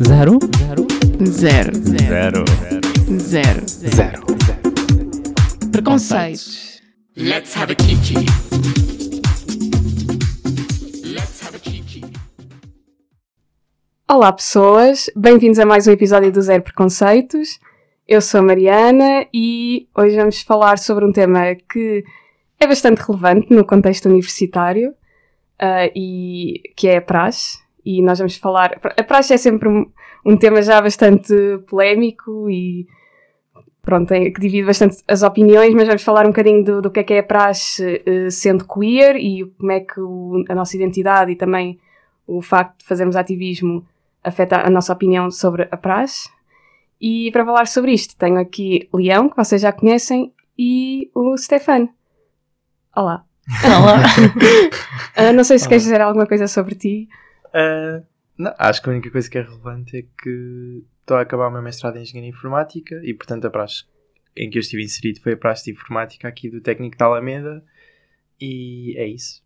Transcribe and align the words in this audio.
Zero? 0.00 0.38
Zero? 0.56 0.86
Zero. 1.26 1.74
Zero. 1.74 2.44
Zero. 3.18 3.66
Zero. 3.66 4.22
Preconceitos. 5.72 6.80
Let's 7.16 7.56
have 7.56 7.72
a 7.72 7.74
kiki. 7.74 8.14
Let's 11.04 11.42
have 11.42 11.56
a 11.56 11.58
kiki. 11.58 12.02
Olá 14.08 14.32
pessoas, 14.32 15.10
bem-vindos 15.16 15.58
a 15.58 15.66
mais 15.66 15.88
um 15.88 15.90
episódio 15.90 16.30
do 16.30 16.42
Zero 16.42 16.62
Preconceitos. 16.62 17.58
Eu 18.06 18.20
sou 18.20 18.38
a 18.38 18.44
Mariana 18.44 19.26
e 19.34 19.88
hoje 19.96 20.14
vamos 20.14 20.42
falar 20.42 20.78
sobre 20.78 21.04
um 21.04 21.10
tema 21.10 21.56
que 21.68 22.04
é 22.60 22.68
bastante 22.68 23.00
relevante 23.00 23.52
no 23.52 23.64
contexto 23.64 24.06
universitário 24.06 24.94
ah, 25.58 25.90
e 25.92 26.62
que 26.76 26.86
é 26.86 26.98
a 26.98 27.02
praxe. 27.02 27.66
E 27.84 28.02
nós 28.02 28.18
vamos 28.18 28.36
falar. 28.36 28.78
A 28.96 29.02
praxe 29.02 29.32
é 29.34 29.36
sempre 29.36 29.68
um, 29.68 29.86
um 30.24 30.36
tema 30.36 30.60
já 30.62 30.80
bastante 30.80 31.32
polémico 31.68 32.48
e 32.50 32.86
pronto, 33.82 34.08
tem- 34.08 34.30
que 34.32 34.40
divide 34.40 34.66
bastante 34.66 34.98
as 35.08 35.22
opiniões, 35.22 35.72
mas 35.74 35.86
vamos 35.86 36.02
falar 36.02 36.24
um 36.26 36.30
bocadinho 36.30 36.62
do, 36.64 36.82
do 36.82 36.90
que 36.90 37.00
é 37.00 37.02
que 37.02 37.14
é 37.14 37.18
a 37.20 37.22
praxe 37.22 38.02
eh, 38.04 38.28
sendo 38.30 38.66
queer 38.66 39.16
e 39.16 39.46
como 39.58 39.72
é 39.72 39.80
que 39.80 39.98
o- 40.00 40.44
a 40.48 40.54
nossa 40.54 40.76
identidade 40.76 41.32
e 41.32 41.36
também 41.36 41.78
o 42.26 42.42
facto 42.42 42.80
de 42.80 42.84
fazermos 42.84 43.16
ativismo 43.16 43.86
afeta 44.22 44.58
a 44.66 44.68
nossa 44.68 44.92
opinião 44.92 45.30
sobre 45.30 45.66
a 45.70 45.76
praxe. 45.76 46.28
E 47.00 47.30
para 47.32 47.44
falar 47.44 47.66
sobre 47.66 47.92
isto, 47.92 48.14
tenho 48.18 48.38
aqui 48.38 48.88
Leão, 48.92 49.30
que 49.30 49.36
vocês 49.36 49.62
já 49.62 49.72
conhecem, 49.72 50.32
e 50.58 51.10
o 51.14 51.34
Stefano. 51.38 51.88
Olá. 52.94 53.24
Olá. 53.64 54.02
Ah, 55.16 55.32
não 55.32 55.42
sei 55.42 55.58
se 55.58 55.64
Olá. 55.64 55.68
queres 55.70 55.82
dizer 55.84 56.00
alguma 56.00 56.26
coisa 56.26 56.46
sobre 56.46 56.74
ti. 56.76 57.08
Ah, 57.52 58.02
não, 58.36 58.54
acho 58.58 58.82
que 58.82 58.88
a 58.88 58.92
única 58.92 59.10
coisa 59.10 59.28
que 59.30 59.38
é 59.38 59.42
relevante 59.42 59.96
é 59.96 60.02
que 60.02 60.82
estou 61.00 61.16
a 61.16 61.22
acabar 61.22 61.48
o 61.48 61.50
meu 61.50 61.62
mestrado 61.62 61.96
em 61.96 62.02
Engenharia 62.02 62.30
Informática 62.30 63.00
e, 63.02 63.12
portanto, 63.14 63.46
a 63.46 63.50
praxe 63.50 63.84
em 64.36 64.48
que 64.48 64.58
eu 64.58 64.60
estive 64.60 64.82
inserido 64.84 65.20
foi 65.20 65.32
a 65.32 65.36
praxe 65.36 65.64
de 65.64 65.70
Informática 65.72 66.28
aqui 66.28 66.48
do 66.48 66.60
Técnico 66.60 66.96
de 66.96 67.02
Alameda 67.02 67.64
e 68.40 68.94
é 68.96 69.06
isso. 69.06 69.42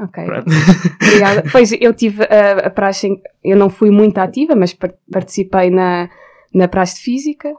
Ok. 0.00 0.24
Pronto. 0.24 0.46
Obrigada. 1.02 1.44
Pois 1.52 1.72
eu 1.72 1.92
tive 1.94 2.22
a, 2.24 2.66
a 2.66 2.70
praxe, 2.70 3.08
em- 3.08 3.22
eu 3.44 3.56
não 3.56 3.68
fui 3.70 3.90
muito 3.90 4.18
ativa, 4.18 4.54
mas 4.56 4.72
par- 4.74 4.94
participei 5.10 5.70
na, 5.70 6.08
na 6.54 6.66
praxe 6.68 6.96
de 6.96 7.02
Física. 7.02 7.52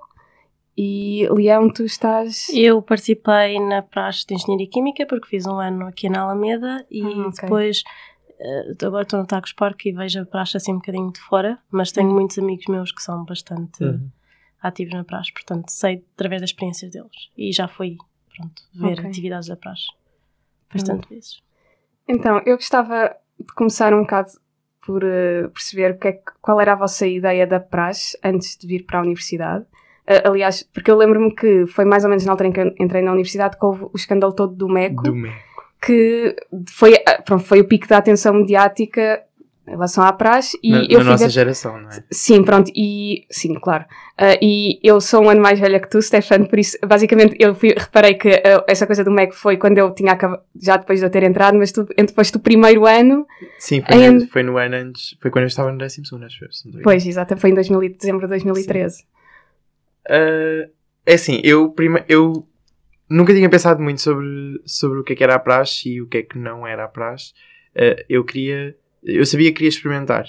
E 0.78 1.28
Leão, 1.32 1.70
tu 1.70 1.84
estás. 1.84 2.48
Eu 2.54 2.82
participei 2.82 3.60
na 3.60 3.82
praxe 3.82 4.26
de 4.26 4.36
Engenharia 4.36 4.70
Química 4.70 5.06
porque 5.06 5.28
fiz 5.28 5.46
um 5.46 5.58
ano 5.60 5.86
aqui 5.88 6.08
na 6.10 6.22
Alameda 6.22 6.86
e 6.90 7.02
Ah, 7.04 7.28
ok. 7.28 7.32
depois 7.42 7.84
eh, 8.40 8.86
agora 8.86 9.04
estou 9.04 9.20
no 9.20 9.26
Tacos 9.28 9.54
Parque 9.54 9.90
e 9.90 9.92
vejo 9.94 10.22
a 10.22 10.26
praxe 10.26 10.58
assim 10.58 10.72
um 10.74 10.78
bocadinho 10.78 11.12
de 11.12 11.20
fora, 11.20 11.60
mas 11.72 11.92
tenho 11.92 12.10
muitos 12.12 12.38
amigos 12.40 12.66
meus 12.68 12.92
que 12.92 13.02
são 13.02 13.24
bastante 13.26 13.84
Uhum. 13.84 14.10
ativos 14.62 14.94
na 14.94 15.04
praxe, 15.04 15.32
portanto 15.34 15.70
sei 15.70 16.04
através 16.16 16.42
das 16.42 16.50
experiências 16.52 16.92
deles 16.92 17.30
e 17.38 17.52
já 17.52 17.68
fui 17.68 17.98
pronto, 18.36 18.62
ver 18.74 19.00
Ok. 19.00 19.10
atividades 19.10 19.48
da 19.48 19.56
praxe 19.56 19.88
bastante 20.74 21.08
vezes. 21.10 21.42
Então, 22.08 22.42
eu 22.46 22.56
gostava 22.56 23.16
de 23.40 23.54
começar 23.54 23.94
um 23.94 24.02
bocado 24.02 24.30
por 24.86 25.04
eh, 25.04 25.48
perceber 25.50 25.98
que 26.00 26.08
é 26.08 26.12
que- 26.14 26.32
qual 26.42 26.60
era 26.60 26.74
a 26.74 26.76
vossa 26.76 27.06
ideia 27.06 27.46
da 27.46 27.60
praxe 27.60 28.18
antes 28.24 28.58
de 28.58 28.66
vir 28.68 28.86
para 28.86 29.00
a 29.00 29.02
universidade. 29.02 29.66
Eh, 30.08 30.24
aliás, 30.28 30.64
porque 30.74 30.90
eu 30.90 30.98
lembro-me 30.98 31.34
que 31.36 31.68
foi 31.68 31.86
mais 31.86 32.04
ou 32.04 32.10
menos 32.10 32.26
na 32.26 32.32
altura 32.32 32.50
em 32.50 32.52
que 32.52 32.60
eu 32.60 32.74
entrei 32.80 33.02
na 33.04 33.12
universidade 33.12 33.58
que 33.58 33.66
houve 33.66 33.84
o 33.84 33.92
escândalo 33.96 34.34
todo 34.34 34.56
do 34.56 34.68
MECO, 34.68 35.04
Do 35.04 35.16
MEC. 35.16 35.36
Que 35.82 36.36
foi, 36.70 36.96
ah, 37.08 37.22
pronto, 37.22 37.44
foi 37.46 37.62
o 37.62 37.68
pico 37.68 37.88
da 37.88 37.98
atenção 37.98 38.34
mediática 38.34 39.24
em 39.68 39.72
relação 39.72 40.04
à 40.04 40.12
praxe. 40.12 40.58
E 40.64 40.72
Na, 40.72 40.84
eu 40.90 40.98
na 41.00 41.12
nossa 41.12 41.26
ver- 41.26 41.30
geração, 41.32 41.80
não 41.80 41.90
é? 41.90 42.04
Sim, 42.12 42.44
pronto, 42.44 42.72
e 42.76 43.26
sim, 43.30 43.54
claro. 43.60 43.86
Ah, 44.18 44.36
e 44.42 44.80
eu 44.84 45.00
sou 45.00 45.24
um 45.24 45.30
ano 45.30 45.40
mais 45.42 45.60
velha 45.60 45.80
que 45.80 45.88
tu, 45.90 46.02
Stefano, 46.02 46.48
por 46.50 46.58
isso, 46.60 46.76
basicamente, 46.86 47.36
eu 47.40 47.54
fui- 47.56 47.76
reparei 47.78 48.16
que 48.16 48.30
ah, 48.30 48.64
essa 48.68 48.86
coisa 48.88 49.04
do 49.04 49.12
MEC 49.12 49.34
foi 49.36 49.58
quando 49.58 49.78
eu 49.78 49.94
tinha 49.94 50.12
acabado, 50.14 50.42
já 50.60 50.76
depois 50.76 51.00
de 51.00 51.06
eu 51.06 51.10
ter 51.10 51.24
entrado, 51.24 51.58
mas 51.58 51.72
tu, 51.72 51.84
depois 51.86 52.32
do 52.32 52.40
primeiro 52.40 52.86
ano, 52.88 53.26
Sim, 53.60 53.82
foi, 53.82 53.96
Em- 54.04 54.12
no, 54.12 54.28
foi 54.28 54.44
no 54.44 54.58
ano 54.58 54.76
antes, 54.76 55.16
foi 55.22 55.30
quando 55.32 55.44
eu 55.44 55.48
estava 55.50 55.72
no 55.72 55.78
12 55.78 56.04
segundo, 56.04 56.26
acho 56.26 56.44
estou 56.46 56.82
pois, 56.82 57.06
exato, 57.06 57.38
foi 57.38 57.52
em 57.52 57.54
2000, 57.54 57.84
e- 57.84 57.90
dezembro 57.90 58.22
de 58.22 58.28
2013. 58.30 59.06
Ah, 60.10 60.68
é 61.06 61.14
assim, 61.14 61.40
eu, 61.44 61.70
prima, 61.70 62.04
eu 62.10 62.46
nunca 63.10 63.34
tinha 63.34 63.50
pensado 63.50 63.82
muito 63.82 64.02
sobre, 64.02 64.62
sobre 64.66 65.00
o 65.00 65.04
que 65.04 65.14
é 65.14 65.16
que 65.16 65.24
era 65.24 65.36
a 65.36 65.40
praxe 65.40 65.90
e 65.90 66.02
o 66.02 66.08
que 66.08 66.20
é 66.20 66.24
que 66.24 66.38
não 66.38 66.66
era 66.66 66.86
a 66.86 66.88
praxe. 66.88 67.34
Ah, 67.76 68.04
eu 68.08 68.24
queria, 68.24 68.76
eu 69.04 69.26
sabia 69.26 69.50
que 69.50 69.56
queria 69.58 69.70
experimentar, 69.70 70.26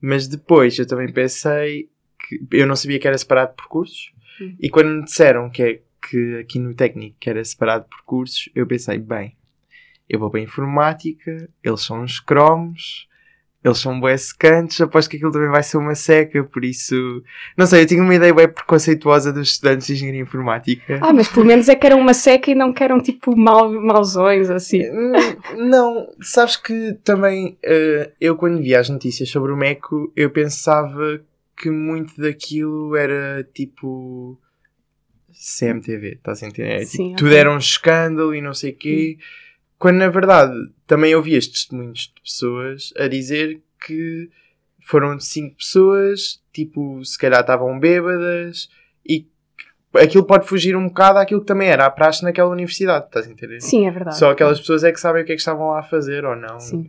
mas 0.00 0.26
depois 0.26 0.78
eu 0.78 0.86
também 0.86 1.12
pensei 1.12 1.88
que 2.18 2.40
eu 2.52 2.66
não 2.66 2.76
sabia 2.76 2.98
que 2.98 3.06
era 3.06 3.18
separado 3.18 3.54
por 3.54 3.66
cursos 3.66 4.12
Hum. 4.40 4.56
e 4.60 4.70
quando 4.70 4.88
me 4.88 5.04
disseram 5.04 5.50
que, 5.50 5.62
é, 5.62 5.80
que 6.08 6.36
aqui 6.38 6.58
no 6.58 6.74
técnico 6.74 7.16
que 7.20 7.28
era 7.28 7.44
separado 7.44 7.86
por 7.88 8.02
cursos, 8.04 8.48
eu 8.54 8.66
pensei, 8.66 8.98
bem, 8.98 9.36
eu 10.08 10.18
vou 10.18 10.30
para 10.30 10.40
a 10.40 10.42
informática, 10.42 11.48
eles 11.62 11.80
são 11.80 12.02
uns 12.02 12.20
cromos, 12.20 13.08
eles 13.64 13.78
são 13.78 14.00
bué 14.00 14.16
secantes, 14.16 14.80
aposto 14.80 15.08
que 15.08 15.16
aquilo 15.16 15.30
também 15.30 15.48
vai 15.48 15.62
ser 15.62 15.76
uma 15.76 15.94
seca, 15.94 16.42
por 16.42 16.64
isso 16.64 17.22
não 17.56 17.64
sei, 17.66 17.82
eu 17.82 17.86
tinha 17.86 18.02
uma 18.02 18.14
ideia 18.14 18.34
bem 18.34 18.48
preconceituosa 18.48 19.32
dos 19.32 19.50
estudantes 19.50 19.86
de 19.86 19.92
engenharia 19.92 20.20
informática. 20.20 20.98
Ah, 21.00 21.12
mas 21.12 21.28
pelo 21.28 21.46
menos 21.46 21.68
é 21.68 21.74
que 21.74 21.86
eram 21.86 22.00
uma 22.00 22.14
seca 22.14 22.50
e 22.50 22.54
não 22.54 22.72
que 22.72 22.82
eram 22.82 23.00
tipo 23.00 23.36
mau, 23.36 23.70
mauzões, 23.72 24.50
assim. 24.50 24.82
Hum, 24.90 25.12
Não, 25.68 26.08
sabes 26.20 26.56
que 26.56 26.94
também 27.04 27.56
eh, 27.62 28.10
eu 28.20 28.36
quando 28.36 28.60
via 28.60 28.80
as 28.80 28.88
notícias 28.88 29.28
sobre 29.28 29.52
o 29.52 29.56
MECO, 29.56 30.12
eu 30.16 30.30
pensava 30.30 31.20
que 31.56 31.70
muito 31.70 32.20
daquilo 32.20 32.96
era 32.96 33.46
tipo 33.54 34.38
CMTV, 35.32 36.14
estás 36.14 36.42
a 36.42 36.46
entender? 36.46 36.68
É, 36.68 36.78
tipo, 36.80 36.90
Sim, 36.90 37.14
tudo 37.16 37.34
era 37.34 37.52
um 37.52 37.58
escândalo 37.58 38.34
e 38.34 38.40
não 38.40 38.54
sei 38.54 38.72
o 38.72 38.76
quê. 38.76 39.18
Quando 39.82 39.96
na 39.96 40.08
verdade 40.08 40.54
também 40.86 41.12
ouvi 41.12 41.34
estes 41.34 41.62
testemunhos 41.62 42.02
de 42.02 42.22
pessoas 42.22 42.92
a 42.96 43.08
dizer 43.08 43.60
que 43.84 44.30
foram 44.78 45.18
cinco 45.18 45.56
pessoas, 45.56 46.40
tipo, 46.52 47.04
se 47.04 47.18
calhar 47.18 47.40
estavam 47.40 47.80
bêbadas 47.80 48.68
e 49.04 49.26
aquilo 49.94 50.24
pode 50.24 50.46
fugir 50.46 50.76
um 50.76 50.88
bocado 50.88 51.18
àquilo 51.18 51.40
que 51.40 51.46
também 51.46 51.68
era 51.68 51.86
a 51.86 51.90
praxe 51.90 52.22
naquela 52.22 52.50
universidade, 52.50 53.06
estás 53.06 53.26
a 53.26 53.30
entender? 53.30 53.60
Sim, 53.60 53.86
é 53.86 53.90
verdade. 53.90 54.18
Só 54.18 54.30
aquelas 54.30 54.58
pessoas 54.60 54.84
é 54.84 54.92
que 54.92 54.98
sabem 54.98 55.22
o 55.22 55.26
que 55.26 55.32
é 55.32 55.34
que 55.34 55.40
estavam 55.40 55.68
lá 55.68 55.80
a 55.80 55.82
fazer 55.82 56.24
ou 56.24 56.34
não. 56.34 56.58
Sim. 56.58 56.88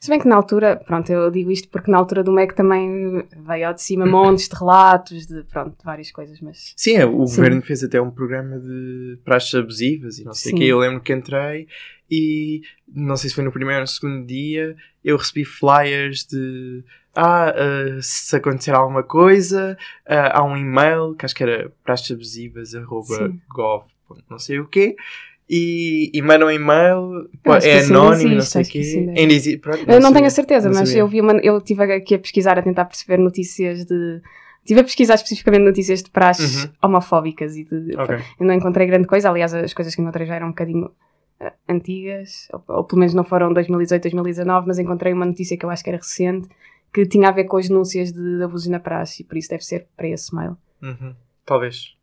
Se 0.00 0.08
bem 0.08 0.20
que 0.20 0.28
na 0.28 0.36
altura, 0.36 0.76
pronto, 0.76 1.10
eu 1.10 1.30
digo 1.30 1.50
isto 1.50 1.68
porque 1.68 1.90
na 1.90 1.98
altura 1.98 2.22
do 2.22 2.32
MEC 2.32 2.54
também 2.54 3.24
veio 3.46 3.68
ao 3.68 3.74
de 3.74 3.82
cima 3.82 4.06
montes 4.06 4.48
de 4.48 4.56
relatos 4.56 5.26
de, 5.26 5.42
pronto, 5.44 5.76
várias 5.84 6.10
coisas, 6.10 6.40
mas... 6.40 6.72
Sim, 6.76 7.02
o 7.04 7.26
Sim. 7.26 7.36
governo 7.36 7.62
fez 7.62 7.82
até 7.82 8.00
um 8.00 8.10
programa 8.10 8.58
de 8.58 9.18
praxes 9.24 9.54
abusivas 9.54 10.18
e 10.18 10.24
não 10.24 10.32
sei 10.32 10.52
o 10.52 10.56
quê. 10.56 10.64
Eu 10.64 10.78
lembro 10.78 11.00
que 11.00 11.12
entrei 11.12 11.66
e 12.10 12.62
não 12.92 13.16
sei 13.16 13.28
se 13.28 13.34
foi 13.34 13.44
no 13.44 13.52
primeiro 13.52 13.78
ou 13.78 13.82
no 13.82 13.86
segundo 13.86 14.26
dia, 14.26 14.76
eu 15.04 15.16
recebi 15.16 15.44
flyers 15.44 16.24
de 16.24 16.82
ah, 17.20 17.50
ah, 17.54 17.98
se 18.00 18.36
acontecer 18.36 18.72
alguma 18.74 19.02
coisa, 19.02 19.76
ah, 20.06 20.38
há 20.38 20.44
um 20.44 20.56
e-mail 20.56 21.14
que 21.14 21.24
acho 21.24 21.34
que 21.34 21.42
era 21.42 21.72
praxesabusivas 21.84 22.74
arroba 22.74 23.28
Sim. 23.28 23.40
gov, 23.50 23.84
não 24.30 24.38
sei 24.38 24.60
o 24.60 24.66
quê. 24.66 24.94
E, 25.50 26.10
e 26.12 26.20
mandam 26.20 26.48
um 26.48 26.50
e-mail, 26.50 27.28
é 27.62 27.80
anónimo, 27.80 28.28
não 28.30 28.38
existe, 28.38 28.50
sei 28.52 28.62
o 28.62 28.66
quê. 28.68 29.06
ainda- 29.16 29.32
existe, 29.34 29.58
pronto, 29.58 29.90
Eu 29.90 29.98
não 30.00 30.12
tenho 30.12 30.26
a 30.26 30.30
certeza, 30.30 30.68
não 30.68 30.78
mas 30.78 30.94
eu 30.94 31.08
vi 31.08 31.20
uma, 31.22 31.32
eu 31.38 31.56
estive 31.56 31.82
aqui 31.94 32.14
a 32.14 32.18
pesquisar, 32.18 32.58
a 32.58 32.62
tentar 32.62 32.84
perceber 32.84 33.16
notícias 33.18 33.84
de. 33.86 34.20
Estive 34.62 34.80
a 34.80 34.84
pesquisar 34.84 35.14
especificamente 35.14 35.62
notícias 35.64 36.02
de 36.02 36.10
praxes 36.10 36.64
Uhum. 36.64 36.70
homofóbicas 36.82 37.56
e 37.56 37.64
de. 37.64 37.96
Ok. 37.96 38.16
Eu 38.38 38.46
não 38.46 38.52
encontrei 38.52 38.86
grande 38.86 39.06
coisa, 39.08 39.30
aliás, 39.30 39.54
as 39.54 39.72
coisas 39.72 39.94
que 39.94 40.02
encontrei 40.02 40.26
já 40.26 40.34
eram 40.34 40.48
um 40.48 40.50
bocadinho 40.50 40.90
eh, 41.40 41.52
antigas, 41.66 42.46
ou, 42.52 42.62
ou 42.76 42.84
pelo 42.84 42.98
menos 42.98 43.14
não 43.14 43.24
foram 43.24 43.50
2018, 43.54 44.02
2019, 44.02 44.66
mas 44.66 44.78
encontrei 44.78 45.14
uma 45.14 45.24
notícia 45.24 45.56
que 45.56 45.64
eu 45.64 45.70
acho 45.70 45.82
que 45.82 45.88
era 45.88 45.96
recente, 45.96 46.46
que 46.92 47.06
tinha 47.06 47.28
a 47.28 47.32
ver 47.32 47.44
com 47.44 47.56
as 47.56 47.68
denúncias 47.68 48.12
de, 48.12 48.38
de 48.38 48.42
abuso 48.42 48.70
na 48.70 48.80
praxe, 48.80 49.22
e 49.22 49.24
por 49.24 49.36
isso 49.36 49.50
deve 49.50 49.64
ser 49.64 49.86
para 49.96 50.08
esse 50.08 50.34
mail. 50.34 50.56
Uhum. 50.82 51.14
Talvez. 51.44 51.96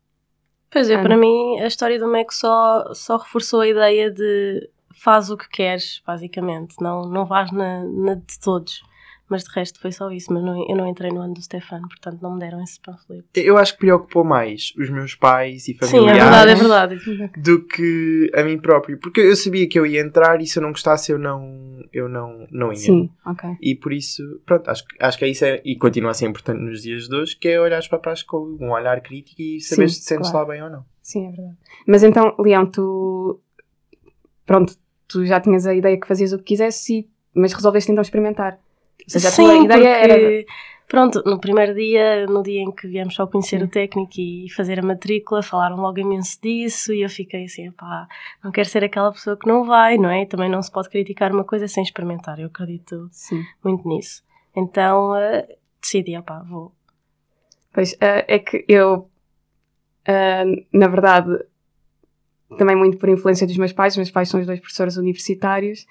Pois 0.70 0.90
é, 0.90 0.94
Ana. 0.94 1.02
para 1.02 1.16
mim 1.16 1.60
a 1.60 1.66
história 1.66 1.98
do 1.98 2.08
MEC 2.08 2.34
só, 2.34 2.92
só 2.94 3.16
reforçou 3.16 3.60
a 3.60 3.68
ideia 3.68 4.10
de 4.10 4.68
faz 4.94 5.30
o 5.30 5.36
que 5.36 5.48
queres, 5.48 6.02
basicamente, 6.06 6.74
não, 6.80 7.02
não 7.02 7.26
vais 7.26 7.50
na, 7.52 7.84
na 7.84 8.14
de 8.14 8.40
todos. 8.40 8.82
Mas 9.28 9.42
de 9.42 9.50
resto 9.52 9.80
foi 9.80 9.90
só 9.90 10.08
isso, 10.10 10.32
mas 10.32 10.42
não, 10.44 10.68
eu 10.68 10.76
não 10.76 10.86
entrei 10.86 11.10
no 11.10 11.20
ano 11.20 11.34
do 11.34 11.42
Stefano, 11.42 11.88
portanto 11.88 12.22
não 12.22 12.34
me 12.34 12.40
deram 12.40 12.62
esse 12.62 12.78
panfleto. 12.80 13.24
Eu 13.34 13.58
acho 13.58 13.72
que 13.72 13.80
preocupou 13.80 14.22
mais 14.22 14.72
os 14.78 14.88
meus 14.88 15.16
pais 15.16 15.62
e 15.66 15.72
Sim, 15.72 15.72
é 15.72 15.86
familiares 15.86 16.22
verdade, 16.60 16.94
é 16.94 16.98
verdade. 17.00 17.32
do 17.42 17.64
que 17.64 18.30
a 18.34 18.44
mim 18.44 18.58
próprio. 18.58 18.98
Porque 18.98 19.20
eu 19.20 19.34
sabia 19.34 19.68
que 19.68 19.78
eu 19.78 19.84
ia 19.84 20.00
entrar 20.00 20.40
e 20.40 20.46
se 20.46 20.58
eu 20.58 20.62
não 20.62 20.70
gostasse 20.70 21.10
eu 21.10 21.18
não, 21.18 21.84
eu 21.92 22.08
não, 22.08 22.46
não 22.52 22.68
ia. 22.72 22.76
Sim, 22.76 23.10
ok. 23.24 23.50
E 23.60 23.74
por 23.74 23.92
isso, 23.92 24.22
pronto, 24.46 24.70
acho, 24.70 24.86
que- 24.86 24.96
acho 25.00 25.18
que 25.18 25.24
é 25.24 25.28
isso 25.28 25.44
é, 25.44 25.60
e 25.64 25.76
continua 25.76 26.12
a 26.12 26.14
ser 26.14 26.26
importante 26.26 26.60
nos 26.60 26.82
dias 26.82 27.08
de 27.08 27.16
hoje, 27.16 27.36
que 27.36 27.48
é 27.48 27.60
olhares 27.60 27.88
para 27.88 27.98
trás 27.98 28.22
com 28.22 28.56
um 28.60 28.70
olhar 28.70 29.00
crítico 29.00 29.42
e 29.42 29.60
saber 29.60 29.88
se 29.88 30.00
te 30.00 30.04
sentes 30.04 30.30
claro. 30.30 30.46
lá 30.46 30.54
bem 30.54 30.62
ou 30.62 30.70
não. 30.70 30.84
Sim, 31.02 31.26
é 31.26 31.30
verdade. 31.32 31.56
Mas 31.86 32.02
então, 32.04 32.34
Leão, 32.38 32.64
tu. 32.64 33.40
Pronto, 34.44 34.76
tu 35.08 35.24
já 35.26 35.40
tinhas 35.40 35.66
a 35.66 35.74
ideia 35.74 35.98
que 35.98 36.06
fazias 36.06 36.32
o 36.32 36.38
que 36.38 36.44
quisesse, 36.44 37.08
mas 37.34 37.52
resolveste 37.52 37.90
então 37.90 38.02
experimentar. 38.02 38.58
Seja, 39.06 39.28
a 39.28 39.30
Sim, 39.30 39.64
ideia 39.64 39.68
porque 39.68 39.86
era. 39.86 40.44
Pronto, 40.88 41.20
no 41.26 41.40
primeiro 41.40 41.74
dia, 41.74 42.26
no 42.26 42.44
dia 42.44 42.60
em 42.60 42.70
que 42.70 42.86
viemos 42.86 43.14
só 43.14 43.26
conhecer 43.26 43.60
o 43.60 43.66
técnico 43.66 44.20
e 44.20 44.48
fazer 44.50 44.78
a 44.78 44.82
matrícula, 44.82 45.42
falaram 45.42 45.76
logo 45.76 45.98
imenso 45.98 46.38
disso 46.40 46.92
e 46.92 47.02
eu 47.02 47.10
fiquei 47.10 47.44
assim, 47.44 47.72
pá, 47.72 48.06
não 48.42 48.52
quero 48.52 48.68
ser 48.68 48.84
aquela 48.84 49.10
pessoa 49.10 49.36
que 49.36 49.48
não 49.48 49.64
vai, 49.64 49.98
não 49.98 50.08
é? 50.08 50.22
E 50.22 50.26
também 50.26 50.48
não 50.48 50.62
se 50.62 50.70
pode 50.70 50.88
criticar 50.88 51.32
uma 51.32 51.42
coisa 51.42 51.66
sem 51.66 51.82
experimentar, 51.82 52.38
eu 52.38 52.46
acredito 52.46 53.08
Sim. 53.10 53.42
muito 53.64 53.86
nisso. 53.88 54.22
Então 54.54 55.16
eh, 55.16 55.56
decidi, 55.80 56.16
opá, 56.16 56.44
vou. 56.48 56.72
Pois, 57.72 57.96
eh, 58.00 58.24
é 58.28 58.38
que 58.38 58.64
eu, 58.68 59.10
eh, 60.04 60.44
na 60.72 60.86
verdade, 60.86 61.36
também 62.56 62.76
muito 62.76 62.96
por 62.96 63.08
influência 63.08 63.44
dos 63.44 63.56
meus 63.56 63.72
pais, 63.72 63.96
meus 63.96 64.12
pais 64.12 64.28
são 64.28 64.38
os 64.38 64.46
dois 64.46 64.60
professores 64.60 64.96
universitários 64.96 65.84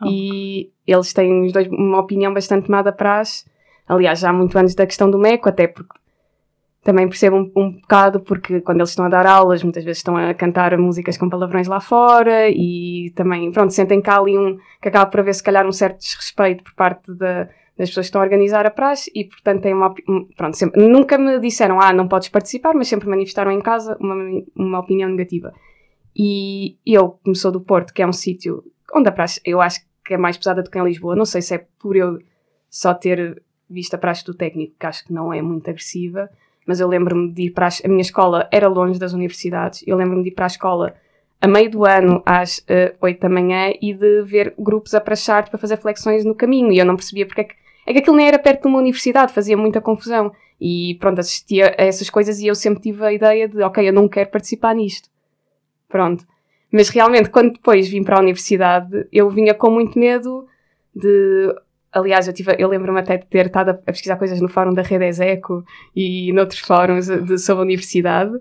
Oh. 0.00 0.06
e 0.08 0.70
eles 0.86 1.12
têm 1.12 1.44
os 1.46 1.52
dois 1.52 1.66
uma 1.68 1.98
opinião 1.98 2.32
bastante 2.32 2.70
má 2.70 2.82
da 2.82 2.92
praxe. 2.92 3.44
Aliás, 3.86 4.20
já 4.20 4.30
há 4.30 4.32
muito 4.32 4.56
antes 4.58 4.74
da 4.74 4.86
questão 4.86 5.10
do 5.10 5.18
MECO, 5.18 5.48
até 5.48 5.66
porque 5.66 5.98
também 6.84 7.08
percebo 7.08 7.36
um, 7.36 7.52
um 7.56 7.72
bocado, 7.72 8.20
porque 8.20 8.60
quando 8.60 8.78
eles 8.78 8.90
estão 8.90 9.04
a 9.04 9.08
dar 9.08 9.26
aulas, 9.26 9.62
muitas 9.62 9.84
vezes 9.84 9.98
estão 9.98 10.16
a 10.16 10.32
cantar 10.32 10.76
músicas 10.78 11.16
com 11.18 11.28
palavrões 11.28 11.66
lá 11.66 11.80
fora 11.80 12.48
e 12.48 13.12
também, 13.14 13.50
pronto, 13.50 13.72
sentem 13.72 14.00
cá 14.00 14.18
ali 14.18 14.38
um, 14.38 14.56
que 14.80 14.88
acaba 14.88 15.10
por 15.10 15.20
haver 15.20 15.34
se 15.34 15.42
calhar 15.42 15.66
um 15.66 15.72
certo 15.72 15.98
desrespeito 15.98 16.62
por 16.64 16.74
parte 16.74 17.12
da, 17.14 17.44
das 17.76 17.88
pessoas 17.88 18.06
que 18.06 18.08
estão 18.08 18.20
a 18.20 18.24
organizar 18.24 18.64
a 18.64 18.70
praxe 18.70 19.10
e, 19.14 19.24
portanto, 19.24 19.62
têm 19.62 19.74
uma, 19.74 19.92
um- 20.08 20.26
pronto, 20.36 20.56
sempre, 20.56 20.86
nunca 20.86 21.18
me 21.18 21.38
disseram, 21.40 21.80
ah, 21.80 21.92
não 21.92 22.08
podes 22.08 22.28
participar, 22.28 22.72
mas 22.74 22.88
sempre 22.88 23.08
manifestaram 23.08 23.50
em 23.50 23.60
casa 23.60 23.96
uma, 24.00 24.14
uma 24.56 24.78
opinião 24.80 25.10
negativa. 25.10 25.52
E 26.16 26.76
eu, 26.86 27.18
como 27.22 27.36
sou 27.36 27.52
do 27.52 27.60
Porto, 27.60 27.92
que 27.92 28.02
é 28.02 28.06
um 28.06 28.12
sítio 28.12 28.62
onde 28.94 29.08
a 29.08 29.12
praxe, 29.12 29.40
eu 29.44 29.60
acho 29.60 29.80
que 29.80 29.87
é 30.14 30.16
mais 30.16 30.36
pesada 30.36 30.62
do 30.62 30.70
que 30.70 30.78
em 30.78 30.84
Lisboa, 30.84 31.16
não 31.16 31.24
sei 31.24 31.42
se 31.42 31.54
é 31.54 31.66
por 31.78 31.96
eu 31.96 32.18
só 32.70 32.94
ter 32.94 33.42
visto 33.68 33.94
a 33.94 33.98
praxe 33.98 34.24
do 34.24 34.34
técnico, 34.34 34.74
que 34.78 34.86
acho 34.86 35.04
que 35.04 35.12
não 35.12 35.32
é 35.32 35.42
muito 35.42 35.68
agressiva, 35.68 36.30
mas 36.66 36.80
eu 36.80 36.88
lembro-me 36.88 37.32
de 37.32 37.42
ir 37.42 37.50
para 37.50 37.66
a, 37.66 37.70
a 37.84 37.88
minha 37.88 38.02
escola, 38.02 38.48
era 38.50 38.68
longe 38.68 38.98
das 38.98 39.12
universidades, 39.12 39.82
eu 39.86 39.96
lembro-me 39.96 40.22
de 40.22 40.28
ir 40.28 40.32
para 40.32 40.46
a 40.46 40.48
escola 40.48 40.94
a 41.40 41.46
meio 41.46 41.70
do 41.70 41.84
ano, 41.84 42.22
às 42.26 42.62
eh, 42.66 42.94
8 43.00 43.20
da 43.20 43.28
manhã, 43.28 43.72
e 43.80 43.94
de 43.94 44.22
ver 44.22 44.54
grupos 44.58 44.94
a 44.94 45.00
prachar 45.00 45.48
para 45.48 45.58
fazer 45.58 45.76
flexões 45.76 46.24
no 46.24 46.34
caminho, 46.34 46.72
e 46.72 46.78
eu 46.78 46.84
não 46.84 46.96
percebia 46.96 47.26
porque 47.26 47.40
é 47.42 47.44
que, 47.44 47.54
é 47.86 47.92
que 47.92 47.98
aquilo 48.00 48.16
nem 48.16 48.26
era 48.26 48.38
perto 48.38 48.62
de 48.62 48.68
uma 48.68 48.78
universidade, 48.78 49.32
fazia 49.32 49.56
muita 49.56 49.80
confusão. 49.80 50.32
E 50.60 50.96
pronto, 50.98 51.20
assistia 51.20 51.74
a 51.78 51.84
essas 51.84 52.10
coisas 52.10 52.40
e 52.40 52.48
eu 52.48 52.54
sempre 52.54 52.82
tive 52.82 53.04
a 53.04 53.12
ideia 53.12 53.46
de, 53.48 53.62
ok, 53.62 53.88
eu 53.88 53.92
não 53.92 54.08
quero 54.08 54.28
participar 54.30 54.74
nisto. 54.74 55.08
Pronto. 55.88 56.26
Mas 56.70 56.88
realmente, 56.88 57.30
quando 57.30 57.52
depois 57.52 57.88
vim 57.88 58.02
para 58.02 58.16
a 58.16 58.20
universidade, 58.20 59.06
eu 59.12 59.30
vinha 59.30 59.54
com 59.54 59.70
muito 59.70 59.98
medo 59.98 60.46
de. 60.94 61.54
Aliás, 61.90 62.28
eu, 62.28 62.34
eu 62.58 62.68
lembro-me 62.68 63.00
até 63.00 63.16
de 63.16 63.26
ter 63.26 63.46
estado 63.46 63.70
a 63.70 63.74
pesquisar 63.74 64.16
coisas 64.16 64.40
no 64.40 64.48
fórum 64.48 64.74
da 64.74 64.82
Rede 64.82 65.06
Execo 65.06 65.64
e 65.96 66.32
noutros 66.32 66.60
fóruns 66.60 67.06
de, 67.06 67.38
sobre 67.38 67.62
a 67.62 67.64
universidade, 67.64 68.38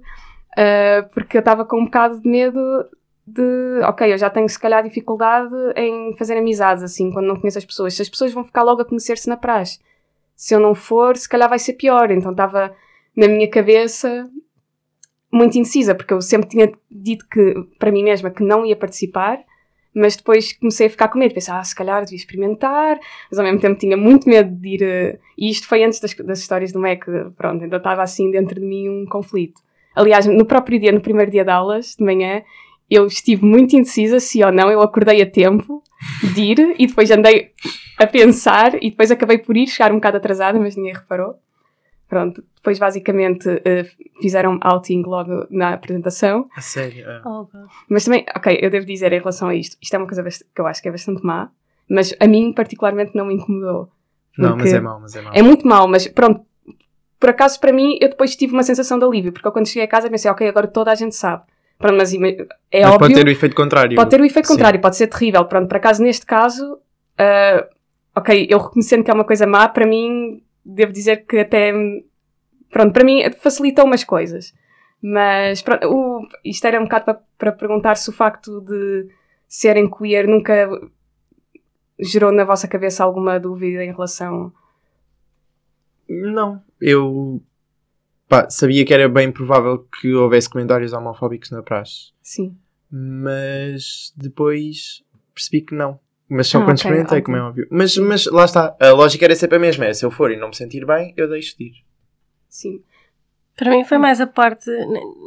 ah, 0.58 1.08
porque 1.14 1.38
eu 1.38 1.40
estava 1.40 1.64
com 1.64 1.80
um 1.80 1.86
bocado 1.86 2.20
de 2.20 2.28
medo 2.28 2.60
de, 3.28 3.82
ok, 3.84 4.12
eu 4.12 4.18
já 4.18 4.30
tenho 4.30 4.48
se 4.48 4.60
calhar 4.60 4.84
dificuldade 4.84 5.54
em 5.76 6.16
fazer 6.18 6.38
amizades, 6.38 6.82
assim, 6.82 7.12
quando 7.12 7.28
não 7.28 7.36
conheço 7.36 7.58
as 7.58 7.66
pessoas. 7.66 7.94
Se 7.94 8.02
as 8.02 8.10
pessoas 8.10 8.34
vão 8.34 8.44
ficar 8.44 8.64
logo 8.64 8.82
a 8.82 8.86
conhecer-se 8.86 9.30
na 9.30 9.38
praxe. 9.38 9.80
Se 10.36 10.56
eu 10.56 10.60
não 10.60 10.74
for, 10.74 11.18
se 11.18 11.28
calhar 11.28 11.50
vai 11.50 11.60
ser 11.60 11.74
pior. 11.74 12.10
Então 12.10 12.32
estava 12.32 12.74
na 13.16 13.28
minha 13.28 13.50
cabeça 13.50 14.30
muito 15.32 15.58
indecisa, 15.58 15.94
porque 15.94 16.14
eu 16.14 16.22
sempre 16.22 16.50
tinha 16.50 16.72
dito 16.90 17.26
que, 17.30 17.54
para 17.78 17.92
mim 17.92 18.04
mesma, 18.04 18.30
que 18.30 18.44
não 18.44 18.66
ia 18.66 18.76
participar, 18.76 19.40
mas 19.94 20.16
depois 20.16 20.54
comecei 20.54 20.88
a 20.88 20.90
ficar 20.90 21.08
com 21.08 21.18
medo. 21.18 21.34
Pensei, 21.34 21.54
ah, 21.54 21.64
se 21.64 21.76
calhar 21.76 22.04
devia 22.04 22.18
experimentar, 22.18 23.00
mas 23.30 23.40
ao 23.40 23.46
mesmo 23.46 23.60
tempo 23.60 23.80
tinha 23.80 23.98
muito 23.98 24.30
medo 24.30 24.50
de 24.56 24.70
ir. 24.70 24.84
eh, 24.84 25.20
E 25.38 25.50
isto 25.50 25.68
foi 25.68 25.84
antes 25.84 26.00
das, 26.00 26.14
das 26.14 26.40
histórias 26.40 26.72
do 26.72 26.80
MEC, 26.80 27.06
pronto, 27.36 27.64
então 27.66 27.78
estava 27.78 28.04
assim 28.04 28.32
dentro 28.32 28.60
de 28.60 28.66
mim 28.66 28.90
um 28.90 29.06
conflito. 29.06 29.62
Aliás, 29.96 30.28
no 30.28 30.46
próprio 30.46 30.80
dia, 30.80 30.92
no 30.92 31.02
primeiro 31.02 31.32
dia 31.32 31.44
de 31.44 31.50
aulas, 31.50 31.96
de 31.98 32.06
manhã, 32.06 32.44
eu 32.90 33.08
estive 33.08 33.44
muito 33.44 33.76
indecisa 33.76 34.20
se 34.20 34.44
ou 34.44 34.52
não, 34.52 34.72
eu 34.72 34.82
acordei 34.82 35.22
a 35.22 35.26
tempo 35.30 35.82
de 36.34 36.42
ir 36.42 36.76
e 36.78 36.86
depois 36.86 37.10
andei 37.10 37.52
a 37.98 38.06
pensar 38.06 38.76
e 38.76 38.92
depois 38.92 39.10
acabei 39.10 39.40
por 39.40 39.58
ir, 39.58 39.68
chegar 39.68 39.92
um 39.92 39.96
bocado 39.96 40.18
atrasada, 40.18 40.60
mas 40.60 40.76
ninguém 40.76 40.94
reparou. 40.94 41.36
Pronto, 42.07 42.42
depois 42.56 42.80
basicamente 42.80 43.62
eh, 43.65 43.86
fizeram 44.21 44.57
outing 44.62 45.04
logo 45.04 45.45
na 45.50 45.74
apresentação, 45.74 46.48
A 46.56 46.62
sério? 46.62 47.06
ah. 47.07 47.21
Oh, 47.25 47.48
mas 47.89 48.06
também, 48.06 48.25
ok, 48.36 48.57
eu 48.62 48.69
devo 48.69 48.86
dizer 48.86 49.12
em 49.12 49.19
relação 49.19 49.50
a 49.50 49.56
isto, 49.56 49.75
isto 49.81 49.94
é 49.94 49.98
uma 49.98 50.07
coisa 50.07 50.24
que 50.24 50.62
eu 50.62 50.65
acho 50.68 50.81
que 50.81 50.88
é 50.88 50.92
bastante 50.92 51.21
má, 51.25 51.50
mas 51.89 52.13
a 52.19 52.25
mim 52.27 52.54
particularmente 52.54 53.12
não 53.13 53.25
me 53.25 53.33
incomodou. 53.36 53.89
Não, 54.38 54.56
mas 54.56 54.71
é 54.71 54.80
mau, 54.80 55.00
mas 55.01 55.15
é 55.15 55.21
mau. 55.21 55.33
É 55.36 55.42
muito 55.42 55.68
mau, 55.68 55.88
mas 55.88 56.07
pronto, 56.07 56.42
por 57.19 57.30
acaso 57.30 57.59
para 57.59 57.74
mim 57.74 57.98
eu 58.00 58.07
depois 58.09 58.36
tive 58.36 58.54
uma 58.54 58.63
sensação 58.63 58.98
de 58.98 59.04
alívio, 59.06 59.33
porque 59.33 59.48
eu 59.48 59.51
quando 59.51 59.68
cheguei 59.68 59.83
a 59.83 59.88
casa 59.88 60.09
pensei, 60.09 60.31
ok, 60.31 60.48
agora 60.48 60.68
toda 60.68 60.92
a 60.92 60.95
gente 60.95 61.15
sabe. 61.15 61.44
Pronto, 61.77 61.95
mas 61.98 62.13
é 62.13 62.18
mas 62.19 62.33
óbvio, 62.86 63.00
pode 63.00 63.13
ter 63.13 63.27
o 63.27 63.30
efeito 63.30 63.56
contrário. 63.56 63.95
pode 63.95 64.09
ter 64.09 64.21
o 64.21 64.25
efeito 64.25 64.48
Sim. 64.48 64.54
contrário, 64.54 64.80
pode 64.80 64.95
ser 64.95 65.07
terrível. 65.07 65.44
Pronto, 65.45 65.68
por 65.68 65.77
acaso 65.77 66.01
neste 66.01 66.25
caso, 66.25 66.80
ah, 67.18 67.68
ok, 68.15 68.48
eu 68.50 68.57
reconhecendo 68.59 69.04
que 69.04 69.12
é 69.12 69.13
uma 69.13 69.24
coisa 69.25 69.45
má, 69.45 69.68
para 69.69 69.86
mim, 69.86 70.42
devo 70.68 70.92
dizer 70.92 71.25
que 71.25 71.40
até, 71.40 71.72
pronto, 72.69 72.94
para 72.94 73.04
mim 73.04 73.22
facilitou 73.40 73.86
umas 73.86 74.04
coisas. 74.04 74.54
Mas 75.02 75.62
pronto, 75.62 75.88
o, 75.88 76.28
isto 76.44 76.66
era 76.66 76.80
um 76.80 76.84
bocado 76.84 77.06
para, 77.06 77.22
para 77.38 77.52
perguntar 77.52 77.96
se 77.96 78.10
o 78.10 78.14
facto 78.14 78.62
de 78.62 79.08
serem 79.48 79.90
queer 79.90 80.28
nunca 80.28 80.69
gerou 82.00 82.31
na 82.31 82.44
vossa 82.44 82.68
cabeça 82.68 83.04
alguma 83.04 83.40
dúvida 83.40 83.84
em 83.84 83.92
relação. 83.92 84.52
Não, 86.10 86.62
eu 86.80 87.42
pá, 88.28 88.50
sabia 88.50 88.86
que 88.86 88.94
era 88.94 89.08
bem 89.08 89.31
provável 89.31 89.80
que 89.80 90.14
houvesse 90.14 90.50
comentários 90.50 90.94
homofóbicos 90.94 91.52
na 91.52 91.62
praxe, 91.62 92.12
Sim. 92.22 92.58
mas 92.90 94.14
depois 94.16 95.04
percebi 95.34 95.62
que 95.62 95.75
não. 95.75 96.00
Mas 96.30 96.48
só 96.48 96.58
Ah, 96.58 96.62
quando 96.62 96.70
ok, 96.72 96.76
experimentei, 96.76 97.18
ótimo. 97.20 97.26
como 97.26 97.38
é 97.38 97.42
óbvio. 97.42 97.68
Mas, 97.72 97.98
mas 97.98 98.26
lá 98.26 98.46
está, 98.46 98.76
a 98.80 98.92
lógica 98.92 99.26
era 99.26 99.36
sempre 99.36 99.58
a 99.58 99.60
mesma: 99.60 99.86
é 99.86 99.94
se 99.94 100.06
eu 100.06 100.12
for 100.12 100.32
e 100.32 100.36
não 100.38 100.50
me 100.50 100.56
sentir 100.56 100.86
bem, 100.86 101.14
eu 101.16 101.30
deixo 101.30 101.58
de 101.58 101.66
ir. 101.66 101.74
Sim. 102.50 102.82
Para 103.56 103.72
mim 103.72 103.84
foi 103.86 103.98
mais 103.98 104.20
a 104.22 104.28
parte. 104.28 104.70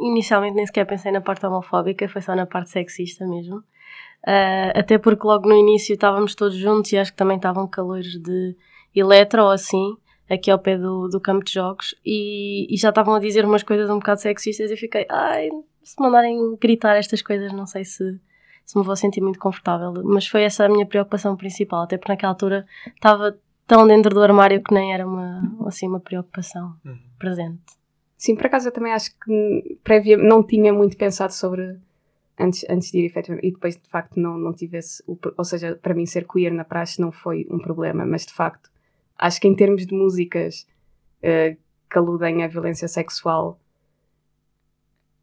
Inicialmente 0.03 0.55
nem 0.57 0.67
sequer 0.67 0.87
pensei 0.87 1.11
na 1.11 1.21
parte 1.21 1.45
homofóbica, 1.47 2.09
foi 2.09 2.21
só 2.23 2.35
na 2.37 2.47
parte 2.47 2.71
sexista 2.71 3.27
mesmo. 3.27 3.63
Ah, 4.27 4.73
até 4.75 4.99
porque 4.99 5.27
logo 5.27 5.49
no 5.49 5.57
início 5.57 5.95
estávamos 5.95 6.35
todos 6.35 6.57
juntos 6.57 6.93
e 6.93 6.99
acho 6.99 7.13
que 7.13 7.17
também 7.19 7.37
estavam 7.37 7.67
calores 7.67 8.19
de 8.21 8.55
eletro 8.95 9.43
ou 9.45 9.51
assim, 9.51 9.97
aqui 10.29 10.51
ao 10.51 10.59
pé 10.59 10.77
do, 10.77 11.09
do 11.09 11.19
campo 11.21 11.45
de 11.45 11.53
jogos, 11.55 11.95
e, 12.05 12.67
e 12.73 12.77
já 12.77 12.91
estavam 12.91 13.15
a 13.15 13.19
dizer 13.21 13.45
umas 13.45 13.63
coisas 13.63 13.89
um 13.89 13.99
bocado 13.99 14.21
sexistas 14.21 14.69
e 14.71 14.75
eu 14.75 14.77
fiquei, 14.77 15.07
ai, 15.09 15.49
se 15.83 15.95
mandarem 16.01 16.57
gritar 16.61 16.97
estas 16.97 17.23
coisas, 17.23 17.53
não 17.53 17.67
sei 17.67 17.85
se, 17.85 18.21
se 18.71 18.79
me 18.79 18.85
vou 18.85 18.95
sentir 18.95 19.21
muito 19.21 19.41
confortável. 19.41 19.93
Mas 20.05 20.29
foi 20.29 20.45
essa 20.45 20.65
a 20.65 20.69
minha 20.69 20.87
preocupação 20.87 21.37
principal, 21.37 21.83
até 21.83 21.99
porque 21.99 22.13
naquela 22.13 22.31
altura 22.31 22.65
estava 22.95 23.37
tão 23.67 23.85
dentro 23.85 24.15
do 24.15 24.23
armário 24.23 24.63
que 24.63 24.73
nem 24.73 24.95
era 24.95 25.05
uma, 25.05 25.43
assim, 25.67 25.89
uma 25.89 25.99
preocupação 25.99 26.77
Uhum. 26.85 26.97
presente. 27.19 27.61
Sim, 28.17 28.37
por 28.37 28.47
acaso 28.47 28.69
eu 28.69 28.73
também 28.73 28.93
acho 28.93 29.11
que 29.19 29.77
prévia 29.83 30.17
não 30.17 30.41
tinha 30.47 30.73
muito 30.73 30.97
pensado 30.97 31.33
sobre 31.33 31.81
antes, 32.39 32.65
antes 32.71 32.93
de 32.93 32.99
ir 32.99 33.07
efetivamente, 33.07 33.49
e 33.49 33.51
depois 33.51 33.77
de 33.77 33.89
facto 33.89 34.21
não, 34.21 34.39
não 34.39 34.53
tivesse, 34.53 35.03
ou 35.37 35.45
seja, 35.45 35.75
para 35.83 35.93
mim 35.93 36.07
ser 36.07 36.25
queer 36.25 36.53
na 36.53 36.65
praxe 36.65 37.01
não 37.01 37.11
foi 37.11 37.49
um 37.51 37.59
problema, 37.59 38.07
mas 38.07 38.25
de 38.25 38.33
facto 38.33 38.71
acho 39.19 39.41
que 39.41 39.49
em 39.49 39.57
termos 39.57 39.85
de 39.85 39.93
músicas 39.97 40.65
eh, 41.21 41.57
que 41.91 41.99
aludem 41.99 42.45
à 42.45 42.47
violência 42.47 42.87
sexual, 42.87 43.59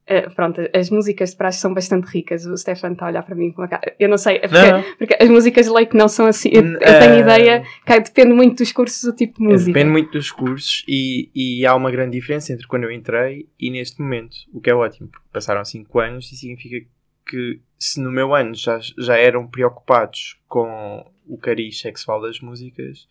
eh, 0.08 0.30
pronto, 0.30 0.62
as 0.74 0.90
músicas 0.90 1.32
de 1.32 1.36
praxe 1.38 1.60
são 1.60 1.74
bastante 1.74 2.06
ricas. 2.06 2.46
O 2.46 2.56
Stefan 2.58 2.94
está 2.94 3.06
a 3.06 3.10
olhar 3.10 3.24
para 3.24 3.36
mim 3.36 3.52
com 3.52 3.62
uma 3.62 3.68
cara. 3.68 3.96
Eu 4.00 4.08
não 4.10 4.18
sei, 4.18 4.38
é 4.38 4.48
porque, 4.48 4.56
Não, 4.58 4.78
não. 4.82 4.96
porque 4.98 5.18
as 5.20 5.30
músicas 5.30 5.66
de 5.66 5.72
leite 5.72 5.96
não 5.96 6.08
são 6.08 6.26
assim. 6.28 6.50
Eu, 6.52 6.64
eu 6.64 6.78
Eh, 6.82 7.00
tenho 7.00 7.20
ideia 7.20 7.64
que 7.86 8.00
depende 8.00 8.34
muito 8.34 8.58
dos 8.58 8.72
cursos 8.72 9.04
do 9.04 9.16
tipo 9.16 9.38
de 9.40 9.44
música. 9.44 9.72
Depende 9.74 9.92
muito 9.92 10.12
dos 10.12 10.32
cursos 10.32 10.84
e, 10.88 11.30
e 11.36 11.66
há 11.66 11.76
uma 11.76 11.92
grande 11.92 12.12
diferença 12.18 12.52
entre 12.54 12.66
quando 12.68 12.84
eu 12.86 12.92
entrei 12.92 13.48
e 13.60 13.70
neste 13.70 14.02
momento, 14.02 14.36
o 14.54 14.60
que 14.62 14.70
é 14.70 14.74
ótimo, 14.76 15.08
porque 15.10 15.28
passaram 15.32 15.64
5 15.64 16.00
anos 16.00 16.32
e 16.32 16.36
significa 16.36 16.86
que 17.30 17.60
se 17.78 18.00
no 18.02 18.10
meu 18.12 18.34
ano 18.34 18.54
já, 18.56 18.80
já 18.98 19.18
eram 19.18 19.46
preocupados 19.46 20.40
com 20.48 21.06
o 21.28 21.38
cariz 21.38 21.80
sexual 21.82 22.22
das 22.22 22.40
músicas, 22.40 23.08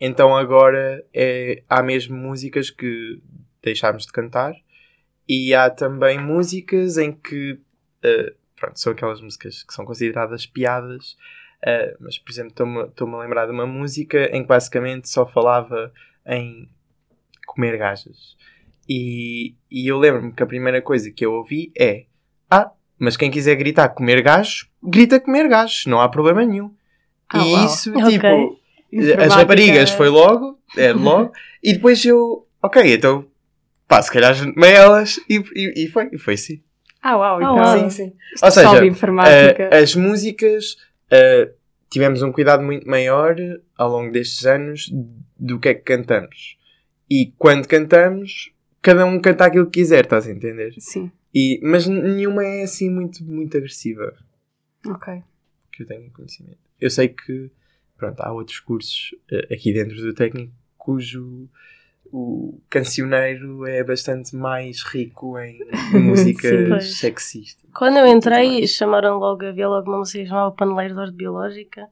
então 0.00 0.34
agora 0.34 1.04
é, 1.12 1.62
há 1.68 1.82
mesmo 1.82 2.16
músicas 2.16 2.70
que 2.70 3.20
deixámos 3.62 4.06
de 4.06 4.12
cantar 4.12 4.54
e 5.32 5.54
há 5.54 5.70
também 5.70 6.18
músicas 6.18 6.98
em 6.98 7.12
que 7.12 7.58
eh, 8.02 8.34
pronto, 8.56 8.78
são 8.80 8.92
aquelas 8.92 9.20
músicas 9.20 9.62
que 9.62 9.72
são 9.72 9.84
consideradas 9.84 10.46
piadas 10.46 11.16
Uh, 11.60 11.92
mas, 12.00 12.18
por 12.18 12.30
exemplo, 12.30 12.86
estou-me 12.88 13.14
a 13.14 13.18
lembrar 13.18 13.44
de 13.44 13.52
uma 13.52 13.66
música 13.66 14.34
em 14.34 14.42
que 14.42 14.48
basicamente 14.48 15.10
só 15.10 15.26
falava 15.26 15.92
em 16.26 16.66
comer 17.46 17.76
gajas. 17.76 18.34
E, 18.88 19.54
e 19.70 19.86
eu 19.86 19.98
lembro-me 19.98 20.32
que 20.32 20.42
a 20.42 20.46
primeira 20.46 20.80
coisa 20.80 21.10
que 21.10 21.24
eu 21.24 21.32
ouvi 21.32 21.70
é: 21.78 22.06
Ah, 22.50 22.70
mas 22.98 23.16
quem 23.16 23.30
quiser 23.30 23.56
gritar 23.56 23.90
comer 23.90 24.22
gajos, 24.22 24.70
grita 24.82 25.20
comer 25.20 25.48
gajos, 25.48 25.84
não 25.84 26.00
há 26.00 26.08
problema 26.08 26.44
nenhum. 26.44 26.74
Ah, 27.28 27.38
e 27.38 27.52
uau. 27.52 27.66
isso, 27.66 27.92
Ok. 27.94 28.10
tipo, 28.10 28.60
As 29.20 29.34
raparigas 29.34 29.90
foi 29.90 30.08
logo, 30.08 30.58
é 30.76 30.92
logo, 30.94 31.30
e 31.62 31.74
depois 31.74 32.02
eu, 32.06 32.46
ok, 32.62 32.94
então, 32.94 33.26
pá, 33.90 34.00
se 34.00 34.10
calhar 34.12 34.32
junto-me 34.32 34.66
a 34.66 34.70
elas, 34.70 35.18
e, 35.28 35.42
e, 35.54 35.84
e 35.84 35.88
foi, 35.90 36.08
e 36.12 36.16
foi 36.18 36.34
assim. 36.34 36.62
Ah, 37.02 37.16
uau, 37.16 37.36
Ah, 37.38 37.42
então. 37.42 37.56
uau. 37.56 37.78
Sim, 37.78 37.90
sim. 37.90 38.16
isto 38.34 38.44
Ou 38.44 38.50
seja. 38.52 38.68
Eh, 39.26 39.78
as 39.82 39.94
músicas, 39.96 40.76
eh, 41.10 41.50
tivemos 41.90 42.22
um 42.22 42.30
cuidado 42.30 42.62
muito 42.62 42.88
maior 42.88 43.34
ao 43.76 43.90
longo 43.90 44.12
destes 44.12 44.46
anos 44.46 44.88
do 45.36 45.58
que 45.58 45.70
é 45.70 45.74
que 45.74 45.82
cantamos. 45.82 46.56
E 47.10 47.32
quando 47.36 47.66
cantamos, 47.66 48.52
cada 48.80 49.04
um 49.04 49.18
canta 49.20 49.46
aquilo 49.46 49.66
que 49.66 49.80
quiser, 49.80 50.04
estás 50.04 50.28
a 50.28 50.30
entender? 50.30 50.72
Sim, 50.78 51.10
E, 51.34 51.58
mas 51.62 51.86
nenhuma 51.86 52.44
é 52.44 52.62
assim 52.62 52.88
muito, 52.88 53.24
muito 53.24 53.56
agressiva, 53.56 54.14
ok. 54.86 55.22
que 55.72 55.82
eu 55.82 55.86
tenho 55.86 56.10
conhecimento. 56.12 56.58
Eu 56.80 56.90
sei 56.90 57.08
que, 57.08 57.50
pronto, 57.96 58.20
há 58.20 58.32
outros 58.32 58.60
cursos 58.60 59.14
eh, 59.32 59.52
aqui 59.54 59.72
dentro 59.72 59.96
do 59.96 60.14
técnico 60.14 60.52
cujo 60.78 61.48
o 62.12 62.60
cancioneiro 62.68 63.66
é 63.66 63.84
bastante 63.84 64.34
mais 64.34 64.82
rico 64.82 65.38
em 65.38 65.58
Sim, 65.92 65.98
músicas 65.98 66.68
pois. 66.68 66.98
sexistas. 66.98 67.70
Quando 67.74 67.98
eu 67.98 68.06
entrei, 68.06 68.66
chamaram 68.66 69.18
logo, 69.18 69.44
havia 69.46 69.68
logo 69.68 69.88
uma 69.88 69.98
música 69.98 70.22
que 70.22 70.28
chamava 70.28 70.50
Paneleiro 70.52 70.94
de 70.94 71.00
Arte 71.00 71.14
Biológica 71.14 71.86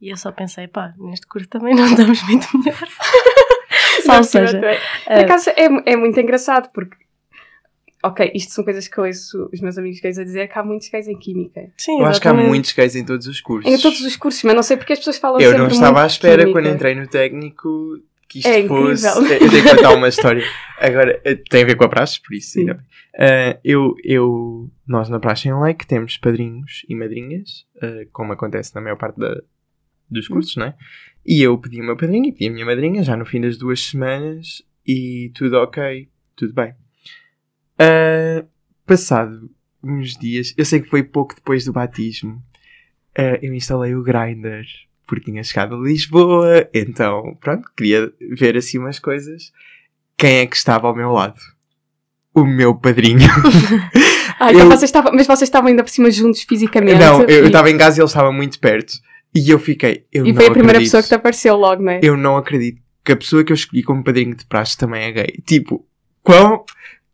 e 0.00 0.10
eu 0.10 0.16
só 0.16 0.30
pensei, 0.32 0.68
pá, 0.68 0.92
neste 0.98 1.26
curso 1.26 1.48
também 1.48 1.74
não 1.74 1.86
estamos 1.86 2.22
muito 2.24 2.46
melhor. 2.58 2.78
Só, 4.04 4.18
ou 4.18 4.24
seja, 4.24 4.58
Por 4.58 4.66
eh, 4.66 5.20
acaso 5.22 5.48
é, 5.50 5.92
é 5.92 5.96
muito 5.96 6.18
engraçado 6.20 6.70
porque. 6.74 6.96
Ok, 8.02 8.32
isto 8.34 8.52
são 8.52 8.62
coisas 8.62 8.86
que 8.86 8.98
eu 8.98 9.04
ouço 9.04 9.48
os 9.50 9.62
meus 9.62 9.78
amigos 9.78 9.98
gays 9.98 10.18
a 10.18 10.24
dizer 10.24 10.46
que 10.46 10.58
há 10.58 10.62
muitos 10.62 10.90
gays 10.90 11.08
em 11.08 11.18
química. 11.18 11.72
sim, 11.78 11.98
Eu 11.98 12.04
acho 12.04 12.20
que 12.20 12.28
há 12.28 12.34
muitos 12.34 12.72
gays 12.74 12.94
em 12.94 13.02
todos 13.02 13.26
os 13.26 13.40
cursos. 13.40 13.72
Em 13.72 13.78
todos 13.80 14.02
os 14.02 14.14
cursos, 14.14 14.42
mas 14.42 14.54
não 14.54 14.62
sei 14.62 14.76
porque 14.76 14.92
as 14.92 14.98
pessoas 14.98 15.16
falam 15.16 15.40
Eu 15.40 15.52
sempre 15.52 15.58
não 15.62 15.68
estava 15.68 15.92
muito 15.92 16.02
à 16.02 16.06
espera 16.06 16.42
química. 16.42 16.52
quando 16.60 16.74
entrei 16.74 16.94
no 16.94 17.06
técnico 17.08 17.98
que 18.28 18.38
isto 18.38 18.48
É 18.48 18.66
fosse. 18.66 19.06
incrível. 19.06 19.32
Eu 19.44 19.50
tenho 19.50 19.62
que 19.64 19.76
contar 19.76 19.94
uma 19.94 20.08
história. 20.08 20.44
Agora, 20.78 21.20
eh, 21.24 21.34
tem 21.34 21.62
a 21.62 21.66
ver 21.66 21.76
com 21.76 21.84
a 21.84 21.88
praxe, 21.88 22.20
por 22.20 22.34
isso. 22.34 22.58
Ainda 22.58 22.74
bem. 22.74 22.84
Ah, 23.16 23.58
eu, 23.62 23.94
eu, 24.02 24.70
nós 24.86 25.08
na 25.08 25.20
praxe 25.20 25.48
em 25.48 25.52
Lake 25.52 25.86
temos 25.86 26.16
padrinhos 26.18 26.84
e 26.88 26.94
madrinhas, 26.96 27.64
ah, 27.80 28.06
como 28.12 28.32
acontece 28.32 28.74
na 28.74 28.80
maior 28.80 28.96
parte 28.96 29.18
da- 29.20 29.40
dos 30.10 30.26
cursos, 30.28 30.56
não 30.56 30.66
é? 30.66 30.74
E 31.24 31.40
eu 31.42 31.56
pedi 31.56 31.80
o 31.80 31.84
meu 31.84 31.96
padrinho 31.96 32.26
e 32.26 32.32
pedi 32.32 32.48
a 32.48 32.50
minha 32.52 32.66
madrinha 32.66 33.02
já 33.04 33.16
no 33.16 33.24
fim 33.24 33.40
das 33.40 33.56
duas 33.56 33.80
semanas 33.86 34.62
e 34.86 35.30
tudo 35.34 35.56
ok, 35.58 36.08
tudo 36.36 36.52
bem. 36.52 36.74
Ah, 37.78 38.44
passado 38.86 39.50
uns 39.82 40.16
dias, 40.16 40.54
eu 40.56 40.64
sei 40.64 40.80
que 40.80 40.88
foi 40.88 41.02
pouco 41.02 41.34
depois 41.34 41.64
do 41.64 41.72
batismo, 41.72 42.42
eu 43.42 43.54
instalei 43.54 43.94
o 43.94 44.02
Grindr 44.02 44.64
porque 45.06 45.30
tinha 45.30 45.42
chegado 45.42 45.74
a 45.74 45.78
Lisboa, 45.78 46.68
então 46.72 47.36
pronto, 47.40 47.68
queria 47.76 48.10
ver 48.36 48.56
assim 48.56 48.78
umas 48.78 48.98
coisas. 48.98 49.52
Quem 50.16 50.38
é 50.38 50.46
que 50.46 50.56
estava 50.56 50.86
ao 50.86 50.94
meu 50.96 51.10
lado? 51.12 51.38
O 52.34 52.44
meu 52.44 52.74
padrinho. 52.74 53.18
Ah, 54.36 54.50
então 54.52 54.62
Eu- 54.64 54.68
vocês 54.68 54.84
estavam, 54.88 55.12
mas 55.14 55.28
vocês 55.28 55.42
estavam 55.48 55.68
ainda 55.68 55.84
por 55.84 55.90
cima 55.90 56.10
juntos 56.10 56.42
fisicamente. 56.42 56.98
Não, 56.98 57.22
eu 57.22 57.44
e, 57.44 57.46
estava 57.46 57.70
em 57.70 57.78
casa 57.78 57.98
e 57.98 58.00
ele 58.00 58.06
estava 58.08 58.32
muito 58.32 58.58
perto. 58.58 58.94
E 59.32 59.48
eu 59.48 59.60
fiquei. 59.60 60.06
Eu 60.12 60.26
e 60.26 60.34
foi 60.34 60.46
a 60.46 60.50
primeira 60.50 60.72
acredito. 60.78 60.86
pessoa 60.88 61.02
que 61.04 61.08
te 61.08 61.14
apareceu 61.14 61.54
logo, 61.56 61.80
não 61.82 61.92
é? 61.92 62.00
Eu 62.02 62.16
não 62.16 62.36
acredito 62.36 62.82
que 63.04 63.12
a 63.12 63.16
pessoa 63.16 63.44
que 63.44 63.52
eu 63.52 63.54
escolhi 63.54 63.84
como 63.84 64.02
padrinho 64.02 64.34
de 64.34 64.44
praxe 64.44 64.76
também 64.76 65.04
é 65.04 65.12
gay. 65.12 65.40
Tipo, 65.46 65.86
quão, 66.20 66.64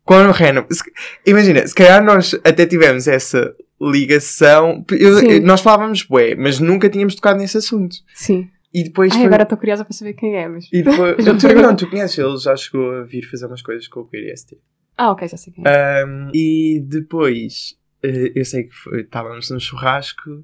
quão 0.03 0.31
random. 0.31 0.65
Se- 0.71 0.81
Imagina, 1.25 1.65
se 1.67 1.75
calhar 1.75 2.03
nós 2.03 2.33
até 2.43 2.65
tivemos 2.65 3.07
essa 3.07 3.53
ligação. 3.81 4.85
Eu- 4.91 5.19
eu- 5.19 5.41
nós 5.41 5.61
falávamos 5.61 6.03
bué, 6.03 6.35
mas 6.35 6.59
nunca 6.59 6.89
tínhamos 6.89 7.15
tocado 7.15 7.39
nesse 7.39 7.57
assunto. 7.57 7.95
Sim. 8.13 8.47
E 8.73 8.83
depois 8.85 9.11
Ai, 9.11 9.17
foi- 9.19 9.27
agora 9.27 9.43
estou 9.43 9.57
curiosa 9.57 9.83
para 9.83 9.93
saber 9.93 10.13
quem 10.13 10.35
é, 10.35 10.47
mas. 10.47 10.65
E 10.71 10.81
depois, 10.81 11.17
Já 11.25 11.35
tu, 11.35 11.47
não, 11.55 11.75
tu 11.75 11.89
conheces, 11.89 12.17
ele 12.17 12.37
já 12.37 12.55
chegou 12.55 12.91
a 12.91 13.03
vir 13.03 13.23
fazer 13.29 13.45
umas 13.47 13.61
coisas 13.61 13.87
com 13.87 13.99
o 14.01 14.05
QRST. 14.05 14.57
Ah, 14.97 15.11
ok, 15.11 15.27
já 15.27 15.35
sei 15.37 15.51
quem 15.53 15.63
é. 15.65 16.05
Um, 16.05 16.29
e 16.33 16.79
depois, 16.85 17.75
eh, 18.03 18.31
eu 18.35 18.45
sei 18.45 18.63
que 18.63 18.73
foi- 18.75 19.01
estávamos 19.01 19.49
num 19.49 19.59
churrasco 19.59 20.43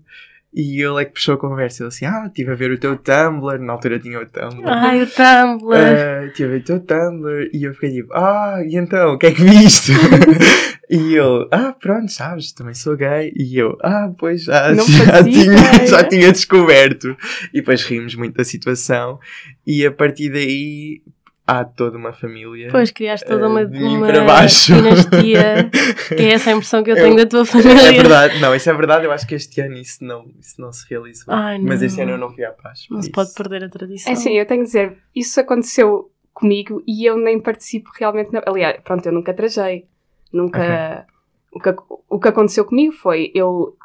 e 0.53 0.81
ele 0.81 1.01
é 1.01 1.05
que 1.05 1.11
puxou 1.13 1.35
a 1.35 1.37
conversa. 1.37 1.83
Ele 1.83 1.89
assim: 1.89 2.05
Ah, 2.05 2.25
estive 2.27 2.51
a 2.51 2.55
ver 2.55 2.71
o 2.71 2.77
teu 2.79 2.97
Tumblr. 2.97 3.59
Na 3.59 3.73
altura 3.73 3.99
tinha 3.99 4.19
o 4.19 4.25
Tumblr. 4.25 4.67
Ai, 4.67 5.03
o 5.03 5.07
Tumblr. 5.07 5.75
Ah, 5.77 6.25
Estive 6.25 6.49
a 6.49 6.51
ver 6.53 6.61
o 6.61 6.63
teu 6.63 6.79
Tumblr. 6.79 7.49
E 7.53 7.63
eu 7.63 7.73
fiquei 7.75 7.91
tipo: 7.91 8.13
Ah, 8.13 8.61
e 8.65 8.75
então, 8.77 9.13
o 9.13 9.17
que 9.17 9.27
é 9.27 9.31
que 9.31 9.41
viste? 9.43 9.91
e 10.89 11.15
ele: 11.15 11.47
Ah, 11.51 11.73
pronto, 11.79 12.11
sabes, 12.11 12.51
também 12.51 12.73
sou 12.73 12.95
gay. 12.95 13.33
E 13.35 13.57
eu: 13.57 13.77
Ah, 13.81 14.09
pois 14.17 14.43
já, 14.43 14.71
Não 14.73 14.85
já, 14.87 15.05
fazia 15.05 15.31
tinha, 15.43 15.57
já 15.87 16.03
tinha 16.03 16.31
descoberto. 16.31 17.15
E 17.53 17.59
depois 17.59 17.83
rimos 17.83 18.15
muito 18.15 18.35
da 18.35 18.43
situação. 18.43 19.19
E 19.65 19.85
a 19.85 19.91
partir 19.91 20.29
daí. 20.31 21.01
Há 21.49 21.63
toda 21.63 21.97
uma 21.97 22.11
família. 22.11 22.65
Depois 22.65 22.91
criaste 22.91 23.25
toda 23.25 23.47
uma, 23.47 23.61
eh, 23.61 23.65
de 23.67 23.77
uma 23.81 24.05
para 24.07 24.25
baixo. 24.25 24.73
dinastia, 24.75 25.69
que 26.13 26.21
é 26.21 26.33
essa 26.33 26.49
a 26.49 26.53
impressão 26.53 26.83
que 26.83 26.91
eu 26.91 26.97
Eu- 26.97 27.03
tenho 27.05 27.15
da 27.15 27.25
tua 27.25 27.45
família. 27.47 27.87
É 27.87 27.91
verdade, 27.93 28.39
não, 28.41 28.53
isso 28.53 28.69
é 28.69 28.73
verdade. 28.73 29.05
Eu 29.05 29.13
acho 29.13 29.25
que 29.25 29.33
este 29.35 29.61
ano 29.61 29.75
isso 29.75 30.03
não, 30.03 30.25
isso 30.41 30.59
não 30.59 30.73
se 30.73 30.85
realizou. 30.89 31.33
Ai, 31.33 31.57
Mas 31.57 31.79
não. 31.79 31.87
este 31.87 32.01
ano 32.01 32.11
eu 32.11 32.17
não 32.17 32.33
fui 32.33 32.43
à 32.43 32.51
paz. 32.51 32.81
Não 32.91 33.01
se 33.01 33.07
isso. 33.07 33.11
pode 33.13 33.33
perder 33.33 33.63
a 33.63 33.69
tradição. 33.69 34.11
É 34.11 34.13
assim, 34.17 34.33
eu 34.37 34.45
tenho 34.45 34.59
que 34.59 34.65
dizer, 34.67 34.97
isso 35.15 35.39
aconteceu 35.39 36.11
comigo 36.33 36.83
e 36.85 37.05
eu 37.09 37.17
nem 37.17 37.39
participo 37.39 37.91
realmente. 37.97 38.33
Na... 38.33 38.43
Aliás, 38.45 38.81
pronto, 38.83 39.05
eu 39.05 39.13
nunca 39.13 39.33
trajei. 39.33 39.85
Nunca. 40.31 41.05
O, 41.51 41.59
que, 41.59 41.75
o 42.09 42.19
que 42.19 42.27
aconteceu 42.27 42.65
comigo 42.65 42.93
foi, 42.93 43.31
eu, 43.33 43.75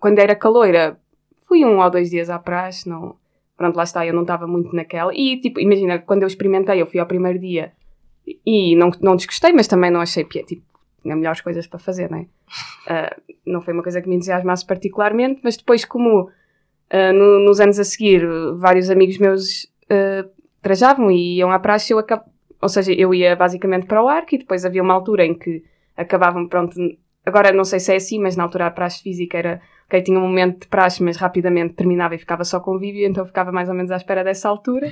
quando 0.00 0.18
era 0.18 0.34
caloira, 0.36 0.98
fui 1.48 1.64
um 1.64 1.80
ou 1.80 1.90
dois 1.90 2.10
dias 2.10 2.30
à 2.30 2.38
praxe, 2.38 2.88
não. 2.88 3.16
Pronto, 3.56 3.76
lá 3.76 3.82
está, 3.84 4.06
eu 4.06 4.12
não 4.12 4.22
estava 4.22 4.46
muito 4.46 4.74
naquela. 4.76 5.12
E, 5.14 5.40
tipo, 5.40 5.58
imagina, 5.58 5.98
quando 5.98 6.22
eu 6.22 6.26
experimentei, 6.28 6.80
eu 6.80 6.86
fui 6.86 7.00
ao 7.00 7.06
primeiro 7.06 7.38
dia 7.38 7.72
e 8.44 8.76
não, 8.76 8.90
não 9.00 9.16
desgostei, 9.16 9.52
mas 9.52 9.66
também 9.66 9.90
não 9.90 10.00
achei 10.00 10.24
pia, 10.24 10.42
tipo, 10.42 10.62
tinha 11.02 11.16
melhores 11.16 11.40
coisas 11.40 11.66
para 11.66 11.78
fazer, 11.78 12.10
não 12.10 12.18
é? 12.18 12.26
Ah, 12.88 13.16
não 13.44 13.60
foi 13.60 13.74
uma 13.74 13.82
coisa 13.82 14.00
que 14.00 14.08
me 14.08 14.14
entusiasmasse 14.14 14.64
particularmente, 14.64 15.40
mas 15.42 15.56
depois, 15.56 15.84
como 15.84 16.30
ah, 16.90 17.12
no- 17.12 17.40
nos 17.40 17.58
anos 17.58 17.80
a 17.80 17.84
seguir, 17.84 18.24
vários 18.58 18.88
amigos 18.90 19.18
meus 19.18 19.66
ah, 19.90 20.24
trajavam 20.62 21.10
e 21.10 21.38
iam 21.38 21.50
à 21.50 21.58
praxe, 21.58 21.92
eu 21.92 21.98
acab... 21.98 22.22
ou 22.62 22.68
seja, 22.68 22.92
eu 22.92 23.12
ia 23.12 23.34
basicamente 23.34 23.86
para 23.86 24.02
o 24.02 24.08
arco 24.08 24.34
e 24.34 24.38
depois 24.38 24.64
havia 24.64 24.82
uma 24.82 24.94
altura 24.94 25.24
em 25.26 25.34
que 25.34 25.64
acabavam, 25.96 26.46
pronto, 26.48 26.76
agora 27.24 27.52
não 27.52 27.64
sei 27.64 27.80
se 27.80 27.92
é 27.92 27.96
assim, 27.96 28.18
mas 28.20 28.36
na 28.36 28.42
altura 28.44 28.66
a 28.66 28.70
praxe 28.70 29.02
física 29.02 29.38
era, 29.38 29.60
ok, 29.86 30.02
tinha 30.02 30.18
um 30.18 30.22
momento 30.22 30.60
de 30.60 30.66
praxe, 30.68 31.02
mas 31.02 31.16
rapidamente 31.16 31.74
terminava 31.74 32.14
e 32.14 32.18
ficava 32.18 32.44
só 32.44 32.60
convívio, 32.60 33.06
então 33.06 33.24
ficava 33.24 33.50
mais 33.52 33.68
ou 33.68 33.74
menos 33.74 33.90
à 33.90 33.96
espera 33.96 34.22
dessa 34.22 34.48
altura. 34.48 34.90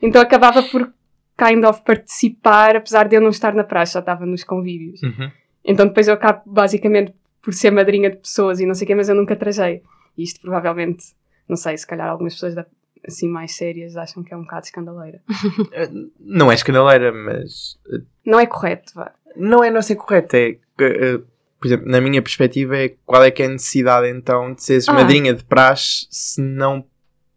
Então 0.00 0.20
acabava 0.22 0.62
por 0.62 0.92
kind 1.36 1.64
of 1.64 1.82
participar, 1.82 2.76
apesar 2.76 3.08
de 3.08 3.16
eu 3.16 3.20
não 3.20 3.30
estar 3.30 3.54
na 3.54 3.64
praxe, 3.64 3.94
já 3.94 4.00
estava 4.00 4.26
nos 4.26 4.42
convívios. 4.44 5.02
Uhum. 5.02 5.30
Então 5.64 5.86
depois 5.86 6.08
eu 6.08 6.14
acabo 6.14 6.42
basicamente 6.46 7.12
por 7.42 7.52
ser 7.54 7.70
madrinha 7.70 8.10
de 8.10 8.16
pessoas 8.16 8.60
e 8.60 8.66
não 8.66 8.74
sei 8.74 8.84
o 8.84 8.88
quê, 8.88 8.94
mas 8.94 9.08
eu 9.08 9.14
nunca 9.14 9.36
trajei. 9.36 9.82
E 10.16 10.22
isto 10.22 10.40
provavelmente, 10.40 11.04
não 11.48 11.56
sei, 11.56 11.76
se 11.76 11.86
calhar 11.86 12.08
algumas 12.08 12.34
pessoas 12.34 12.54
da- 12.54 12.66
assim 13.08 13.28
mais 13.28 13.56
sérias 13.56 13.96
acham 13.96 14.22
que 14.22 14.32
é 14.32 14.36
um 14.36 14.42
bocado 14.42 14.66
escandaleira. 14.66 15.20
Eh, 15.72 15.88
Não 16.20 16.50
é 16.50 16.54
escandaleira, 16.54 17.12
mas 17.12 17.76
eh, 17.92 18.02
Não 18.24 18.38
é 18.38 18.46
correto, 18.46 18.92
vá. 18.94 19.12
não 19.36 19.64
é 19.64 19.70
não 19.70 19.82
ser 19.82 19.96
correto. 19.96 20.36
É 20.36 20.56
eh, 20.80 21.20
por 21.60 21.66
exemplo, 21.66 21.90
na 21.90 22.00
minha 22.00 22.22
perspectiva, 22.22 22.76
é 22.78 22.94
qual 23.04 23.24
é 23.24 23.30
que 23.32 23.42
é 23.42 23.46
a 23.46 23.48
necessidade 23.48 24.08
então 24.08 24.54
de 24.54 24.62
seres 24.62 24.88
Ah. 24.88 24.92
madrinha 24.92 25.34
de 25.34 25.42
praxe 25.44 26.06
se 26.10 26.40
não 26.40 26.84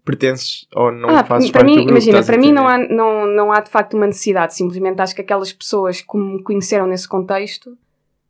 pertences 0.06 0.68
ou 0.76 0.92
não 0.92 1.10
ah, 1.10 1.24
fazes 1.24 1.50
para 1.52 1.62
parte 1.62 1.70
mim, 1.72 1.78
do 1.78 1.86
grupo? 1.86 1.92
imagina, 1.92 2.24
para 2.24 2.38
mim 2.38 2.52
não 2.52 2.68
há, 2.68 2.78
não, 2.78 3.26
não 3.28 3.52
há 3.52 3.60
de 3.62 3.70
facto 3.70 3.96
uma 3.96 4.06
necessidade. 4.08 4.54
Simplesmente 4.56 5.00
acho 5.02 5.16
que 5.16 5.22
aquelas 5.22 5.52
pessoas 5.54 6.02
que 6.02 6.18
me 6.18 6.42
conheceram 6.44 6.86
nesse 6.88 7.08
contexto 7.08 7.76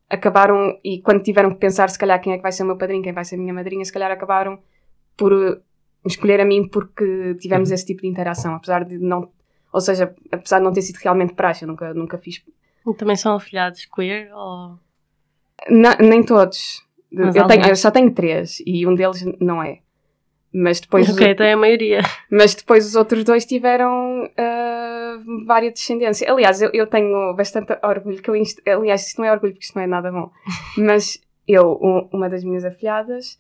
acabaram, 0.10 0.78
e 0.84 1.02
quando 1.02 1.24
tiveram 1.24 1.50
que 1.52 1.56
pensar 1.60 1.90
se 1.90 1.98
calhar 1.98 2.20
quem 2.22 2.34
é 2.34 2.38
que 2.38 2.44
vai 2.44 2.52
ser 2.52 2.64
o 2.64 2.66
meu 2.68 2.78
padrinho, 2.78 3.02
quem 3.04 3.14
vai 3.14 3.24
ser 3.24 3.36
a 3.36 3.38
minha 3.38 3.54
madrinha, 3.54 3.84
se 3.86 3.92
calhar 3.94 4.12
acabaram 4.12 4.60
por 5.16 5.62
escolher 6.06 6.40
a 6.42 6.46
mim 6.46 6.68
porque 6.68 7.36
tivemos 7.40 7.70
Uhum. 7.70 7.76
esse 7.76 7.86
tipo 7.86 8.02
de 8.02 8.08
interação. 8.08 8.56
Apesar 8.56 8.84
de 8.86 8.98
não, 8.98 9.30
ou 9.72 9.82
seja, 9.82 10.14
apesar 10.32 10.60
de 10.60 10.66
não 10.66 10.74
ter 10.74 10.82
sido 10.82 10.98
realmente 10.98 11.34
praxe, 11.34 11.64
eu 11.64 11.68
nunca, 11.68 11.94
nunca 11.94 12.18
fiz 12.18 12.44
E 12.88 12.94
Também 12.96 13.16
são 13.16 13.36
afilhados 13.36 13.86
queer 13.86 14.32
ou... 14.34 14.78
Na- 15.70 15.98
nem 15.98 16.24
todos. 16.24 16.84
Mas 17.12 17.36
eu, 17.36 17.46
tenho, 17.46 17.68
eu 17.68 17.76
só 17.76 17.92
tenho 17.92 18.12
três 18.14 18.62
e 18.66 18.88
um 18.88 18.96
deles 18.96 19.24
não 19.40 19.62
é. 19.62 19.80
Mas 20.54 20.82
depois, 20.82 21.08
ok, 21.10 21.32
então 21.32 21.46
é 21.46 21.54
a 21.54 21.58
maioria. 21.58 22.02
mas 22.30 22.56
depois 22.56 22.86
os 22.86 22.96
outros 22.96 23.24
dois 23.24 23.46
tiveram 23.46 24.30
ah, 24.38 25.18
várias 25.46 25.74
descendência. 25.74 26.30
Aliás, 26.32 26.62
eu, 26.62 26.70
eu 26.74 26.88
tenho 26.88 27.34
bastante 27.36 27.78
orgulho 27.84 28.22
que 28.22 28.30
eu 28.30 28.36
inst... 28.36 28.60
Aliás, 28.68 29.08
isto 29.08 29.20
não 29.22 29.28
é 29.28 29.32
orgulho 29.32 29.54
porque 29.54 29.66
isto 29.66 29.76
não 29.76 29.84
é 29.84 29.88
nada 29.88 30.12
bom. 30.12 30.30
Mas 30.78 31.22
eu, 31.48 31.78
um- 31.82 32.10
uma 32.12 32.28
das 32.30 32.44
minhas 32.44 32.66
afilhadas, 32.66 33.38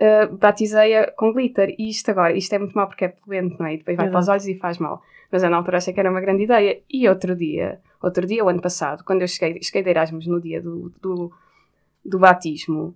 ah, 0.00 0.26
batizei-a 0.32 1.10
com 1.12 1.32
glitter. 1.32 1.74
E 1.78 1.88
isto 1.88 2.10
agora, 2.10 2.36
isto 2.36 2.52
é 2.54 2.58
muito 2.58 2.74
mal 2.74 2.86
porque 2.88 3.04
é 3.06 3.08
poluente, 3.08 3.56
não 3.58 3.66
é? 3.66 3.74
E 3.74 3.78
depois 3.78 3.96
vai 3.96 4.08
para 4.08 4.18
os 4.18 4.24
Exato. 4.26 4.32
olhos 4.32 4.48
e 4.48 4.54
faz 4.58 4.78
mal. 4.78 5.02
Mas 5.30 5.42
eu 5.42 5.50
na 5.50 5.56
altura 5.56 5.78
achei 5.78 5.92
que 5.92 6.00
era 6.00 6.10
uma 6.10 6.20
grande 6.20 6.44
ideia. 6.44 6.80
E 6.88 7.08
outro 7.08 7.34
dia, 7.34 7.80
outro 8.02 8.26
dia, 8.26 8.44
o 8.44 8.48
ano 8.48 8.60
passado, 8.60 9.02
quando 9.04 9.22
eu 9.22 9.28
cheguei, 9.28 9.60
cheguei 9.62 9.82
de 9.82 9.90
Erasmus 9.90 10.26
no 10.26 10.40
dia 10.40 10.60
do, 10.62 10.92
do, 11.00 11.32
do 12.04 12.18
batismo, 12.18 12.94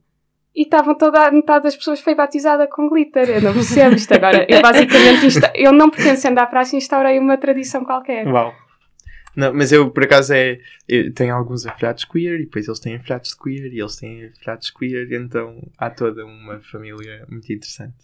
e 0.54 0.62
estavam 0.62 0.94
toda 0.96 1.26
a 1.26 1.30
metade 1.30 1.64
das 1.64 1.76
pessoas 1.76 2.00
foi 2.00 2.14
batizada 2.16 2.66
com 2.66 2.88
glitter. 2.88 3.28
Eu 3.30 3.42
não 3.42 3.52
percebo 3.52 3.94
isto 3.94 4.12
agora. 4.14 4.44
Eu 4.48 4.60
basicamente, 4.60 5.26
insta- 5.26 5.52
eu 5.54 5.72
não 5.72 5.88
pertencendo 5.90 6.38
à 6.38 6.46
praxe, 6.46 6.76
instaurei 6.76 7.18
uma 7.18 7.36
tradição 7.36 7.84
qualquer. 7.84 8.26
Uau. 8.26 8.52
Não, 9.38 9.54
mas 9.54 9.70
eu, 9.70 9.88
por 9.88 10.02
acaso, 10.02 10.32
é, 10.34 10.58
tenho 11.14 11.32
alguns 11.32 11.64
afilhados 11.64 12.04
queer 12.04 12.40
e 12.40 12.44
depois 12.44 12.66
eles 12.66 12.80
têm 12.80 12.96
afilhados 12.96 13.32
queer 13.34 13.72
e 13.72 13.78
eles 13.78 13.94
têm 13.94 14.24
afilhados 14.26 14.68
queer, 14.70 15.12
então 15.12 15.62
há 15.78 15.88
toda 15.88 16.26
uma 16.26 16.58
família 16.58 17.24
muito 17.30 17.52
interessante. 17.52 17.94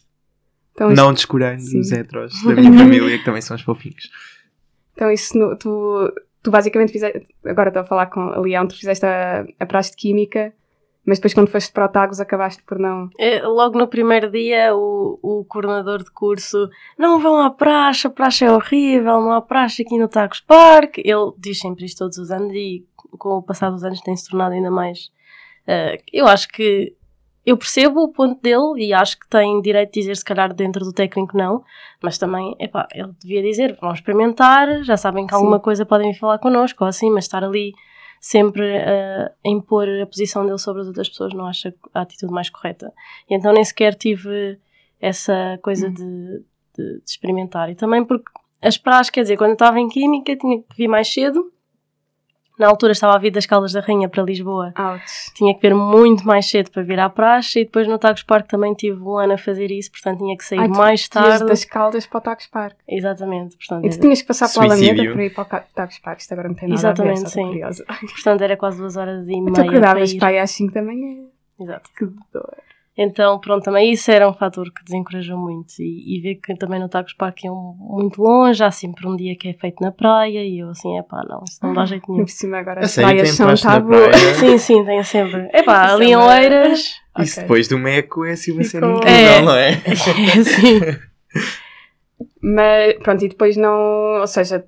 Então, 0.73 0.91
Não 0.91 1.13
descurando 1.13 1.61
Sim. 1.61 1.81
os 1.81 1.91
heteros 1.91 2.41
da 2.45 2.55
minha 2.55 2.73
família, 2.73 3.19
que 3.19 3.25
também 3.25 3.43
são 3.43 3.57
os 3.57 3.63
fofinhos. 3.63 4.11
então 4.93 5.11
isso 5.11 5.37
no- 5.37 5.57
tu, 5.57 6.13
tu 6.41 6.53
basicamente 6.53 6.93
fizeste, 6.93 7.27
agora 7.45 7.69
estou 7.71 7.81
a 7.83 7.85
falar 7.85 8.07
com 8.07 8.21
a 8.21 8.39
Leão, 8.41 8.69
tu 8.69 8.77
fizeste 8.79 9.05
a, 9.05 9.45
a 9.59 9.67
praxe 9.67 9.91
de 9.91 9.97
Química, 9.97 10.53
mas 11.07 11.19
depois 11.19 11.35
quando 11.35 11.49
foste 11.49 11.73
para 11.73 11.87
o 11.87 11.89
Tagos 11.89 12.21
acabaste 12.21 12.63
por 12.63 12.79
não... 12.79 13.11
Eh, 13.19 13.43
Logo 13.47 13.79
no 13.79 13.87
primeiro 13.87 14.31
dia, 14.31 14.75
o, 14.75 15.19
o 15.23 15.45
coordenador 15.45 16.03
de 16.03 16.11
curso 16.11 16.69
não 16.99 17.21
vão 17.21 17.41
à 17.41 17.51
praxe, 17.51 18.07
a 18.07 18.11
praxe 18.11 18.45
é 18.45 18.53
horrível, 18.53 19.21
não 19.21 19.33
há 19.33 19.41
praxe 19.41 19.83
aqui 19.83 19.99
no 19.99 20.09
Tacos 20.09 20.41
Park. 20.41 20.99
Ele 20.99 21.33
diz 21.39 21.61
sempre 21.61 21.85
isto 21.85 21.99
todos 21.99 22.19
os 22.19 22.31
anos 22.31 22.53
e 22.55 22.85
com 23.19 23.31
o 23.39 23.43
passar 23.43 23.71
dos 23.71 23.85
anos 23.85 24.01
tem-se 24.01 24.29
tornado 24.29 24.55
ainda 24.55 24.71
mais. 24.71 25.11
eh, 25.67 26.01
eu 26.13 26.27
acho 26.27 26.49
que 26.49 26.95
eu 27.47 27.59
percebo 27.59 28.03
o 28.03 28.09
ponto 28.09 28.41
dele 28.41 28.87
e 28.87 28.95
acho 28.95 29.19
que 29.19 29.29
tem 29.29 29.61
direito 29.61 29.93
de 29.93 30.01
dizer, 30.01 30.17
se 30.17 30.25
calhar 30.25 30.53
dentro 30.55 30.83
do 30.85 30.93
técnico 30.93 31.37
não, 31.37 31.63
mas 32.03 32.17
também, 32.17 32.57
epá, 32.59 32.89
ele 32.95 33.13
devia 33.21 33.43
dizer, 33.43 33.77
vão 33.81 33.93
experimentar, 33.93 34.83
já 34.83 34.97
sabem 34.97 35.27
que 35.27 35.35
Sim. 35.35 35.41
alguma 35.41 35.61
coisa 35.61 35.85
podem 35.85 36.11
vir 36.11 36.19
falar 36.19 36.39
connosco 36.39 36.83
ou 36.83 36.89
assim, 36.89 37.11
mas 37.11 37.25
estar 37.25 37.45
ali 37.45 37.75
sempre 38.27 38.65
eh, 38.77 39.31
a 39.45 39.49
impor 39.51 39.87
a 40.03 40.07
posição 40.07 40.47
dele 40.47 40.57
sobre 40.59 40.81
as 40.81 40.89
outras 40.89 41.11
pessoas 41.11 41.35
não 41.35 41.45
acho 41.47 41.69
a 41.93 42.01
atitude 42.01 42.33
mais 42.33 42.49
correta. 42.49 42.91
E 43.29 43.35
então 43.35 43.53
nem 43.53 43.63
sequer 43.63 43.95
tive 43.95 44.59
essa 44.99 45.59
coisa 45.63 45.91
de, 45.91 46.03
de- 46.03 46.43
de 46.99 47.03
experimentar. 47.07 47.69
E 47.71 47.75
também 47.75 48.03
porque 48.03 48.25
as 48.63 48.79
praxes, 48.79 49.11
quer 49.11 49.21
dizer, 49.23 49.37
quando 49.37 49.51
eu 49.51 49.55
estava 49.55 49.79
em 49.79 49.89
Química 49.91 50.35
tinha 50.37 50.63
que 50.63 50.75
vir 50.75 50.89
mais 50.89 51.13
cedo. 51.13 51.53
Na 52.59 52.69
altura 52.69 52.93
estava 52.93 53.15
a 53.15 53.19
vir 53.19 53.33
das 53.33 53.47
Caldas 53.47 53.73
da 53.73 53.81
Rainha 53.81 54.09
para 54.09 54.23
Lisboa. 54.23 54.73
Ouch. 54.79 55.33
Tinha 55.35 55.53
que 55.55 55.61
vir 55.61 55.75
muito 55.75 56.25
mais 56.25 56.49
cedo 56.49 56.71
para 56.71 56.83
vir 56.83 57.01
à 57.01 57.11
praxe 57.11 57.61
e 57.61 57.65
depois 57.65 57.89
no 57.89 57.99
Tagos 57.99 58.23
Park 58.23 58.47
também 58.47 58.73
tive 58.75 59.01
um 59.03 59.19
ano 59.19 59.33
a 59.33 59.39
fazer 59.39 59.73
isso, 59.73 59.91
portanto 59.91 60.19
tinha 60.19 60.37
que 60.37 60.45
sair 60.45 60.61
Ai, 60.61 60.69
mais 60.69 61.09
tarde. 61.09 61.47
das 61.47 61.65
Caldas 61.65 62.07
para 62.07 62.19
o 62.19 62.21
Tagos 62.21 62.47
Park. 62.47 62.77
Exatamente, 62.89 63.57
portanto, 63.57 63.85
E 63.87 63.89
tu 63.91 64.01
tinhas 64.01 64.23
que 64.23 64.29
passar 64.29 64.49
pela 64.53 64.67
Alameda 64.67 65.13
para 65.13 65.25
ir 65.25 65.31
para 65.35 65.43
o 65.43 65.63
Tagos 65.75 65.99
Park. 65.99 66.21
Isto 66.21 66.33
agora 66.33 66.49
não 66.49 66.55
tem 66.55 66.69
nada 66.69 66.79
Exatamente, 66.81 67.21
a 67.21 67.23
ver, 67.25 67.29
sim. 67.31 67.47
curiosa. 67.49 67.85
portanto 67.87 68.41
era 68.43 68.57
quase 68.57 68.79
duas 68.79 68.97
horas 68.97 69.27
e 69.29 69.41
meia. 69.41 69.53
Tu 69.55 69.61
acordavas 69.61 70.11
para 70.11 70.17
ir. 70.17 70.19
para 70.21 70.29
aí 70.29 70.39
às 70.39 70.51
5 70.53 70.73
da 70.73 70.83
manhã. 70.83 71.25
Exato. 71.61 71.91
Que 71.99 72.07
dor. 72.33 72.57
Então, 72.97 73.41
pronto, 73.41 73.65
também 73.65 73.91
isso 73.93 74.09
era 74.11 74.29
um 74.29 74.33
fator 74.33 74.71
que 74.73 74.85
desencorajou 74.85 75.37
muito. 75.37 75.73
E, 75.81 76.17
e 76.17 76.21
ver 76.21 76.37
que 76.37 76.55
também 76.55 76.79
no 76.79 76.89
Tacos 76.89 77.13
Park 77.13 77.45
é 77.45 77.51
um, 77.51 77.75
muito 77.81 78.23
longe, 78.23 78.63
há 78.63 78.71
sempre 78.71 79.07
um 79.09 79.17
dia 79.17 79.35
que 79.37 79.49
é 79.49 79.53
feito 79.53 79.83
na 79.83 79.91
praia, 79.91 80.45
e 80.45 80.61
eu 80.61 80.71
assim, 80.71 80.97
é 80.97 81.03
pá, 81.03 81.25
não, 81.29 81.43
isso 81.49 81.59
não 81.61 81.75
dá 81.75 81.85
jeito 81.85 82.05
nenhum. 82.11 82.25
Por 82.25 82.31
cima 82.31 82.59
agora 82.59 82.81
A 82.83 82.85
as 82.85 82.95
praias 82.95 83.31
são 83.31 83.53
tabu. 83.57 83.89
praia? 83.89 84.13
Sim, 84.39 84.59
sim, 84.59 84.85
tem 84.85 85.03
sempre. 85.03 85.49
É 85.53 85.63
pá, 85.65 85.93
ali 85.93 86.07
é 86.07 86.09
em 86.11 86.17
Oeiras. 86.17 86.81
Isso 87.19 87.33
Ok. 87.35 87.43
depois 87.43 87.67
do 87.69 87.79
Meco 87.79 88.25
é 88.25 88.33
assim 88.33 88.53
uma 88.53 88.63
cena 88.63 88.87
Ficou- 88.87 89.01
incrível, 89.03 89.33
É. 89.33 89.43
não 89.43 89.55
é? 89.57 89.71
É 89.87 90.45
sim. 90.45 90.81
Mas 92.41 92.95
pronto, 93.03 93.25
e 93.25 93.29
depois 93.29 93.57
não. 93.57 94.21
Ou 94.21 94.27
seja, 94.27 94.65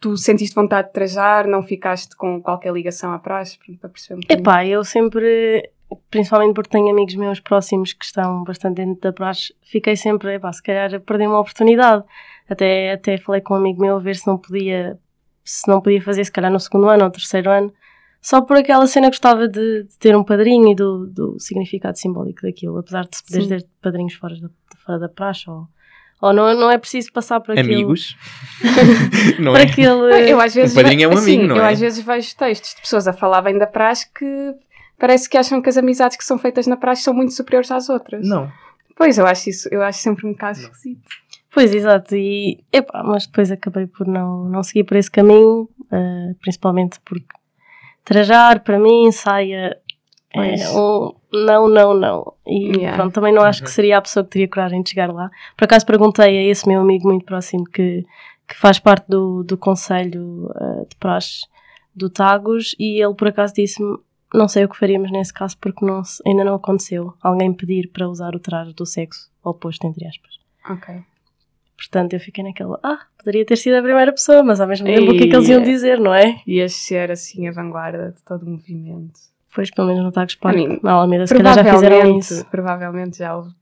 tu 0.00 0.16
sentiste 0.16 0.54
vontade 0.54 0.88
de 0.88 0.94
trajar, 0.94 1.46
não 1.46 1.62
ficaste 1.62 2.14
com 2.16 2.42
qualquer 2.42 2.72
ligação 2.72 3.12
à 3.12 3.18
praxe, 3.18 3.58
pronto, 3.58 3.78
para 3.80 3.88
perceber 3.90 4.16
um 4.16 4.20
bocadinho. 4.20 4.42
Epá, 4.42 4.66
eu 4.66 4.84
sempre, 4.84 5.70
principalmente 6.10 6.54
porque 6.54 6.70
tenho 6.70 6.90
amigos 6.90 7.14
meus 7.14 7.40
próximos 7.40 7.92
que 7.92 8.04
estão 8.04 8.44
bastante 8.44 8.76
dentro 8.76 9.00
da 9.00 9.12
praxe, 9.12 9.54
fiquei 9.62 9.96
sempre, 9.96 10.34
epá, 10.34 10.52
se 10.52 10.62
calhar 10.62 11.00
perdi 11.00 11.26
uma 11.26 11.40
oportunidade. 11.40 12.04
Até, 12.48 12.92
até 12.92 13.16
falei 13.16 13.40
com 13.40 13.54
um 13.54 13.56
amigo 13.56 13.80
meu 13.80 13.96
a 13.96 14.00
ver 14.00 14.16
se 14.16 14.26
não 14.26 14.36
podia, 14.36 14.98
se 15.44 15.66
não 15.68 15.80
podia 15.80 16.02
fazer, 16.02 16.24
se 16.24 16.32
calhar 16.32 16.50
no 16.50 16.60
segundo 16.60 16.88
ano 16.88 17.04
ou 17.04 17.10
terceiro 17.10 17.50
ano, 17.50 17.72
só 18.24 18.40
por 18.40 18.56
aquela 18.56 18.86
cena 18.86 19.08
gostava 19.08 19.46
de, 19.46 19.82
de 19.84 19.98
ter 19.98 20.16
um 20.16 20.24
padrinho 20.24 20.72
e 20.72 20.74
do, 20.74 21.06
do 21.06 21.38
significado 21.38 21.98
simbólico 21.98 22.42
daquilo, 22.42 22.78
apesar 22.78 23.04
de 23.04 23.18
se 23.18 23.24
poder 23.24 23.42
Sim. 23.42 23.48
ter 23.48 23.66
padrinhos 23.82 24.14
fora 24.14 24.34
da, 24.40 24.48
fora 24.84 24.98
da 24.98 25.08
praxe 25.10 25.48
ou, 25.48 25.68
ou 26.22 26.32
não, 26.32 26.58
não 26.58 26.70
é 26.70 26.78
preciso 26.78 27.12
passar 27.12 27.40
por 27.40 27.52
aquilo. 27.52 27.74
Amigos? 27.74 28.16
não 29.38 29.52
Por 29.52 29.60
é? 29.60 29.64
aquele, 29.64 30.30
Eu 30.30 30.40
às 30.40 30.54
vezes. 30.54 30.72
O 30.72 30.80
padrinho 30.80 31.04
é 31.04 31.08
um 31.08 31.18
assim, 31.18 31.34
amigo, 31.34 31.48
não 31.48 31.56
eu 31.56 31.64
é? 31.64 31.72
às 31.72 31.80
vezes 31.80 32.02
vejo 32.02 32.34
textos 32.34 32.74
de 32.74 32.80
pessoas 32.80 33.06
a 33.06 33.12
falar 33.12 33.42
bem 33.42 33.58
da 33.58 33.66
praxe 33.66 34.10
que 34.10 34.54
parece 34.98 35.28
que 35.28 35.36
acham 35.36 35.60
que 35.60 35.68
as 35.68 35.76
amizades 35.76 36.16
que 36.16 36.24
são 36.24 36.38
feitas 36.38 36.66
na 36.66 36.76
praxe 36.76 37.02
são 37.02 37.14
muito 37.14 37.32
superiores 37.32 37.70
às 37.70 37.88
outras. 37.88 38.26
Não. 38.26 38.50
Pois, 38.96 39.18
eu 39.18 39.26
acho 39.26 39.50
isso, 39.50 39.68
eu 39.72 39.82
acho 39.82 39.98
sempre 39.98 40.26
um 40.26 40.32
bocado 40.32 40.58
esquisito. 40.58 41.02
Pois, 41.52 41.74
exato, 41.74 42.16
e 42.16 42.64
epá, 42.72 43.02
mas 43.04 43.26
depois 43.26 43.50
acabei 43.50 43.86
por 43.86 44.06
não, 44.06 44.44
não 44.48 44.62
seguir 44.62 44.84
por 44.84 44.96
esse 44.96 45.10
caminho, 45.10 45.68
eh, 45.90 46.34
principalmente 46.40 46.98
porque 47.04 47.26
trajar 48.04 48.60
para 48.60 48.78
mim 48.78 49.10
saia 49.12 49.78
é 50.32 50.68
um 50.70 51.14
não, 51.32 51.68
não, 51.68 51.94
não. 51.94 52.32
E 52.46 52.76
Yeah. 52.76 52.96
pronto, 52.96 53.14
também 53.14 53.32
não 53.32 53.42
acho 53.42 53.62
que 53.62 53.70
seria 53.70 53.98
a 53.98 54.02
pessoa 54.02 54.24
que 54.24 54.30
teria 54.30 54.48
coragem 54.48 54.82
de 54.82 54.90
chegar 54.90 55.12
lá. 55.12 55.30
Por 55.56 55.64
acaso 55.64 55.86
perguntei 55.86 56.38
a 56.38 56.50
esse 56.50 56.66
meu 56.68 56.80
amigo 56.80 57.08
muito 57.08 57.24
próximo 57.24 57.64
que, 57.64 58.04
que 58.48 58.56
faz 58.56 58.78
parte 58.78 59.06
do, 59.08 59.42
do 59.44 59.56
conselho 59.56 60.50
eh, 60.54 60.86
de 60.88 60.96
praxe 60.96 61.46
do 61.94 62.10
Tagos 62.10 62.74
e 62.78 63.00
ele 63.02 63.14
por 63.14 63.28
acaso 63.28 63.54
disse-me 63.54 63.96
não 64.34 64.48
sei 64.48 64.64
o 64.64 64.68
que 64.68 64.76
faríamos 64.76 65.10
nesse 65.12 65.32
caso 65.32 65.56
porque 65.58 65.84
não, 65.84 66.02
ainda 66.26 66.44
não 66.44 66.56
aconteceu 66.56 67.14
alguém 67.22 67.52
pedir 67.52 67.90
para 67.92 68.08
usar 68.08 68.34
o 68.34 68.40
traje 68.40 68.74
do 68.74 68.84
sexo 68.84 69.30
oposto, 69.42 69.86
entre 69.86 70.06
aspas. 70.06 70.38
Ok. 70.68 71.02
Portanto, 71.76 72.14
eu 72.14 72.20
fiquei 72.20 72.42
naquela, 72.42 72.78
ah, 72.82 73.00
poderia 73.18 73.44
ter 73.44 73.56
sido 73.56 73.76
a 73.76 73.82
primeira 73.82 74.12
pessoa, 74.12 74.42
mas 74.42 74.60
ao 74.60 74.66
mesmo 74.66 74.86
tempo 74.86 75.12
o 75.12 75.16
que 75.16 75.24
é 75.24 75.28
que 75.28 75.36
eles 75.36 75.48
iam 75.48 75.62
dizer, 75.62 75.98
não 75.98 76.14
é? 76.14 76.40
Ias 76.46 76.72
ser 76.72 77.10
assim 77.10 77.46
a 77.48 77.52
vanguarda 77.52 78.12
de 78.12 78.22
todo 78.22 78.44
o 78.44 78.50
movimento. 78.50 79.18
Pois, 79.54 79.70
pelo 79.70 79.88
menos 79.88 80.02
no 80.02 80.10
Tagos 80.10 80.34
Park, 80.34 80.56
mean, 80.56 80.80
na 80.82 80.92
Alameda, 80.92 81.26
se 81.26 81.34
calhar 81.34 81.54
já 81.54 81.64
fizeram 81.64 82.18
isso. 82.18 82.44
provavelmente 82.46 83.18
já 83.18 83.36
houve. 83.36 83.54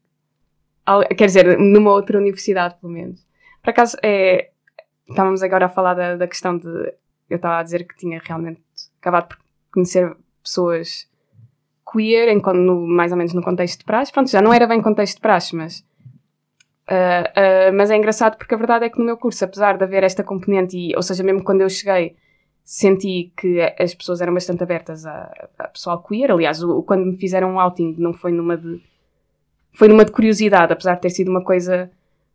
Quer 1.16 1.26
dizer, 1.26 1.58
numa 1.58 1.90
outra 1.90 2.18
universidade, 2.18 2.76
pelo 2.80 2.92
menos. 2.92 3.24
Por 3.62 3.70
acaso, 3.70 3.96
é, 4.02 4.50
estávamos 5.08 5.42
agora 5.42 5.66
a 5.66 5.68
falar 5.68 5.94
da, 5.94 6.16
da 6.16 6.26
questão 6.26 6.56
de. 6.56 6.66
Eu 7.28 7.36
estava 7.36 7.58
a 7.58 7.62
dizer 7.62 7.86
que 7.86 7.96
tinha 7.96 8.20
realmente 8.24 8.62
acabado 9.00 9.28
por 9.28 9.38
conhecer 9.72 10.16
pessoas 10.42 11.08
queer, 11.90 12.28
em, 12.28 12.40
no, 12.40 12.86
mais 12.86 13.12
ou 13.12 13.18
menos 13.18 13.32
no 13.32 13.42
contexto 13.42 13.80
de 13.80 13.84
praxe. 13.84 14.12
Pronto, 14.12 14.30
já 14.30 14.40
não 14.40 14.52
era 14.52 14.66
bem 14.66 14.80
contexto 14.80 15.16
de 15.16 15.20
praxe, 15.20 15.54
mas. 15.54 15.84
ah, 16.88 17.32
ah, 17.34 17.72
mas 17.72 17.90
é 17.90 17.96
engraçado 17.96 18.36
porque 18.36 18.54
a 18.54 18.58
verdade 18.58 18.84
é 18.84 18.90
que 18.90 18.98
no 18.98 19.04
meu 19.04 19.16
curso, 19.16 19.44
apesar 19.44 19.76
de 19.76 19.84
haver 19.84 20.02
esta 20.04 20.24
componente, 20.24 20.76
e, 20.76 20.94
ou 20.96 21.02
seja, 21.02 21.22
mesmo 21.22 21.42
quando 21.44 21.60
eu 21.60 21.68
cheguei, 21.70 22.16
senti 22.64 23.32
que 23.36 23.60
as 23.78 23.94
pessoas 23.94 24.20
eram 24.20 24.34
bastante 24.34 24.62
abertas 24.62 25.04
a, 25.04 25.32
a 25.58 25.68
pessoal 25.68 26.02
queer. 26.02 26.30
Aliás, 26.30 26.62
o, 26.62 26.82
quando 26.82 27.04
me 27.06 27.16
fizeram 27.16 27.52
um 27.54 27.60
outing, 27.60 27.94
não 27.98 28.12
foi 28.12 28.32
numa 28.32 28.56
de. 28.56 28.80
Foi 29.74 29.88
numa 29.88 30.04
de 30.04 30.12
curiosidade, 30.12 30.72
apesar 30.72 30.96
de 30.96 31.00
ter 31.00 31.10
sido 31.10 31.30
uma 31.30 31.42
coisa 31.42 31.90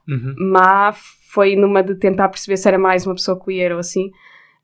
Uhum. 0.07 0.35
má, 0.39 0.93
foi 0.93 1.55
numa 1.55 1.83
de 1.83 1.93
tentar 1.95 2.29
perceber 2.29 2.55
se 2.55 2.67
era 2.67 2.79
mais 2.79 3.05
uma 3.05 3.13
pessoa 3.13 3.37
queer 3.37 3.73
ou 3.73 3.79
assim. 3.79 4.09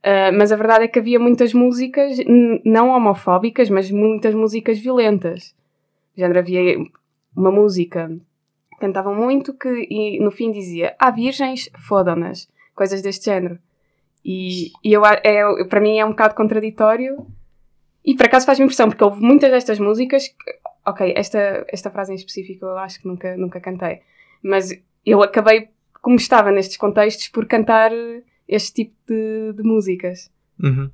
Ah, 0.03 0.31
mas 0.33 0.51
a 0.51 0.55
verdade 0.55 0.83
é 0.85 0.87
que 0.87 0.99
havia 0.99 1.19
muitas 1.19 1.53
músicas, 1.53 2.17
não 2.65 2.89
homofóbicas, 2.89 3.69
mas 3.69 3.89
muitas 3.89 4.33
músicas 4.35 4.79
violentas. 4.79 5.55
Já 6.15 6.27
havia 6.27 6.77
uma 7.35 7.51
música 7.51 8.11
cantavam 8.79 9.15
muito 9.15 9.53
que 9.53 9.87
e 9.89 10.19
no 10.19 10.29
fim 10.29 10.51
dizia: 10.51 10.93
Ah, 10.99 11.09
virgens, 11.09 11.69
fodam-nas. 11.87 12.49
Coisas 12.75 13.01
deste 13.01 13.25
género. 13.25 13.57
E, 14.25 14.71
e 14.83 14.91
eu, 14.93 15.05
é, 15.05 15.63
para 15.65 15.79
mim 15.79 15.97
é 15.97 16.05
um 16.05 16.09
bocado 16.09 16.35
contraditório. 16.35 17.25
E 18.05 18.15
por 18.15 18.25
acaso 18.25 18.45
faz-me 18.45 18.65
impressão, 18.65 18.89
porque 18.89 19.03
houve 19.03 19.21
muitas 19.21 19.49
destas 19.51 19.79
músicas. 19.79 20.27
que- 20.27 20.35
ok, 20.85 21.13
esta, 21.15 21.65
esta 21.69 21.89
frase 21.89 22.11
em 22.11 22.15
específico 22.15 22.65
eu 22.65 22.77
acho 22.77 22.99
que 23.01 23.07
nunca, 23.07 23.37
nunca 23.37 23.59
cantei. 23.61 24.01
Mas 24.41 24.69
eu 25.05 25.23
acabei, 25.23 25.69
como 26.01 26.17
estava 26.17 26.51
nestes 26.51 26.75
contextos, 26.75 27.29
por 27.29 27.45
cantar 27.45 27.91
este 28.47 28.73
tipo 28.73 28.95
de, 29.07 29.53
de 29.53 29.63
músicas. 29.63 30.31
Uhum. 30.61 30.89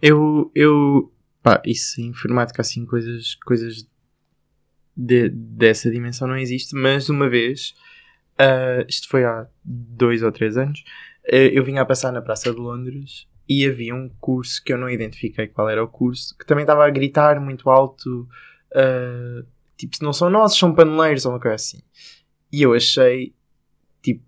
Eu, 0.00 0.50
eu, 0.54 1.12
pá, 1.42 1.60
isso 1.64 2.00
em 2.00 2.06
informática, 2.06 2.62
assim, 2.62 2.84
coisas, 2.86 3.34
coisas 3.36 3.88
de- 4.96 5.28
dessa 5.28 5.90
dimensão 5.90 6.26
não 6.28 6.36
existe, 6.36 6.74
mas 6.74 7.08
uma 7.08 7.28
vez, 7.28 7.74
ah, 8.38 8.84
isto 8.88 9.08
foi 9.08 9.24
há 9.24 9.46
dois 9.64 10.22
ou 10.22 10.32
três 10.32 10.56
anos, 10.56 10.82
eh, 11.24 11.50
eu 11.52 11.64
vinha 11.64 11.82
a 11.82 11.86
passar 11.86 12.12
na 12.12 12.22
Praça 12.22 12.52
de 12.52 12.58
Londres 12.58 13.26
e 13.48 13.64
havia 13.66 13.94
um 13.94 14.08
curso 14.20 14.62
que 14.64 14.72
eu 14.72 14.78
não 14.78 14.90
identifiquei 14.90 15.46
qual 15.46 15.68
era 15.68 15.82
o 15.82 15.88
curso, 15.88 16.36
que 16.36 16.44
também 16.46 16.62
estava 16.64 16.84
a 16.86 16.90
gritar 16.90 17.40
muito 17.40 17.70
alto, 17.70 18.28
ah, 18.74 19.44
tipo, 19.76 19.96
não 20.02 20.12
são 20.12 20.28
nossos, 20.30 20.58
são 20.58 20.74
paneleiros 20.74 21.24
ou 21.24 21.32
uma 21.32 21.40
coisa 21.40 21.54
assim. 21.54 21.80
E 22.52 22.62
eu 22.62 22.74
achei, 22.74 23.34
tipo, 24.02 24.24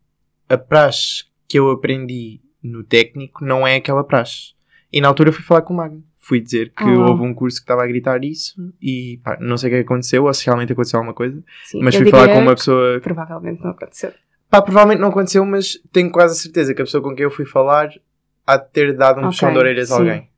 a 0.48 0.56
praxe 0.58 1.24
que 1.48 1.58
eu 1.58 1.70
aprendi 1.70 2.40
no 2.62 2.82
técnico 2.84 3.44
não 3.44 3.66
é 3.66 3.76
aquela 3.76 4.04
praxe. 4.04 4.52
E 4.92 5.00
na 5.00 5.08
altura 5.08 5.32
fui 5.32 5.42
falar 5.44 5.62
com 5.62 5.72
o 5.74 5.76
Magno. 5.76 6.02
fui 6.22 6.38
dizer 6.40 6.70
que 6.76 6.84
Ah. 6.84 6.98
houve 7.08 7.22
um 7.22 7.34
curso 7.34 7.56
que 7.56 7.62
estava 7.64 7.82
a 7.82 7.86
gritar 7.88 8.22
isso 8.22 8.54
e 8.80 9.18
pá, 9.24 9.36
não 9.40 9.56
sei 9.56 9.68
o 9.68 9.72
que 9.72 9.76
é 9.78 9.80
aconteceu, 9.80 10.24
ou 10.24 10.34
se 10.34 10.44
realmente 10.46 10.72
aconteceu 10.72 10.98
alguma 10.98 11.14
coisa, 11.14 11.42
Sim, 11.64 11.80
mas 11.82 11.94
eu 11.94 12.02
fui 12.02 12.10
falar 12.10 12.28
com 12.28 12.38
uma 12.38 12.54
pessoa. 12.54 13.00
Provavelmente 13.00 13.60
não 13.64 13.70
aconteceu. 13.70 14.12
Pá, 14.48 14.62
provavelmente 14.62 15.00
não 15.00 15.08
aconteceu, 15.08 15.44
mas 15.44 15.80
tenho 15.92 16.10
quase 16.12 16.34
a 16.38 16.42
certeza 16.42 16.72
que 16.74 16.82
a 16.82 16.84
pessoa 16.84 17.02
com 17.02 17.14
quem 17.16 17.24
eu 17.24 17.30
fui 17.32 17.44
falar 17.46 17.88
há 18.46 18.56
de 18.58 18.68
ter 18.70 18.96
dado 18.96 19.16
um 19.16 19.20
Ok, 19.24 19.30
puxão 19.30 19.52
de 19.52 19.58
orelhas 19.58 19.90
a 19.90 19.94
sim. 19.96 20.00
alguém. 20.02 20.28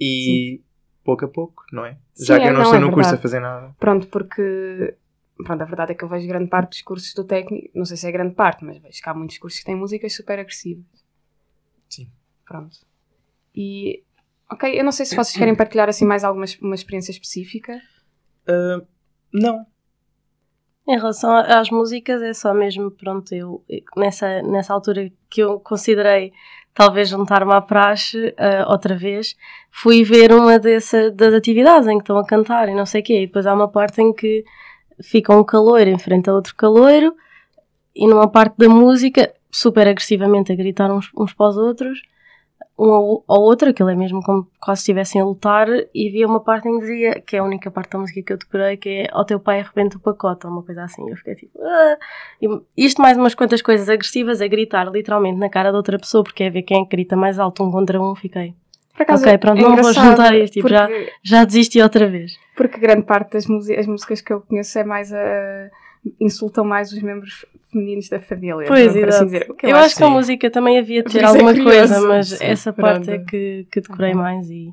E 0.00 0.60
pouco 1.02 1.24
a 1.24 1.28
pouco, 1.28 1.64
não 1.72 1.84
é? 1.84 1.96
Já 2.18 2.36
Sim, 2.36 2.42
que 2.42 2.46
eu 2.48 2.52
não, 2.52 2.58
não, 2.58 2.62
estou 2.62 2.76
é 2.76 2.80
no 2.80 2.86
curso 2.92 3.08
a 3.08 3.12
verdade. 3.12 3.22
fazer 3.22 3.40
nada. 3.40 3.74
Pronto, 3.80 4.06
porque. 4.08 4.94
Pronto, 5.42 5.62
a 5.62 5.64
verdade 5.64 5.92
é 5.92 5.94
que 5.94 6.04
eu 6.04 6.08
vejo 6.08 6.28
grande 6.28 6.48
parte 6.50 6.70
dos 6.70 6.82
cursos 6.82 7.14
do 7.14 7.24
técnico, 7.24 7.70
não 7.74 7.86
sei 7.86 7.96
se 7.96 8.06
é 8.06 8.12
grande 8.12 8.34
parte, 8.34 8.62
mas 8.64 8.76
vejo 8.78 9.02
que 9.02 9.08
há 9.08 9.14
muitos 9.14 9.38
cursos 9.38 9.58
que 9.60 9.66
têm 9.66 9.74
músicas 9.74 10.14
super 10.14 10.38
agressivas. 10.38 10.84
Sim. 11.90 12.10
Pronto. 12.46 12.78
E. 13.54 14.02
Ok, 14.50 14.78
eu 14.78 14.84
não 14.84 14.92
sei 14.92 15.06
se 15.06 15.14
vocês 15.14 15.36
querem 15.36 15.54
partilhar 15.54 15.88
assim 15.88 16.04
mais 16.04 16.24
alguma 16.24 16.46
uma 16.62 16.74
experiência 16.74 17.12
específica. 17.12 17.80
Ah, 18.46 18.82
não. 19.32 19.66
Em 20.88 20.96
relação 20.96 21.32
às 21.36 21.70
músicas, 21.70 22.20
é 22.20 22.32
só 22.32 22.52
mesmo, 22.52 22.90
pronto, 22.90 23.32
eu 23.32 23.64
nessa, 23.96 24.42
nessa 24.42 24.74
altura 24.74 25.12
que 25.28 25.40
eu 25.40 25.60
considerei 25.60 26.32
talvez 26.74 27.08
juntar-me 27.08 27.52
à 27.52 27.60
praxe 27.60 28.34
ah, 28.36 28.66
outra 28.68 28.96
vez, 28.96 29.36
fui 29.70 30.02
ver 30.02 30.32
uma 30.32 30.58
dessa, 30.58 31.10
das 31.10 31.34
atividades 31.34 31.86
em 31.86 31.98
que 31.98 32.02
estão 32.02 32.16
a 32.16 32.26
cantar 32.26 32.68
e 32.68 32.74
não 32.74 32.86
sei 32.86 33.02
o 33.02 33.04
quê, 33.04 33.22
e 33.22 33.26
depois 33.26 33.46
há 33.46 33.54
uma 33.54 33.68
parte 33.68 34.00
em 34.02 34.12
que 34.12 34.44
fica 35.02 35.36
um 35.36 35.44
caloiro 35.44 35.90
em 35.90 35.98
frente 35.98 36.28
a 36.28 36.34
outro 36.34 36.56
caloiro 36.56 37.14
e 37.94 38.08
numa 38.08 38.28
parte 38.28 38.56
da 38.56 38.68
música, 38.68 39.32
super 39.50 39.86
agressivamente 39.88 40.52
a 40.52 40.56
gritar 40.56 40.90
uns, 40.90 41.10
uns 41.16 41.32
para 41.34 41.48
os 41.48 41.56
outros, 41.56 42.00
um 42.78 42.90
ao, 42.90 43.24
ao 43.28 43.42
outro, 43.42 43.68
aquilo 43.68 43.90
é 43.90 43.94
mesmo 43.94 44.22
como 44.22 44.46
quase 44.58 44.80
se 44.80 44.84
estivessem 44.84 45.20
a 45.20 45.24
lutar, 45.24 45.68
e 45.94 46.08
havia 46.08 46.26
uma 46.26 46.40
parte 46.40 46.66
em 46.66 46.74
que 46.78 46.86
dizia, 46.86 47.20
que 47.20 47.36
é 47.36 47.40
a 47.40 47.44
única 47.44 47.70
parte 47.70 47.90
da 47.92 47.98
música 47.98 48.22
que 48.22 48.32
eu 48.32 48.38
decorei, 48.38 48.76
que 48.78 48.88
é 48.88 49.06
ao 49.12 49.24
teu 49.24 49.38
pai 49.38 49.60
arrebenta 49.60 49.98
o 49.98 50.00
pacote, 50.00 50.46
ou 50.46 50.52
uma 50.52 50.62
coisa 50.62 50.84
assim. 50.84 51.08
Eu 51.10 51.16
fiquei 51.16 51.34
tipo, 51.34 51.58
ah! 51.62 51.98
E 52.40 52.48
isto 52.86 53.02
mais 53.02 53.18
umas 53.18 53.34
quantas 53.34 53.60
coisas 53.60 53.88
agressivas 53.88 54.40
a 54.40 54.46
gritar 54.48 54.90
literalmente 54.90 55.38
na 55.38 55.50
cara 55.50 55.70
de 55.70 55.76
outra 55.76 55.98
pessoa, 55.98 56.24
porque 56.24 56.44
é 56.44 56.50
ver 56.50 56.62
quem 56.62 56.80
é 56.80 56.84
que 56.84 56.90
grita 56.90 57.16
mais 57.16 57.38
alto 57.38 57.62
um 57.62 57.70
contra 57.70 58.00
um, 58.00 58.14
fiquei. 58.14 58.54
Acaso, 58.98 59.24
Ok, 59.24 59.38
pronto, 59.38 59.58
é 59.58 59.62
não 59.62 59.76
vou 59.76 59.92
juntar 59.92 60.34
isto, 60.38 60.54
tipo, 60.54 60.68
já- 60.68 60.86
porque, 60.86 61.12
Já 61.22 61.44
desisti 61.44 61.80
outra 61.82 62.06
vez. 62.08 62.32
porque 62.56 62.78
grande 62.78 63.02
parte 63.02 63.32
das 63.32 63.46
músicas, 63.46 63.80
as 63.80 63.86
músicas 63.86 64.20
que 64.22 64.32
eu 64.32 64.40
conheço 64.42 64.78
é 64.78 64.84
mais 64.84 65.12
a. 65.12 65.70
insultam 66.18 66.64
mais 66.64 66.92
os 66.92 67.02
membros 67.02 67.44
femininos 67.70 68.08
da 68.08 68.20
família. 68.20 68.66
Pois, 68.66 68.92
por 68.92 69.08
assim 69.08 69.24
dizer. 69.26 69.46
Que 69.54 69.66
Eu, 69.66 69.76
acho 69.76 69.96
que 69.96 70.02
a 70.02 70.06
sim. 70.06 70.12
música 70.12 70.50
também 70.50 70.78
havia 70.78 71.02
de 71.02 71.12
ter 71.12 71.22
é 71.22 71.24
alguma 71.26 71.52
curioso. 71.54 71.70
coisa, 71.94 72.00
mas 72.08 72.28
Sim, 72.28 72.44
essa 72.44 72.72
pronto. 72.72 72.86
parte 73.06 73.10
é 73.10 73.18
que, 73.18 73.66
que 73.70 73.80
decorei 73.80 74.10
Ok. 74.10 74.20
mais 74.22 74.50
e, 74.50 74.72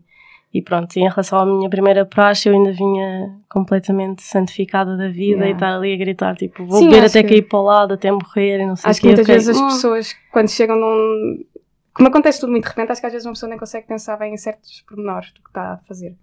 e 0.54 0.62
pronto. 0.62 0.96
E 0.96 1.00
em 1.02 1.10
relação 1.10 1.40
à 1.40 1.46
minha 1.46 1.70
primeira 1.70 2.06
praxe, 2.06 2.50
eu 2.50 2.54
ainda 2.54 2.72
vinha 2.72 3.36
completamente 3.50 4.24
santificada 4.24 4.96
da 4.98 5.08
vida 5.10 5.46
Yeah. 5.46 5.48
e 5.50 5.52
estar 5.54 5.76
ali 5.76 5.94
a 5.94 5.98
gritar, 5.98 6.36
tipo, 6.36 6.66
vou 6.66 6.80
Sim, 6.80 6.90
beber 6.90 7.06
até 7.06 7.22
que- 7.24 7.30
cair 7.30 7.42
para 7.44 7.60
o 7.60 7.64
lado, 7.64 7.94
até 7.94 8.12
morrer 8.12 8.60
e 8.62 8.66
não 8.66 8.76
sei 8.76 8.90
Acho 8.92 9.00
o 9.00 9.02
que 9.02 9.08
quê. 9.08 9.14
Eu 9.14 9.18
muitas 9.18 9.26
fiquei, 9.26 9.36
vezes 9.36 9.50
as 9.50 9.62
"Hum". 9.62 9.68
pessoas, 9.68 10.16
quando 10.32 10.50
chegam 10.50 10.76
num. 10.76 11.44
Como 11.94 12.10
acontece 12.10 12.40
tudo 12.40 12.52
muito 12.52 12.64
de 12.66 12.70
repente, 12.70 12.92
acho 12.92 13.02
que 13.02 13.08
às 13.08 13.14
vezes 13.14 13.26
uma 13.26 13.34
pessoa 13.34 13.50
nem 13.50 13.58
consegue 13.58 13.88
pensar 13.88 14.18
bem 14.18 14.34
em 14.34 14.38
certos 14.38 14.82
pormenores 14.88 15.32
do 15.34 15.42
que 15.42 15.50
está 15.50 15.74
a 15.74 15.78
fazer. 15.88 16.16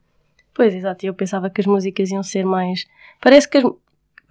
Pois, 0.55 0.73
exato. 0.73 1.05
E 1.05 1.09
eu 1.09 1.15
pensava 1.15 1.51
que 1.51 1.61
as 1.61 1.67
músicas 1.67 2.13
iam 2.13 2.23
ser 2.23 2.45
mais. 2.47 2.85
Parece 3.21 3.49
que, 3.51 3.59
as- 3.59 3.65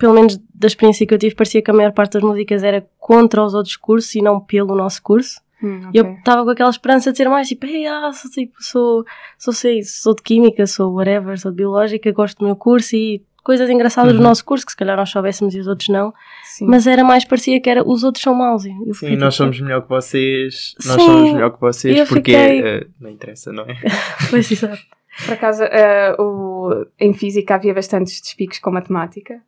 pelo 0.03 0.13
menos 0.15 0.37
da 0.53 0.67
experiência 0.67 1.07
que 1.07 1.13
eu 1.13 1.17
tive, 1.17 1.33
parecia 1.33 1.61
que 1.61 1.71
a 1.71 1.73
maior 1.73 1.93
parte 1.93 2.11
das 2.13 2.23
músicas 2.23 2.61
era 2.61 2.85
contra 2.99 3.41
os 3.41 3.53
outros 3.53 3.77
cursos 3.77 4.13
e 4.15 4.21
não 4.21 4.37
pelo 4.37 4.75
nosso 4.75 5.01
curso. 5.01 5.39
Hum, 5.63 5.89
E 5.93 5.97
eu 5.97 6.15
estava 6.15 6.43
com 6.43 6.49
aquela 6.49 6.69
esperança 6.69 7.09
de 7.13 7.17
ser 7.17 7.29
mais 7.29 7.47
tipo, 7.47 7.65
hey, 7.65 7.87
ah, 7.87 8.11
sou, 8.11 8.29
tipo, 8.29 8.53
sou, 8.61 9.05
sou, 9.39 9.53
sei, 9.53 9.81
sou 9.83 10.13
de 10.13 10.21
química, 10.21 10.67
sou 10.67 10.93
whatever, 10.93 11.39
sou 11.39 11.51
de 11.51 11.55
biológica, 11.55 12.11
gosto 12.11 12.39
do 12.39 12.43
meu 12.45 12.55
curso 12.57 12.97
e 12.97 13.23
coisas 13.41 13.69
engraçadas 13.69 14.11
do 14.11 14.17
Uhum. 14.17 14.23
nosso 14.23 14.43
curso 14.43 14.65
que 14.65 14.73
se 14.73 14.77
calhar 14.77 14.97
nós 14.97 15.09
soubéssemos 15.09 15.55
e 15.55 15.59
os 15.59 15.67
outros 15.67 15.87
não, 15.87 16.13
Sim. 16.43 16.65
mas 16.67 16.85
era 16.85 17.01
mais, 17.01 17.23
parecia 17.23 17.61
que 17.61 17.69
era 17.69 17.81
os 17.81 18.03
outros 18.03 18.21
são 18.23 18.35
maus. 18.35 18.65
E 18.65 18.71
eu 18.71 18.93
Sim, 18.93 18.93
fiquei, 18.93 19.15
nós 19.15 19.33
tipo, 19.35 19.43
somos 19.45 19.61
melhor 19.61 19.83
que 19.83 19.89
vocês. 19.89 20.75
Nós 20.85 20.95
Sim, 21.01 21.05
somos 21.07 21.31
melhor 21.31 21.51
que 21.53 21.61
vocês 21.61 22.09
porque 22.09 22.31
fiquei- 22.33 22.61
eh, 22.61 22.87
não 22.99 23.09
interessa, 23.09 23.53
não 23.53 23.63
é? 23.63 23.75
Pois, 24.29 24.51
exato. 24.51 24.81
Por 25.25 25.33
acaso, 25.35 25.63
eh, 25.63 26.13
o- 26.19 26.85
em 26.99 27.13
física 27.13 27.55
havia 27.55 27.73
bastantes 27.73 28.19
despiques 28.19 28.59
com 28.59 28.69
matemática. 28.69 29.41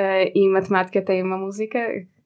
Eh, 0.00 0.32
e 0.34 0.48
matemática 0.48 1.02
tem 1.02 1.22
uma 1.22 1.36
música 1.36 1.78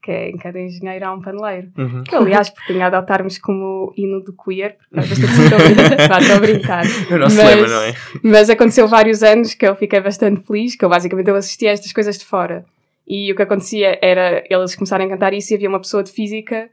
que 0.03 0.11
é 0.11 0.29
em 0.29 0.37
cada 0.37 0.61
engenheiro 0.61 1.07
há 1.07 1.15
um 1.15 1.21
paneleiro. 1.23 1.69
Uhum. 1.79 2.05
Que, 2.05 2.15
aliás, 2.15 2.51
propunha 2.51 2.87
adotarmos 2.87 3.39
como 3.39 3.91
hino 3.97 4.21
do 4.23 4.35
queer, 4.35 4.77
porque 4.91 5.15
estou 5.15 6.37
a 6.37 6.41
brincar. 6.45 6.85
O 7.11 7.17
nosso 7.19 7.37
Mas- 7.37 7.49
lema, 7.57 7.67
não 7.69 7.83
é? 7.83 7.95
Mas 8.23 8.51
aconteceu 8.51 8.87
vários 8.87 9.23
anos 9.23 9.55
que 9.55 9.67
eu 9.67 9.75
fiquei 9.75 10.01
bastante 10.01 10.47
feliz, 10.47 10.77
que 10.77 10.85
eu 10.85 10.91
basicamente 10.91 11.29
eu 11.31 11.37
assistia 11.37 11.71
a 11.71 11.73
estas 11.73 11.91
coisas 11.93 12.19
de 12.19 12.25
fora. 12.27 12.67
E 13.09 13.33
o 13.33 13.37
que 13.37 13.43
acontecia 13.43 13.99
era 14.03 14.45
eles 14.51 14.75
começarem 14.75 15.07
a 15.07 15.11
cantar 15.11 15.33
isso 15.33 15.53
e 15.53 15.57
havia 15.57 15.69
uma 15.71 15.81
pessoa 15.81 16.03
de 16.03 16.13
física 16.13 16.69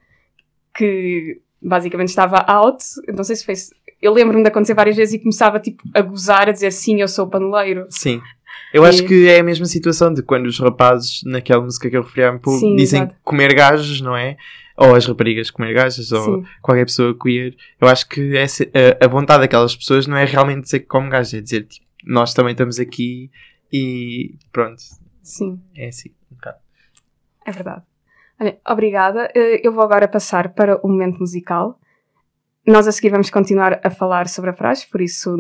que 0.76 1.40
basicamente 1.62 2.10
estava 2.10 2.44
out. 2.48 2.84
Não 3.16 3.24
sei 3.24 3.36
se 3.38 3.46
fez. 3.46 3.70
Eu 4.02 4.14
lembro-me 4.14 4.44
de 4.44 4.50
acontecer 4.50 4.74
várias 4.74 4.96
vezes 4.96 5.14
e 5.14 5.20
começava 5.20 5.60
tipo 5.60 5.82
a 5.94 6.02
gozar, 6.02 6.50
a 6.50 6.52
dizer 6.52 6.72
sim, 6.72 7.00
eu 7.02 7.08
sou 7.08 7.28
paneleiro. 7.30 7.86
Sim. 7.90 8.20
Eu 8.74 8.86
acho 8.86 9.04
que 9.06 9.28
é 9.28 9.40
a 9.40 9.44
mesma 9.44 9.66
situação 9.66 10.14
de 10.14 10.22
quando 10.24 10.46
os 10.46 10.58
rapazes, 10.60 11.22
naquela 11.26 11.62
música 11.62 11.90
que 11.90 11.98
eu 11.98 12.04
referi 12.04 12.24
há 12.24 12.32
pouco, 12.40 12.60
Sim, 12.60 12.76
dizem 12.76 13.02
exato. 13.04 13.16
comer 13.24 13.54
gajos, 13.54 14.00
não 14.02 14.16
é? 14.16 14.38
Ou 14.78 14.96
as 14.96 15.06
raparigas 15.06 15.52
comer 15.52 15.74
gajos, 15.74 16.12
ou 16.12 16.38
Sim. 16.42 16.46
qualquer 16.62 16.86
pessoa 16.86 17.16
queer. 17.22 17.56
Eu 17.80 17.88
acho 17.88 18.08
que 18.08 18.36
essa, 18.38 18.64
a, 19.00 19.06
a 19.06 19.08
vontade 19.08 19.42
daquelas 19.42 19.76
pessoas 19.76 20.08
não 20.08 20.16
é 20.18 20.24
realmente 20.26 20.64
dizer 20.64 20.80
que 20.80 20.86
come 20.86 21.10
gajos, 21.10 21.34
é 21.34 21.42
dizer 21.42 21.64
tipo, 21.66 21.86
nós 22.06 22.34
também 22.34 22.54
estamos 22.54 22.80
aqui 22.80 23.30
e 23.72 24.36
pronto, 24.52 24.82
Sim, 25.22 25.62
é 25.76 25.90
assim. 25.90 26.10
Um 26.32 26.36
bocado. 26.36 26.58
é 27.46 27.52
verdade. 27.52 27.84
Olha, 28.40 28.58
obrigada. 28.68 29.30
Eh, 29.36 29.62
Eu 29.64 29.72
vou 29.72 29.84
agora 29.84 30.08
passar 30.08 30.50
para 30.54 30.80
o 30.84 30.88
momento 30.90 31.20
musical. 31.20 31.78
Nós 32.66 32.88
a 32.88 32.92
seguir 32.92 33.10
vamos 33.10 33.30
continuar 33.30 33.80
a 33.84 33.90
falar 33.92 34.28
sobre 34.28 34.50
a 34.50 34.54
frase, 34.54 34.88
por 34.90 35.00
isso 35.02 35.36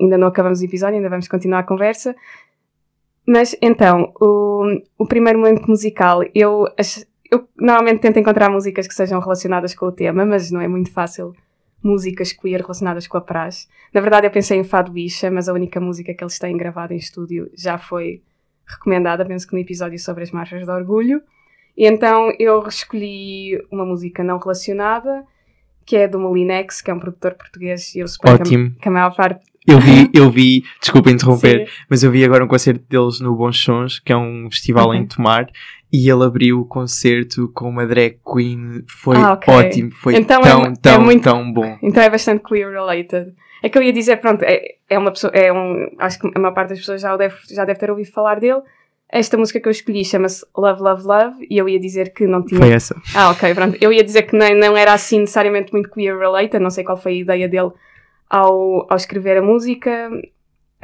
ainda 0.00 0.18
não 0.18 0.28
acabamos 0.28 0.60
o 0.60 0.64
episódio, 0.64 0.96
ainda 0.96 1.08
vamos 1.08 1.28
continuar 1.28 1.60
a 1.60 1.64
conversa. 1.64 2.14
Mas 3.26 3.56
então, 3.60 4.12
o, 4.20 4.64
o 4.98 5.06
primeiro 5.06 5.38
momento 5.38 5.66
musical, 5.66 6.22
eu, 6.34 6.66
eu 7.30 7.48
normalmente 7.58 8.00
tento 8.00 8.18
encontrar 8.18 8.48
músicas 8.48 8.86
que 8.86 8.94
sejam 8.94 9.20
relacionadas 9.20 9.74
com 9.74 9.86
o 9.86 9.92
tema, 9.92 10.24
mas 10.24 10.50
não 10.50 10.60
é 10.60 10.68
muito 10.68 10.92
fácil 10.92 11.34
músicas 11.82 12.32
queer 12.32 12.60
relacionadas 12.60 13.06
com 13.06 13.16
a 13.16 13.20
praxe. 13.20 13.68
Na 13.92 14.00
verdade, 14.00 14.26
eu 14.26 14.30
pensei 14.30 14.58
em 14.58 14.64
Fado 14.64 14.92
Bicha, 14.92 15.30
mas 15.30 15.48
a 15.48 15.52
única 15.52 15.80
música 15.80 16.14
que 16.14 16.22
eles 16.22 16.38
têm 16.38 16.56
gravada 16.56 16.94
em 16.94 16.96
estúdio 16.96 17.50
já 17.54 17.78
foi 17.78 18.22
recomendada, 18.66 19.24
penso 19.24 19.46
que 19.46 19.54
no 19.54 19.60
episódio 19.60 19.98
sobre 19.98 20.24
as 20.24 20.30
marchas 20.30 20.64
de 20.64 20.70
orgulho. 20.70 21.22
E 21.76 21.86
então 21.86 22.32
eu 22.38 22.66
escolhi 22.66 23.62
uma 23.70 23.84
música 23.84 24.24
não 24.24 24.38
relacionada, 24.38 25.24
que 25.84 25.96
é 25.96 26.08
do 26.08 26.18
Molinex, 26.18 26.80
que 26.80 26.90
é 26.90 26.94
um 26.94 26.98
produtor 26.98 27.34
português, 27.34 27.94
e 27.94 28.00
eu 28.00 28.08
suponho 28.08 28.34
Ótimo. 28.34 28.74
que 28.80 28.88
a 28.88 28.90
maior 28.90 29.14
parte. 29.14 29.44
Eu 29.66 29.78
vi, 29.80 30.10
eu 30.14 30.30
vi, 30.30 30.64
desculpa 30.80 31.10
interromper, 31.10 31.66
Sim. 31.66 31.72
mas 31.90 32.02
eu 32.02 32.10
vi 32.10 32.24
agora 32.24 32.44
um 32.44 32.48
concerto 32.48 32.84
deles 32.88 33.20
no 33.20 33.34
Bons 33.34 33.58
Sons, 33.58 33.98
que 33.98 34.12
é 34.12 34.16
um 34.16 34.48
festival 34.50 34.88
Ok. 34.88 35.00
em 35.00 35.06
Tomar, 35.06 35.46
e 35.92 36.10
ele 36.10 36.24
abriu 36.24 36.60
o 36.60 36.64
concerto 36.64 37.50
com 37.54 37.68
uma 37.68 37.86
drag 37.86 38.18
queen. 38.32 38.82
Foi 38.88 39.16
Ah, 39.16 39.32
ok. 39.32 39.52
ótimo, 39.54 39.90
foi 39.92 40.16
Então 40.16 40.40
é 40.40 40.44
tão, 40.48 40.62
é 40.64 40.72
tão, 40.80 41.00
muito- 41.02 41.22
tão 41.24 41.52
bom. 41.52 41.76
Então 41.82 42.02
é 42.02 42.10
bastante 42.10 42.42
queer 42.42 42.70
related. 42.70 43.32
É 43.62 43.68
que 43.68 43.78
eu 43.78 43.82
ia 43.82 43.92
dizer, 43.92 44.16
pronto, 44.18 44.42
é, 44.44 44.74
é 44.88 44.98
uma 44.98 45.10
pessoa, 45.10 45.32
é 45.32 45.52
um, 45.52 45.88
acho 45.98 46.18
que 46.20 46.30
a 46.34 46.38
maior 46.38 46.52
parte 46.54 46.68
das 46.70 46.78
pessoas 46.78 47.00
já, 47.00 47.16
deve, 47.16 47.34
já 47.50 47.64
deve 47.64 47.78
ter 47.80 47.90
ouvido 47.90 48.10
falar 48.12 48.38
dele. 48.38 48.60
Esta 49.10 49.36
música 49.36 49.60
que 49.60 49.66
eu 49.68 49.70
escolhi 49.70 50.04
chama-se 50.04 50.44
Love, 50.56 50.82
Love, 50.82 51.02
Love, 51.04 51.46
e 51.48 51.56
eu 51.56 51.68
ia 51.68 51.78
dizer 51.78 52.12
que 52.12 52.26
não 52.26 52.44
tinha 52.44 52.60
Foi 52.60 52.70
essa. 52.70 53.00
Ah, 53.14 53.30
ok, 53.30 53.54
pronto. 53.54 53.78
Eu 53.80 53.92
ia 53.92 54.02
dizer 54.04 54.22
que 54.22 54.36
nem, 54.36 54.54
não 54.58 54.76
era 54.76 54.92
assim 54.92 55.20
necessariamente 55.20 55.72
muito 55.72 55.88
queer 55.90 56.18
related, 56.18 56.60
não 56.62 56.70
sei 56.70 56.84
qual 56.84 56.96
foi 56.96 57.12
a 57.12 57.16
ideia 57.20 57.48
dele 57.48 57.70
ao, 58.28 58.86
ao 58.90 58.96
escrever 58.96 59.36
a 59.38 59.42
música, 59.42 60.10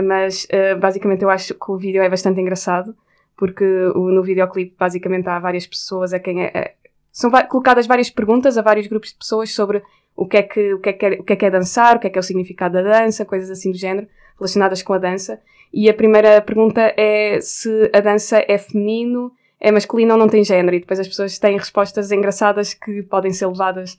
mas 0.03 0.47
eh, 0.51 0.75
basicamente 0.75 1.23
eu 1.23 1.31
acho 1.31 1.55
que 1.55 1.71
o 1.71 1.77
vídeo 1.77 2.03
é 2.03 2.09
bastante 2.09 2.41
engraçado, 2.41 2.95
porque 3.37 3.65
o- 3.95 4.11
no 4.11 4.23
videoclipe 4.23 4.75
basicamente 4.79 5.29
há 5.29 5.39
várias 5.39 5.67
pessoas 5.67 6.13
a 6.13 6.19
quem 6.19 6.43
é, 6.45 6.51
é- 6.55 6.75
são 7.11 7.31
colocadas 7.49 7.87
várias 7.87 8.11
perguntas 8.11 8.57
a 8.57 8.63
vários 8.63 8.87
grupos 8.87 9.11
de 9.11 9.17
pessoas 9.19 9.53
sobre 9.55 9.83
o 10.17 10.27
que, 10.27 10.37
é 10.39 10.43
que, 10.43 10.75
o, 10.75 10.79
que 10.81 10.89
é 10.89 10.93
que 10.93 11.07
é, 11.07 11.11
o 11.21 11.25
que 11.25 11.33
é 11.33 11.37
que 11.37 11.47
é 11.47 11.51
dançar, 11.51 11.97
o 11.97 11.99
que 12.01 12.07
é 12.07 12.11
que 12.11 12.19
é 12.19 12.21
o 12.21 12.23
significado 12.23 12.75
da 12.75 12.83
dança, 12.83 13.25
coisas 13.25 13.51
assim 13.51 13.71
do 13.71 13.77
género, 13.79 14.07
relacionadas 14.39 14.83
com 14.83 14.93
a 14.93 14.99
dança. 14.99 15.41
E 15.73 15.89
a 15.89 15.95
primeira 15.95 16.41
pergunta 16.43 16.93
é 16.97 17.39
se 17.41 17.91
a 17.95 18.01
dança 18.01 18.45
é 18.47 18.59
feminino, 18.59 19.33
é 19.59 19.71
masculino 19.73 20.13
ou 20.13 20.19
não 20.19 20.29
tem 20.29 20.45
género. 20.45 20.77
E 20.77 20.81
depois 20.81 21.01
as 21.01 21.09
pessoas 21.09 21.39
têm 21.39 21.57
respostas 21.57 22.13
engraçadas 22.13 22.75
que 22.75 23.03
podem 23.03 23.33
ser 23.33 23.47
levadas 23.47 23.99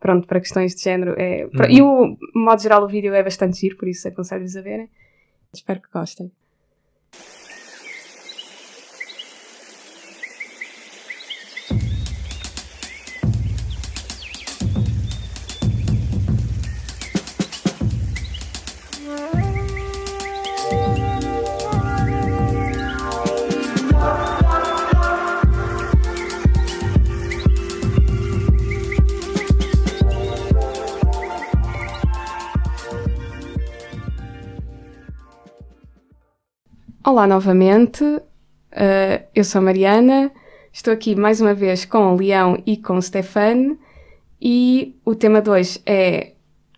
pronto, 0.00 0.26
para 0.26 0.40
questões 0.40 0.74
de 0.74 0.82
género. 0.82 1.14
É, 1.18 1.44
Uhum. 1.44 1.70
E 1.70 1.82
o 1.82 2.16
modo 2.34 2.62
geral 2.62 2.82
o 2.84 2.88
vídeo 2.88 3.14
é 3.14 3.22
bastante 3.22 3.58
giro, 3.58 3.76
por 3.76 3.88
isso 3.88 4.06
aconselho-vos 4.08 4.56
a 4.56 4.60
verem. 4.62 4.88
Espero 5.52 5.80
que 5.80 5.88
gostem. 5.92 6.30
Olá 37.08 37.26
novamente, 37.26 38.04
Uh, 38.04 39.24
eu 39.34 39.42
sou 39.42 39.60
a 39.60 39.62
Mariana, 39.62 40.30
estou 40.70 40.92
aqui 40.92 41.16
mais 41.16 41.40
uma 41.40 41.54
vez 41.54 41.86
com 41.86 42.12
o 42.12 42.16
Leão 42.18 42.62
e 42.66 42.76
com 42.76 42.98
o 42.98 43.02
Stefan 43.02 43.78
e 44.38 44.94
o 45.06 45.14
tema 45.14 45.40
de 45.40 45.48
hoje 45.48 45.80
é 45.86 46.34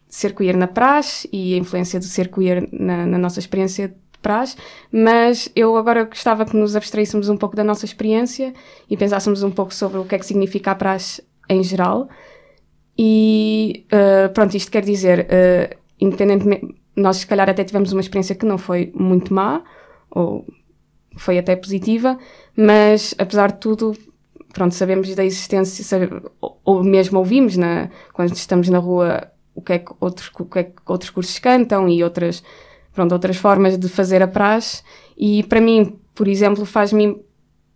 ser 0.09 0.33
queer 0.33 0.57
na 0.57 0.69
praxe 0.69 1.29
e 1.33 1.55
a 1.55 1.57
influência 1.57 1.99
do 1.99 2.05
ser 2.05 2.29
queer 2.29 2.69
na, 2.71 3.07
na 3.07 3.19
nossa 3.19 3.41
experiência 3.41 3.89
de 3.89 4.19
praxe, 4.23 4.57
mas 4.93 5.51
eu 5.57 5.77
agora 5.77 6.05
gostava 6.05 6.47
que 6.47 6.57
nos 6.57 6.77
abstraíssemos 6.77 7.29
um 7.29 7.37
pouco 7.37 7.57
da 7.57 7.65
nossa 7.65 7.85
experiência 7.85 8.55
e 8.89 8.97
pensássemos 8.97 9.43
um 9.43 9.51
pouco 9.51 9.75
sobre 9.75 9.99
o 9.99 10.05
que 10.05 10.15
é 10.15 10.19
que 10.21 10.27
significa 10.27 10.71
a 10.71 10.77
praxe 10.77 11.25
em 11.49 11.61
geral. 11.65 12.09
E 12.97 13.85
uh, 13.93 14.33
pronto, 14.33 14.57
isto 14.57 14.71
quer 14.71 14.85
dizer, 14.85 15.27
uh, 15.27 15.77
independentemente, 16.01 16.73
nós 16.95 17.17
se 17.17 17.27
calhar 17.27 17.51
até 17.51 17.65
tivemos 17.65 17.91
uma 17.93 18.01
experiência 18.01 18.37
que 18.37 18.47
não 18.47 18.59
foi 18.59 18.93
muito 18.95 19.35
má, 19.35 19.65
ou 20.11 20.47
foi 21.17 21.39
até 21.39 21.57
positiva, 21.57 22.19
mas 22.57 23.15
apesar 23.19 23.53
de 23.53 23.59
tudo, 23.59 23.97
pronto, 24.53 24.75
sabemos 24.75 25.15
da 25.15 25.25
existência, 25.25 25.85
sabe, 25.85 26.09
ou 26.41 26.83
mesmo 26.83 27.19
ouvimos 27.19 27.57
na, 27.57 27.91
quando 28.13 28.35
estamos 28.35 28.69
na 28.69 28.79
rua 28.79 29.31
o 29.55 29.63
que 29.63 29.75
é 29.75 29.79
que 29.79 29.93
outros, 30.01 30.31
o 30.39 30.45
que 30.45 30.59
é 30.59 30.65
que 30.65 30.75
outros 30.87 31.11
cursos 31.11 31.39
cantam 31.39 31.89
e 31.89 32.03
outras, 32.03 32.43
pronto, 32.93 33.13
outras 33.13 33.37
formas 33.37 33.77
de 33.79 33.89
fazer 33.89 34.23
a 34.23 34.29
praxe. 34.29 34.83
E 35.17 35.43
para 35.45 35.61
mim, 35.61 35.99
por 36.15 36.29
exemplo, 36.29 36.65
faz-me 36.65 37.21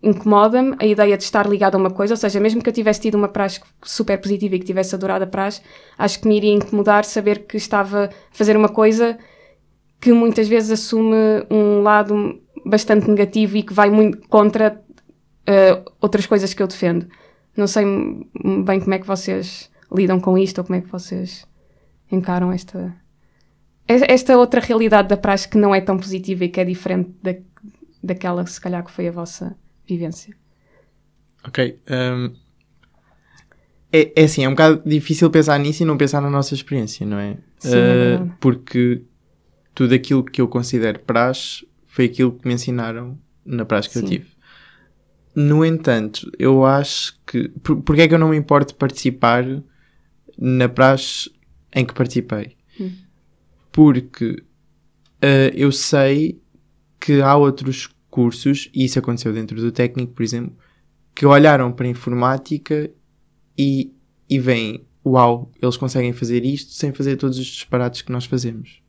incomoda-me 0.03 0.77
a 0.79 0.85
ideia 0.85 1.17
de 1.17 1.25
estar 1.25 1.49
ligado 1.49 1.77
a 1.77 1.79
uma 1.79 1.91
coisa, 1.91 2.13
ou 2.13 2.17
seja, 2.19 2.39
mesmo 2.39 2.63
que 2.63 2.69
eu 2.69 2.73
tivesse 2.75 3.01
tido 3.01 3.15
uma 3.15 3.29
praxe 3.29 3.61
super 3.83 4.21
positiva 4.21 4.55
e 4.55 4.59
que 4.59 4.65
tivesse 4.67 4.95
adorado 4.95 5.25
a 5.25 5.27
praxe, 5.27 5.63
acho 5.97 6.21
que 6.21 6.29
me 6.29 6.37
iria 6.37 6.53
incomodar 6.53 7.07
saber 7.07 7.47
que 7.47 7.57
estava 7.57 8.05
a 8.05 8.11
fazer 8.31 8.55
uma 8.55 8.69
coisa 8.69 9.19
que 10.05 10.13
muitas 10.13 10.47
vezes 10.47 10.71
assume 10.71 11.17
um 11.51 11.81
lado 11.81 12.39
bastante 12.63 13.09
negativo 13.09 13.57
e 13.57 13.63
que 13.63 13.73
vai 13.73 13.89
muito 13.89 14.29
contra 14.29 14.79
uh, 15.49 15.93
outras 15.99 16.27
coisas 16.27 16.53
que 16.53 16.63
eu 16.63 16.67
defendo. 16.67 17.09
Não 17.57 17.67
sei 17.67 17.87
bem 18.67 18.81
como 18.81 18.93
é 18.93 18.99
que 18.99 19.07
vocês 19.07 19.71
lidam 19.91 20.21
com 20.21 20.37
isto 20.37 20.59
ou 20.59 20.65
como 20.65 20.79
é 20.79 20.83
que 20.83 20.89
vocês 20.91 21.47
encaram 22.13 22.53
esta 22.53 22.95
esta 23.89 24.37
outra 24.37 24.61
realidade 24.61 25.09
da 25.09 25.17
praxe 25.17 25.49
que 25.49 25.57
não 25.57 25.75
é 25.75 25.81
tão 25.81 25.97
positiva 25.97 26.45
e 26.45 26.51
que 26.51 26.61
é 26.61 26.65
diferente 26.67 27.11
da, 27.23 27.35
daquela 28.03 28.45
se 28.45 28.61
calhar 28.61 28.85
que 28.85 28.91
foi 28.91 29.09
a 29.09 29.11
vossa 29.11 29.57
vivência. 29.89 30.37
Ok. 31.47 31.81
Um, 31.91 32.35
é, 33.91 34.13
é 34.15 34.25
assim, 34.25 34.45
é 34.45 34.49
um 34.49 34.53
bocado 34.53 34.83
difícil 34.85 35.31
pensar 35.31 35.59
nisso 35.59 35.83
e 35.83 35.87
não 35.87 35.97
pensar 35.97 36.21
na 36.21 36.29
nossa 36.29 36.53
experiência, 36.53 37.07
não 37.07 37.19
é? 37.19 37.39
Sim, 37.59 37.71
é 37.75 38.21
uh, 38.23 38.33
porque 38.39 39.03
tudo 39.75 39.95
aquilo 39.95 40.23
que 40.23 40.41
eu 40.41 40.49
considero 40.49 41.01
praxe 41.01 41.67
foi 41.87 42.07
aquilo 42.07 42.33
que 42.33 42.47
me 42.47 42.55
ensinaram 42.55 43.19
na 43.45 43.65
praxe 43.65 43.89
que 43.89 43.99
Sim. 43.99 44.05
eu 44.05 44.09
tive. 44.09 44.27
No 45.35 45.65
entanto, 45.65 46.31
eu 46.39 46.65
acho 46.65 47.19
que. 47.27 47.49
Por, 47.49 47.83
porque 47.83 48.03
é 48.03 48.09
que 48.09 48.15
eu 48.15 48.19
não 48.19 48.29
me 48.29 48.37
importo 48.37 48.73
de 48.73 48.79
participar 48.79 49.45
na 50.39 50.69
praxe 50.69 51.31
em 51.75 51.85
que 51.85 51.93
participei? 51.93 52.57
Hum. 52.81 52.93
Porque 53.73 54.43
uh, 55.23 55.51
eu 55.53 55.73
sei 55.73 56.41
que 57.01 57.21
há 57.21 57.37
outros 57.37 57.89
cursos, 58.09 58.71
e 58.73 58.85
isso 58.85 58.99
aconteceu 58.99 59.33
dentro 59.33 59.61
do 59.61 59.73
técnico, 59.73 60.13
por 60.13 60.23
exemplo, 60.23 60.57
que 61.13 61.27
olharam 61.27 61.73
para 61.73 61.87
a 61.87 61.91
informática 61.91 62.89
e, 63.59 63.93
e 64.31 64.39
veem, 64.39 64.87
uau, 65.05 65.51
eles 65.61 65.77
conseguem 65.77 66.13
fazer 66.13 66.45
isto 66.45 66.73
sem 66.73 66.93
fazer 66.93 67.17
todos 67.17 67.39
os 67.39 67.47
disparates 67.47 68.03
que 68.03 68.13
nós 68.13 68.25
fazemos. 68.25 68.84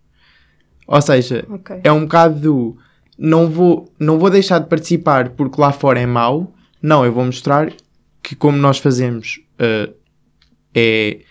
Ou 0.87 1.01
seja, 1.01 1.45
Ok. 1.49 1.79
é 1.83 1.91
um 1.91 2.01
bocado 2.01 2.39
do 2.39 2.77
não 3.17 3.49
vou, 3.49 3.91
não 3.99 4.19
vou 4.19 4.29
deixar 4.29 4.59
de 4.59 4.67
participar 4.67 5.29
porque 5.29 5.59
lá 5.59 5.71
fora 5.71 5.99
é 5.99 6.05
mau. 6.05 6.53
Não, 6.81 7.05
eu 7.05 7.11
vou 7.11 7.25
mostrar 7.25 7.71
que 8.21 8.35
como 8.35 8.57
nós 8.57 8.77
fazemos 8.77 9.39
uh, 9.59 9.93
é 10.73 11.21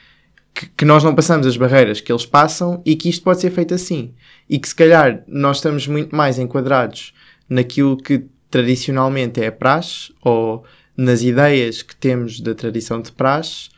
que, 0.55 0.67
que 0.69 0.85
nós 0.85 1.03
não 1.03 1.15
passamos 1.15 1.47
as 1.47 1.57
barreiras 1.57 2.01
que 2.01 2.11
eles 2.11 2.25
passam 2.25 2.81
e 2.87 2.95
que 2.97 3.09
isto 3.09 3.23
pode 3.23 3.41
ser 3.41 3.51
feito 3.51 3.75
assim. 3.75 4.15
E 4.49 4.59
que 4.59 4.69
se 4.69 4.75
calhar 4.75 5.23
nós 5.27 5.57
estamos 5.57 5.87
muito 5.87 6.15
mais 6.15 6.39
enquadrados 6.39 7.13
naquilo 7.49 7.97
que 7.97 8.27
tradicionalmente 8.51 9.43
é 9.43 9.49
a 9.49 9.53
praxe 9.53 10.13
ou 10.23 10.65
nas 10.97 11.23
ideias 11.23 11.83
que 11.83 11.95
temos 11.95 12.41
da 12.41 12.55
tradição 12.55 13.01
de 13.03 13.11
praxe 13.11 13.69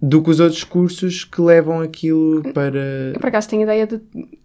do 0.00 0.22
que 0.22 0.30
os 0.30 0.40
outros 0.40 0.62
cursos 0.64 1.24
que 1.24 1.40
levam 1.40 1.80
aquilo 1.80 2.42
para. 2.52 3.12
Eu 3.14 3.20
por 3.20 3.28
acaso 3.28 3.48
tenho 3.48 3.62
a 3.62 3.64
ideia 3.64 3.86
de, 3.86 4.00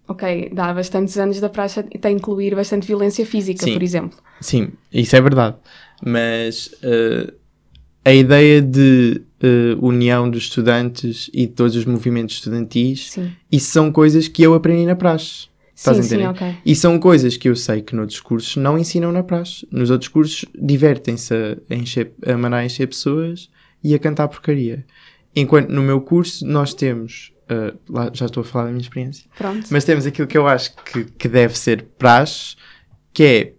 ok, 0.08 0.50
dá 0.54 0.74
bastantes 0.74 1.18
anos 1.18 1.40
da 1.40 1.50
praxe 1.50 1.84
a 2.02 2.12
incluir 2.12 2.56
bastante 2.56 2.88
violência 2.88 3.26
física, 3.26 3.66
Sim. 3.66 3.74
por 3.74 3.84
exemplo. 3.84 4.18
Sim, 4.40 4.70
isso 4.94 5.16
é 5.16 5.22
verdade. 5.22 5.58
Mas 6.04 6.72
eh, 6.82 7.34
a 8.06 8.14
ideia 8.14 8.62
de 8.62 9.22
eh, 9.42 9.76
união 9.82 10.30
dos 10.30 10.44
estudantes 10.44 11.30
e 11.34 11.46
de 11.46 11.54
todos 11.54 11.76
os 11.76 11.86
movimentos 11.86 12.36
estudantis, 12.36 13.12
Sim. 13.12 13.32
isso 13.52 13.72
são 13.72 13.92
coisas 13.92 14.28
que 14.28 14.42
eu 14.42 14.54
aprendi 14.54 14.86
na 14.86 14.96
praxe. 14.96 15.50
Estás 15.76 15.98
Sim, 15.98 16.02
a 16.02 16.06
sim, 16.06 16.16
entender? 16.16 16.30
ok. 16.30 16.58
E 16.66 16.76
são 16.76 17.00
coisas 17.00 17.38
que 17.38 17.50
eu 17.50 17.56
sei 17.56 17.82
que 17.82 17.96
noutros 17.96 18.20
cursos 18.20 18.56
não 18.56 18.78
ensinam 18.78 19.12
na 19.12 19.24
praxe. 19.24 19.68
Nos 19.72 19.90
outros 19.90 20.08
cursos 20.10 20.46
divertem-se 20.56 21.34
a, 21.34 21.58
a, 21.70 21.76
encher- 21.76 22.12
a 22.26 22.38
mandar 22.38 22.64
encher 22.64 22.88
pessoas 22.88 23.50
e 23.84 23.96
a 23.96 24.00
cantar 24.00 24.28
porcaria. 24.28 24.86
Enquanto 25.36 25.70
no 25.70 25.82
meu 25.82 26.02
curso 26.02 26.46
nós 26.46 26.74
temos, 26.74 27.34
eh, 27.50 27.74
lá 27.90 28.10
já 28.14 28.26
estou 28.26 28.42
a 28.42 28.44
falar 28.44 28.66
da 28.66 28.72
minha 28.72 28.82
experiência, 28.82 29.30
Pronto. 29.38 29.68
mas 29.72 29.84
temos 29.84 30.06
aquilo 30.06 30.28
que 30.28 30.38
eu 30.38 30.48
acho 30.48 30.76
que, 30.84 31.06
que 31.06 31.28
deve 31.28 31.58
ser 31.58 31.84
praxe, 31.98 32.56
que 33.14 33.24
é 33.24 33.54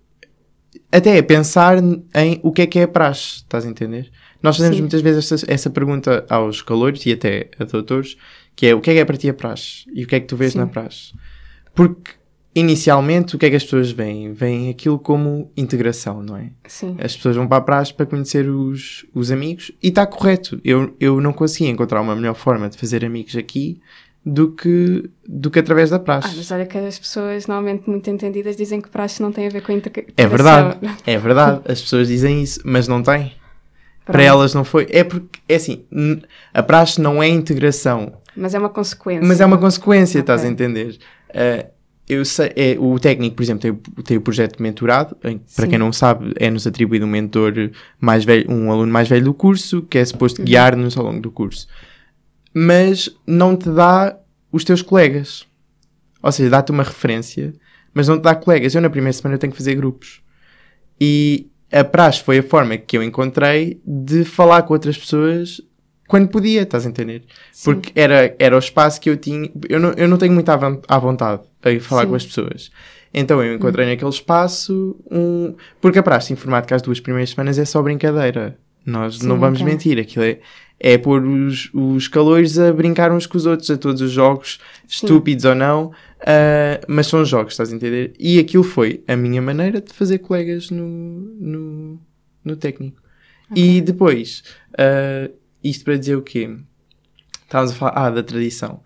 até 0.90 1.16
é 1.16 1.22
pensar 1.22 1.78
em 1.78 2.38
o 2.42 2.52
que 2.52 2.62
é 2.62 2.66
que 2.66 2.78
é 2.78 2.86
praxe, 2.86 3.36
estás 3.36 3.64
a 3.64 3.68
entender? 3.68 4.10
Nós 4.42 4.56
fazemos 4.56 4.76
Sim. 4.76 4.82
muitas 4.82 5.00
vezes 5.00 5.32
essa, 5.32 5.46
essa 5.50 5.70
pergunta 5.70 6.26
aos 6.28 6.60
calores 6.60 7.06
e 7.06 7.12
até 7.12 7.48
a 7.58 7.64
doutores, 7.64 8.16
que 8.54 8.66
é 8.66 8.74
o 8.74 8.80
que 8.80 8.90
é 8.90 8.94
que 8.94 9.00
é 9.00 9.04
para 9.04 9.16
ti 9.16 9.28
a 9.28 9.34
praxe? 9.34 9.84
E 9.94 10.04
o 10.04 10.06
que 10.06 10.16
é 10.16 10.20
que 10.20 10.26
tu 10.26 10.36
vês 10.36 10.52
Sim. 10.52 10.58
na 10.58 10.66
praxe? 10.66 11.14
Porque 11.74 12.12
inicialmente 12.54 13.34
o 13.34 13.38
que 13.38 13.46
é 13.46 13.50
que 13.50 13.56
as 13.56 13.64
pessoas 13.64 13.90
veem? 13.90 14.32
Veem 14.32 14.68
aquilo 14.70 14.98
como 14.98 15.50
integração, 15.56 16.22
não 16.22 16.36
é? 16.36 16.50
Sim. 16.66 16.96
As 17.00 17.16
pessoas 17.16 17.36
vão 17.36 17.46
para 17.46 17.58
a 17.58 17.60
praxe 17.62 17.94
para 17.94 18.06
conhecer 18.06 18.48
os, 18.48 19.06
os 19.14 19.30
amigos 19.30 19.72
e 19.82 19.88
está 19.88 20.06
correto. 20.06 20.60
Eu, 20.64 20.94
eu 21.00 21.20
não 21.20 21.32
consegui 21.32 21.68
encontrar 21.70 22.00
uma 22.00 22.14
melhor 22.14 22.34
forma 22.34 22.68
de 22.68 22.76
fazer 22.76 23.04
amigos 23.04 23.36
aqui 23.36 23.80
do 24.24 24.52
que, 24.52 25.10
do 25.26 25.50
que 25.50 25.58
através 25.58 25.90
da 25.90 25.98
praxe. 25.98 26.28
Ah, 26.30 26.34
mas 26.36 26.50
olha 26.50 26.66
que 26.66 26.78
as 26.78 26.98
pessoas 26.98 27.46
normalmente 27.46 27.88
muito 27.88 28.08
entendidas 28.08 28.56
dizem 28.56 28.80
que 28.80 28.88
praxe 28.88 29.20
não 29.22 29.32
tem 29.32 29.46
a 29.46 29.50
ver 29.50 29.62
com 29.62 29.72
a 29.72 29.74
integração. 29.74 30.14
É 30.16 30.26
verdade, 30.26 30.78
é 31.06 31.18
verdade. 31.18 31.60
As 31.66 31.80
pessoas 31.80 32.06
dizem 32.08 32.42
isso, 32.42 32.60
mas 32.64 32.86
não 32.86 33.02
tem. 33.02 33.32
Para 34.04 34.14
Pronto. 34.14 34.26
elas 34.26 34.54
não 34.54 34.64
foi. 34.64 34.86
É 34.90 35.04
porque, 35.04 35.38
é 35.48 35.54
assim, 35.56 35.84
a 36.52 36.62
praxe 36.62 37.00
não 37.00 37.22
é 37.22 37.28
integração, 37.28 38.12
Mas 38.36 38.52
é 38.54 38.58
uma 38.58 38.68
consequência. 38.68 39.26
mas 39.26 39.40
é 39.40 39.46
uma 39.46 39.58
consequência, 39.58 40.20
Ok. 40.20 40.22
estás 40.22 40.44
a 40.44 40.48
entender? 40.48 40.98
Ah, 41.32 41.66
eu 42.12 42.24
sei, 42.24 42.52
é, 42.56 42.76
o 42.78 42.98
técnico, 42.98 43.36
por 43.36 43.42
exemplo, 43.42 43.60
tem, 43.62 43.70
o- 43.70 44.02
tem 44.02 44.16
o 44.16 44.20
projeto 44.20 44.56
de 44.56 44.62
mentorado, 44.62 45.16
em- 45.24 45.40
para 45.56 45.66
quem 45.66 45.78
não 45.78 45.92
sabe, 45.92 46.32
é-nos 46.36 46.66
atribuído 46.66 47.04
um 47.06 47.08
mentor 47.08 47.52
mais 48.00 48.24
velho, 48.24 48.50
um 48.50 48.70
aluno 48.70 48.92
mais 48.92 49.08
velho 49.08 49.24
do 49.24 49.34
curso, 49.34 49.82
que 49.82 49.98
é 49.98 50.04
suposto 50.04 50.40
Uhum. 50.40 50.44
guiar-nos 50.46 50.96
ao 50.96 51.04
longo 51.04 51.20
do 51.20 51.30
curso. 51.30 51.66
Mas 52.54 53.08
não 53.26 53.56
te 53.56 53.70
dá 53.70 54.16
os 54.50 54.64
teus 54.64 54.82
colegas. 54.82 55.46
Ou 56.22 56.30
seja, 56.30 56.50
dá-te 56.50 56.70
uma 56.70 56.82
referência, 56.82 57.52
mas 57.94 58.06
não 58.08 58.18
te 58.18 58.22
dá 58.22 58.34
colegas. 58.34 58.74
Eu 58.74 58.80
na 58.82 58.90
primeira 58.90 59.12
semana 59.12 59.38
tenho 59.38 59.50
que 59.52 59.56
fazer 59.58 59.74
grupos. 59.74 60.20
E 61.00 61.48
a 61.72 61.82
praxe 61.82 62.22
foi 62.22 62.38
a 62.38 62.42
forma 62.42 62.76
que 62.76 62.96
eu 62.96 63.02
encontrei 63.02 63.80
de 63.84 64.24
falar 64.24 64.62
com 64.62 64.74
outras 64.74 64.96
pessoas 64.96 65.60
quando 66.12 66.28
podia, 66.28 66.60
estás 66.62 66.84
a 66.84 66.90
entender? 66.90 67.22
Sim. 67.50 67.64
Porque 67.64 67.90
era, 67.98 68.36
era 68.38 68.54
o 68.54 68.58
espaço 68.58 69.00
que 69.00 69.08
eu 69.08 69.16
tinha. 69.16 69.50
Eu 69.66 69.80
não, 69.80 69.92
eu 69.92 70.06
não 70.06 70.18
tenho 70.18 70.34
muito 70.34 70.46
à, 70.50 70.56
von- 70.58 70.82
à 70.86 70.98
vontade 70.98 71.40
a 71.62 71.80
falar 71.80 72.02
Sim. 72.02 72.08
com 72.10 72.14
as 72.14 72.26
pessoas. 72.26 72.70
Então 73.14 73.42
eu 73.42 73.54
encontrei 73.54 73.86
naquele 73.86 74.10
espaço 74.10 74.94
um. 75.10 75.54
Porque 75.80 75.98
a 75.98 76.02
praxe 76.02 76.30
informática 76.30 76.74
as 76.76 76.82
duas 76.82 77.00
primeiras 77.00 77.30
semanas 77.30 77.58
é 77.58 77.64
só 77.64 77.80
brincadeira. 77.80 78.58
Nós 78.84 79.20
Sim, 79.20 79.26
não 79.26 79.38
vamos 79.38 79.62
mentir. 79.62 79.98
Aquilo 79.98 80.24
é, 80.26 80.38
é 80.78 80.98
pôr 80.98 81.24
os, 81.24 81.70
os 81.72 82.08
calores 82.08 82.58
a 82.58 82.70
brincar 82.74 83.10
uns 83.10 83.26
com 83.26 83.38
os 83.38 83.46
outros, 83.46 83.70
a 83.70 83.78
todos 83.78 84.02
os 84.02 84.10
jogos, 84.10 84.60
estúpidos 84.86 85.46
ou 85.46 85.54
não. 85.54 85.92
ah, 86.26 86.78
mas 86.86 87.06
são 87.06 87.24
jogos, 87.24 87.54
estás 87.54 87.72
a 87.72 87.74
entender? 87.76 88.12
E 88.18 88.38
aquilo 88.38 88.64
foi 88.64 89.02
a 89.08 89.16
minha 89.16 89.40
maneira 89.40 89.80
de 89.80 89.94
fazer 89.94 90.18
colegas 90.18 90.68
no, 90.70 90.86
no, 91.40 91.98
no 92.44 92.54
técnico. 92.56 93.00
E 93.56 93.80
depois, 93.80 94.42
ah, 94.78 95.30
isto 95.62 95.84
para 95.84 95.96
dizer 95.96 96.16
o 96.16 96.22
quê? 96.22 96.56
Estávamos 97.42 97.72
a 97.72 97.74
falar 97.74 98.06
ah, 98.06 98.10
da 98.10 98.22
tradição. 98.22 98.82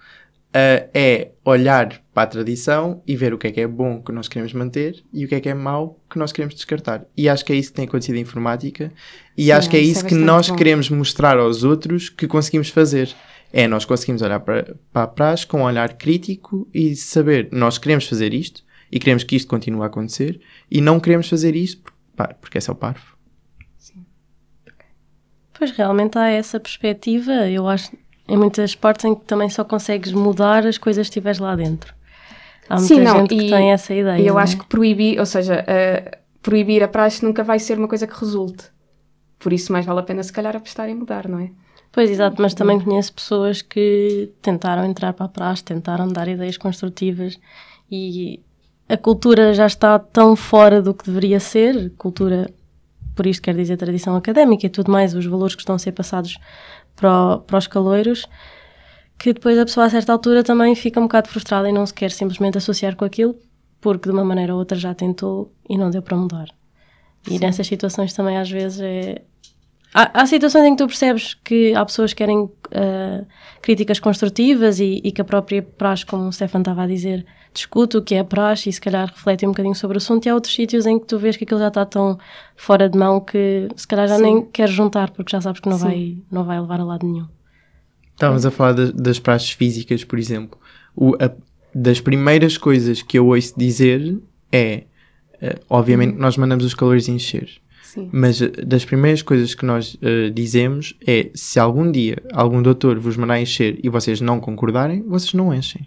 Ah, 0.52 0.88
é 0.94 1.32
olhar 1.44 2.02
para 2.12 2.22
a 2.22 2.26
tradição 2.26 3.02
e 3.06 3.14
ver 3.14 3.34
o 3.34 3.38
que 3.38 3.46
é 3.46 3.52
que 3.52 3.60
é 3.60 3.66
bom 3.66 4.02
que 4.02 4.10
nós 4.10 4.26
queremos 4.26 4.52
manter 4.52 5.04
e 5.12 5.24
o 5.24 5.28
que 5.28 5.34
é 5.34 5.40
que 5.40 5.48
é 5.48 5.54
mau 5.54 6.00
que 6.10 6.18
nós 6.18 6.32
queremos 6.32 6.54
descartar. 6.54 7.04
E 7.16 7.28
acho 7.28 7.44
que 7.44 7.52
é 7.52 7.56
isso 7.56 7.70
que 7.70 7.76
tem 7.76 7.84
acontecido 7.84 8.16
em 8.16 8.22
informática 8.22 8.92
e 9.36 9.44
Sim, 9.44 9.50
acho 9.52 9.70
que 9.70 9.76
é 9.76 9.80
isso 9.80 10.06
é 10.06 10.08
que 10.08 10.14
nós 10.14 10.48
bom. 10.48 10.56
queremos 10.56 10.88
mostrar 10.88 11.38
aos 11.38 11.62
outros 11.62 12.08
que 12.08 12.26
conseguimos 12.26 12.70
fazer. 12.70 13.14
É, 13.52 13.68
nós 13.68 13.84
conseguimos 13.84 14.22
olhar 14.22 14.40
para, 14.40 14.76
para 14.92 15.02
a 15.02 15.06
praxe 15.06 15.46
com 15.46 15.60
um 15.60 15.64
olhar 15.64 15.94
crítico 15.94 16.68
e 16.74 16.96
saber, 16.96 17.48
nós 17.52 17.78
queremos 17.78 18.08
fazer 18.08 18.34
isto, 18.34 18.64
e 18.90 18.98
queremos 18.98 19.24
que 19.24 19.36
isto 19.36 19.48
continue 19.48 19.82
a 19.82 19.86
acontecer 19.86 20.40
e 20.70 20.80
não 20.80 21.00
queremos 21.00 21.28
fazer 21.28 21.54
isto 21.54 21.92
pá, 22.14 22.28
porque 22.40 22.58
é 22.58 22.60
só 22.60 22.74
parvo. 22.74 23.15
Pois 25.58 25.70
realmente 25.70 26.18
há 26.18 26.28
essa 26.28 26.60
perspectiva, 26.60 27.32
eu 27.48 27.68
acho, 27.68 27.90
em 28.28 28.36
muitas 28.36 28.74
partes 28.74 29.04
em 29.04 29.14
que 29.14 29.24
também 29.24 29.48
só 29.48 29.64
consegues 29.64 30.12
mudar 30.12 30.66
as 30.66 30.78
coisas 30.78 31.06
que 31.06 31.10
estiveres 31.10 31.38
lá 31.38 31.56
dentro. 31.56 31.94
Há 32.68 32.76
muita 32.76 32.94
Sim, 32.94 33.00
não, 33.00 33.16
gente 33.18 33.36
que 33.36 33.50
tem 33.50 33.72
essa 33.72 33.94
ideia. 33.94 34.20
E 34.20 34.26
eu 34.26 34.38
é? 34.38 34.42
acho 34.42 34.58
que 34.58 34.66
proibir, 34.66 35.18
ou 35.18 35.26
seja, 35.26 35.64
eh, 35.66 36.18
proibir 36.42 36.82
a 36.82 36.88
praxe 36.88 37.24
nunca 37.24 37.42
vai 37.42 37.58
ser 37.58 37.78
uma 37.78 37.88
coisa 37.88 38.06
que 38.06 38.18
resulte. 38.18 38.64
Por 39.38 39.52
isso 39.52 39.72
mais 39.72 39.86
vale 39.86 40.00
a 40.00 40.02
pena 40.02 40.22
se 40.22 40.32
calhar 40.32 40.56
apostar 40.56 40.88
em 40.88 40.94
mudar, 40.94 41.28
não 41.28 41.38
é? 41.38 41.50
Pois, 41.92 42.10
exato, 42.10 42.42
mas 42.42 42.52
também 42.52 42.78
conheço 42.78 43.14
pessoas 43.14 43.62
que 43.62 44.30
tentaram 44.42 44.84
entrar 44.84 45.12
para 45.14 45.26
a 45.26 45.28
praxe, 45.28 45.64
tentaram 45.64 46.08
dar 46.08 46.28
ideias 46.28 46.58
construtivas 46.58 47.38
e 47.90 48.40
a 48.88 48.96
cultura 48.96 49.54
já 49.54 49.66
está 49.66 49.98
tão 49.98 50.36
fora 50.36 50.82
do 50.82 50.92
que 50.92 51.06
deveria 51.06 51.40
ser, 51.40 51.90
cultura, 51.96 52.50
por 53.16 53.26
isto 53.26 53.42
quer 53.42 53.56
dizer 53.56 53.76
tradição 53.76 54.14
académica 54.14 54.66
e 54.66 54.68
tudo 54.70 54.92
mais, 54.92 55.14
os 55.14 55.26
valores 55.26 55.56
que 55.56 55.62
estão 55.62 55.74
a 55.74 55.78
ser 55.78 55.90
passados 55.92 56.38
para, 56.94 57.10
o- 57.36 57.40
para 57.40 57.58
os 57.58 57.66
caloiros, 57.66 58.26
que 59.18 59.32
depois 59.32 59.58
a 59.58 59.64
pessoa 59.64 59.86
a 59.86 59.90
certa 59.90 60.12
altura 60.12 60.44
também 60.44 60.74
fica 60.74 61.00
um 61.00 61.04
bocado 61.04 61.28
frustrada 61.28 61.68
e 61.68 61.72
não 61.72 61.84
se 61.86 61.94
quer 61.94 62.10
simplesmente 62.12 62.58
associar 62.58 62.94
com 62.94 63.04
aquilo, 63.04 63.34
porque 63.80 64.08
de 64.08 64.14
uma 64.14 64.24
maneira 64.24 64.52
ou 64.52 64.58
outra 64.58 64.78
já 64.78 64.94
tentou 64.94 65.52
e 65.68 65.76
não 65.76 65.90
deu 65.90 66.02
para 66.02 66.16
mudar. 66.16 66.46
E 67.28 67.38
nessas 67.38 67.66
situações 67.66 68.12
também 68.12 68.36
às 68.36 68.50
vezes 68.50 68.80
é, 68.80 69.22
Há, 69.94 70.22
há 70.22 70.26
situações 70.26 70.64
em 70.66 70.76
que 70.76 70.82
tu 70.82 70.86
percebes 70.86 71.32
que 71.34 71.74
há 71.74 71.82
pessoas 71.84 72.12
que 72.12 72.18
querem 72.18 72.50
ah, 72.74 73.24
críticas 73.62 73.98
construtivas 73.98 74.78
e, 74.78 75.00
e 75.02 75.10
que 75.10 75.22
a 75.22 75.24
própria 75.24 75.62
praxe, 75.62 76.04
como 76.04 76.28
o 76.28 76.32
Stefan 76.32 76.58
estava 76.58 76.82
a 76.82 76.86
dizer, 76.86 77.24
discute 77.56 77.96
o 77.96 78.02
que 78.02 78.14
é 78.14 78.20
a 78.20 78.24
praxe 78.24 78.68
e 78.68 78.72
se 78.72 78.80
calhar 78.80 79.08
reflete 79.08 79.44
um 79.44 79.50
bocadinho 79.50 79.74
sobre 79.74 79.96
o 79.96 79.98
assunto. 79.98 80.24
E 80.26 80.28
há 80.28 80.34
outros 80.34 80.54
sítios 80.54 80.86
em 80.86 80.98
que 80.98 81.06
tu 81.06 81.18
vês 81.18 81.36
que 81.36 81.44
aquilo 81.44 81.60
já 81.60 81.68
está 81.68 81.84
tão 81.84 82.18
fora 82.56 82.88
de 82.88 82.96
mão 82.98 83.20
que 83.20 83.68
se 83.76 83.86
calhar 83.86 84.06
já 84.08 84.16
Sim. 84.16 84.22
nem 84.22 84.42
queres 84.46 84.72
juntar 84.74 85.10
porque 85.10 85.30
já 85.32 85.40
sabes 85.40 85.60
que 85.60 85.68
não 85.68 85.78
Sim. 85.78 85.84
vai, 85.84 86.16
não 86.30 86.44
vai 86.44 86.60
levar 86.60 86.80
a 86.80 86.84
lado 86.84 87.06
nenhum. 87.06 87.26
Estávamos 88.12 88.46
a 88.46 88.50
falar 88.50 88.72
das, 88.72 88.92
das 88.92 89.18
praxes 89.18 89.50
físicas, 89.50 90.04
por 90.04 90.18
exemplo. 90.18 90.58
O- 90.94 91.14
a- 91.20 91.30
das 91.74 92.00
primeiras 92.00 92.56
coisas 92.56 93.02
que 93.02 93.18
eu 93.18 93.26
ouço 93.26 93.52
dizer 93.58 94.18
é, 94.50 94.84
eh, 95.42 95.58
obviamente, 95.68 96.14
que 96.14 96.20
nós 96.20 96.36
mandamos 96.38 96.64
os 96.64 96.72
calores 96.72 97.08
encher. 97.08 97.50
Sim. 97.82 98.08
Mas 98.12 98.40
eh, 98.40 98.48
das 98.48 98.84
primeiras 98.86 99.20
coisas 99.20 99.54
que 99.54 99.66
nós 99.66 99.96
eh, 100.00 100.30
dizemos 100.30 100.94
é 101.06 101.30
se 101.34 101.58
algum 101.60 101.90
dia 101.92 102.16
algum 102.32 102.62
doutor 102.62 102.98
vos 102.98 103.16
mandar 103.18 103.38
encher 103.40 103.78
e 103.82 103.88
vocês 103.90 104.20
não 104.22 104.40
concordarem, 104.40 105.02
vocês 105.02 105.34
não 105.34 105.52
enchem. 105.52 105.86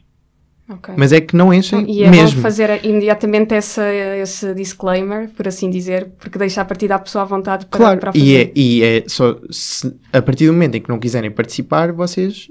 Ok. 0.70 0.94
Mas 0.98 1.12
é 1.12 1.20
que 1.20 1.36
não 1.36 1.52
enchem 1.54 1.84
E 1.90 2.04
é 2.04 2.10
mesmo. 2.12 2.36
bom 2.36 2.42
fazer 2.44 2.86
imediatamente 2.86 3.54
essa, 3.56 3.84
esse 3.92 4.54
disclaimer, 4.54 5.30
por 5.30 5.48
assim 5.48 5.70
dizer, 5.70 6.10
porque 6.20 6.38
deixa 6.38 6.62
a 6.62 6.66
partir 6.66 6.88
da 6.88 7.00
pessoa 7.00 7.24
à 7.24 7.26
vontade 7.26 7.66
para, 7.66 7.78
Claro, 7.80 8.00
para 8.00 8.12
o 8.12 8.14
e 8.16 8.20
fazer. 8.20 8.36
é, 8.36 8.52
e 8.56 8.84
é 8.84 9.04
só 9.08 9.40
se, 9.50 9.92
a 10.14 10.22
partir 10.22 10.46
do 10.46 10.54
momento 10.54 10.76
em 10.76 10.82
que 10.82 10.90
não 10.90 11.00
quiserem 11.00 11.32
participar, 11.32 11.92
vocês 11.92 12.50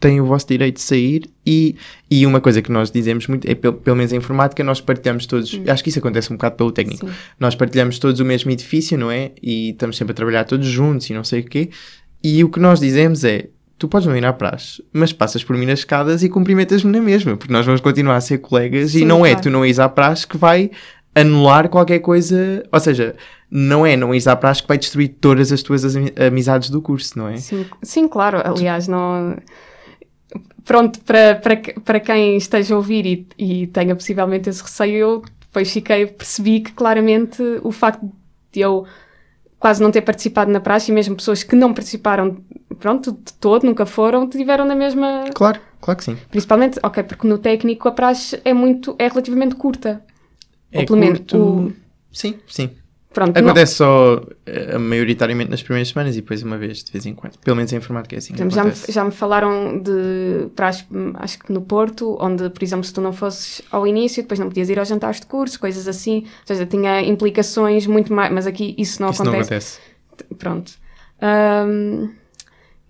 têm 0.00 0.20
o 0.20 0.26
vosso 0.26 0.48
direito 0.48 0.74
de 0.78 0.82
sair. 0.82 1.30
E, 1.46 1.76
e 2.10 2.26
uma 2.26 2.40
coisa 2.40 2.60
que 2.60 2.72
nós 2.72 2.90
dizemos 2.90 3.28
muito 3.28 3.48
é, 3.48 3.54
pelo, 3.54 3.74
pelo 3.74 3.96
menos 3.96 4.12
em 4.12 4.16
informática, 4.16 4.64
nós 4.64 4.80
partilhamos 4.80 5.26
todos. 5.26 5.60
Acho 5.68 5.84
que 5.84 5.90
isso 5.90 6.00
acontece 6.00 6.32
um 6.32 6.36
bocado 6.36 6.56
pelo 6.56 6.72
técnico. 6.72 7.06
Sim. 7.06 7.12
Nós 7.38 7.54
partilhamos 7.54 8.00
todos 8.00 8.18
o 8.18 8.24
mesmo 8.24 8.50
edifício, 8.50 8.98
não 8.98 9.08
é? 9.12 9.30
E 9.40 9.70
estamos 9.70 9.96
sempre 9.96 10.10
a 10.10 10.14
trabalhar 10.16 10.42
todos 10.44 10.66
juntos 10.66 11.08
e 11.08 11.14
não 11.14 11.22
sei 11.22 11.40
o 11.40 11.44
quê. 11.44 11.70
E 12.24 12.42
o 12.42 12.48
que 12.48 12.58
nós 12.58 12.80
dizemos 12.80 13.22
é: 13.22 13.48
tu 13.82 13.88
podes 13.88 14.06
não 14.06 14.16
ir 14.16 14.24
à 14.24 14.32
praxe, 14.32 14.80
mas 14.92 15.12
passas 15.12 15.42
por 15.42 15.56
mim 15.56 15.66
nas 15.66 15.80
escadas 15.80 16.22
e 16.22 16.28
cumprimentas-me 16.28 16.92
na 16.92 17.00
mesma, 17.00 17.36
porque 17.36 17.52
nós 17.52 17.66
vamos 17.66 17.80
continuar 17.80 18.14
a 18.14 18.20
ser 18.20 18.38
colegas 18.38 18.94
e 18.94 19.00
Sim, 19.00 19.04
não 19.04 19.26
é 19.26 19.30
claro. 19.30 19.42
tu 19.42 19.50
não 19.50 19.66
ires 19.66 19.80
à 19.80 19.88
praxe 19.88 20.24
que 20.24 20.36
vai 20.36 20.70
anular 21.12 21.68
qualquer 21.68 21.98
coisa. 21.98 22.62
Ou 22.70 22.78
seja, 22.78 23.16
não 23.50 23.84
é 23.84 23.96
não 23.96 24.14
ires 24.14 24.28
à 24.28 24.36
praxe 24.36 24.62
que 24.62 24.68
vai 24.68 24.78
destruir 24.78 25.16
todas 25.20 25.50
as 25.50 25.62
tuas 25.62 25.96
ami- 25.96 26.12
amizades 26.16 26.70
do 26.70 26.80
curso, 26.80 27.18
não 27.18 27.26
é? 27.26 27.36
Sim, 27.38 27.66
sim, 27.82 28.06
claro. 28.06 28.40
Aliás, 28.44 28.86
não. 28.86 29.36
Pronto, 30.64 31.00
para, 31.00 31.34
para, 31.34 31.56
para 31.84 31.98
quem 31.98 32.36
esteja 32.36 32.74
a 32.74 32.76
ouvir 32.76 33.04
e, 33.04 33.26
e 33.36 33.66
tenha 33.66 33.96
possivelmente 33.96 34.48
esse 34.48 34.62
receio, 34.62 34.96
eu 34.96 35.22
depois 35.40 35.72
fiquei, 35.72 36.06
percebi 36.06 36.60
que 36.60 36.70
claramente 36.70 37.42
o 37.64 37.72
facto 37.72 38.08
de 38.52 38.60
eu 38.60 38.86
quase 39.58 39.80
não 39.80 39.92
ter 39.92 40.02
participado 40.02 40.50
na 40.50 40.58
praxe 40.60 40.90
e 40.90 40.94
mesmo 40.94 41.14
pessoas 41.14 41.44
que 41.44 41.54
não 41.54 41.72
participaram, 41.72 42.38
pronto, 42.82 43.12
de 43.12 43.32
todo, 43.40 43.62
nunca 43.64 43.86
foram, 43.86 44.28
tiveram 44.28 44.64
na 44.66 44.74
mesma. 44.74 45.24
Claro, 45.34 45.60
claro 45.80 45.98
que 45.98 46.04
sim. 46.04 46.16
Principalmente, 46.30 46.80
ok, 46.82 47.02
porque 47.04 47.26
no 47.28 47.38
técnico 47.38 47.88
a 47.88 47.92
praxe 47.92 48.40
é 48.44 48.52
muito, 48.52 48.96
é 48.98 49.06
relativamente 49.08 49.54
curta. 49.54 50.02
Ou 50.74 50.82
É 50.82 50.84
pelo 50.84 50.98
menos 50.98 51.18
curto- 51.20 51.36
o- 51.38 51.72
Sim, 52.12 52.34
sim. 52.48 52.70
Pronto, 53.14 53.34
não- 53.38 53.50
Acontece 53.50 53.74
só 53.74 54.22
eh, 54.46 54.78
maioritariamente 54.78 55.50
nas 55.50 55.62
primeiras 55.62 55.88
semanas 55.88 56.16
e 56.16 56.22
depois 56.22 56.42
uma 56.42 56.56
vez 56.56 56.82
de 56.82 56.90
vez 56.90 57.04
em 57.04 57.14
quando. 57.14 57.36
Pelo 57.38 57.54
menos 57.56 57.70
em 57.72 57.76
informática 57.76 58.14
é 58.14 58.18
assim. 58.18 58.32
exemplo, 58.32 58.54
já, 58.54 58.64
me, 58.64 58.70
acontece. 58.70 58.90
já 58.92 59.04
me 59.04 59.10
falaram 59.10 59.78
de 59.78 60.48
praxe, 60.56 60.86
acho 61.16 61.38
que 61.38 61.52
no 61.52 61.60
Porto, 61.60 62.16
onde, 62.20 62.48
por 62.48 62.62
exemplo, 62.64 62.84
se 62.84 62.92
tu 62.92 63.02
não 63.02 63.12
fosses 63.12 63.60
ao 63.70 63.86
início, 63.86 64.22
depois 64.22 64.40
não 64.40 64.48
podias 64.48 64.70
ir 64.70 64.78
aos 64.78 64.88
jantares 64.88 65.20
de 65.20 65.26
curso, 65.26 65.60
coisas 65.60 65.86
assim. 65.86 66.20
Ou 66.24 66.46
seja, 66.46 66.64
tinha 66.64 67.02
implicações 67.02 67.86
muito 67.86 68.12
mais. 68.14 68.32
Mas 68.32 68.46
aqui 68.46 68.74
isso 68.78 69.00
não 69.02 69.10
Isso 69.10 69.22
não 69.24 69.30
acontece. 69.32 69.78
acontece. 70.16 70.34
Pronto. 70.38 70.72
Hum, 71.22 72.10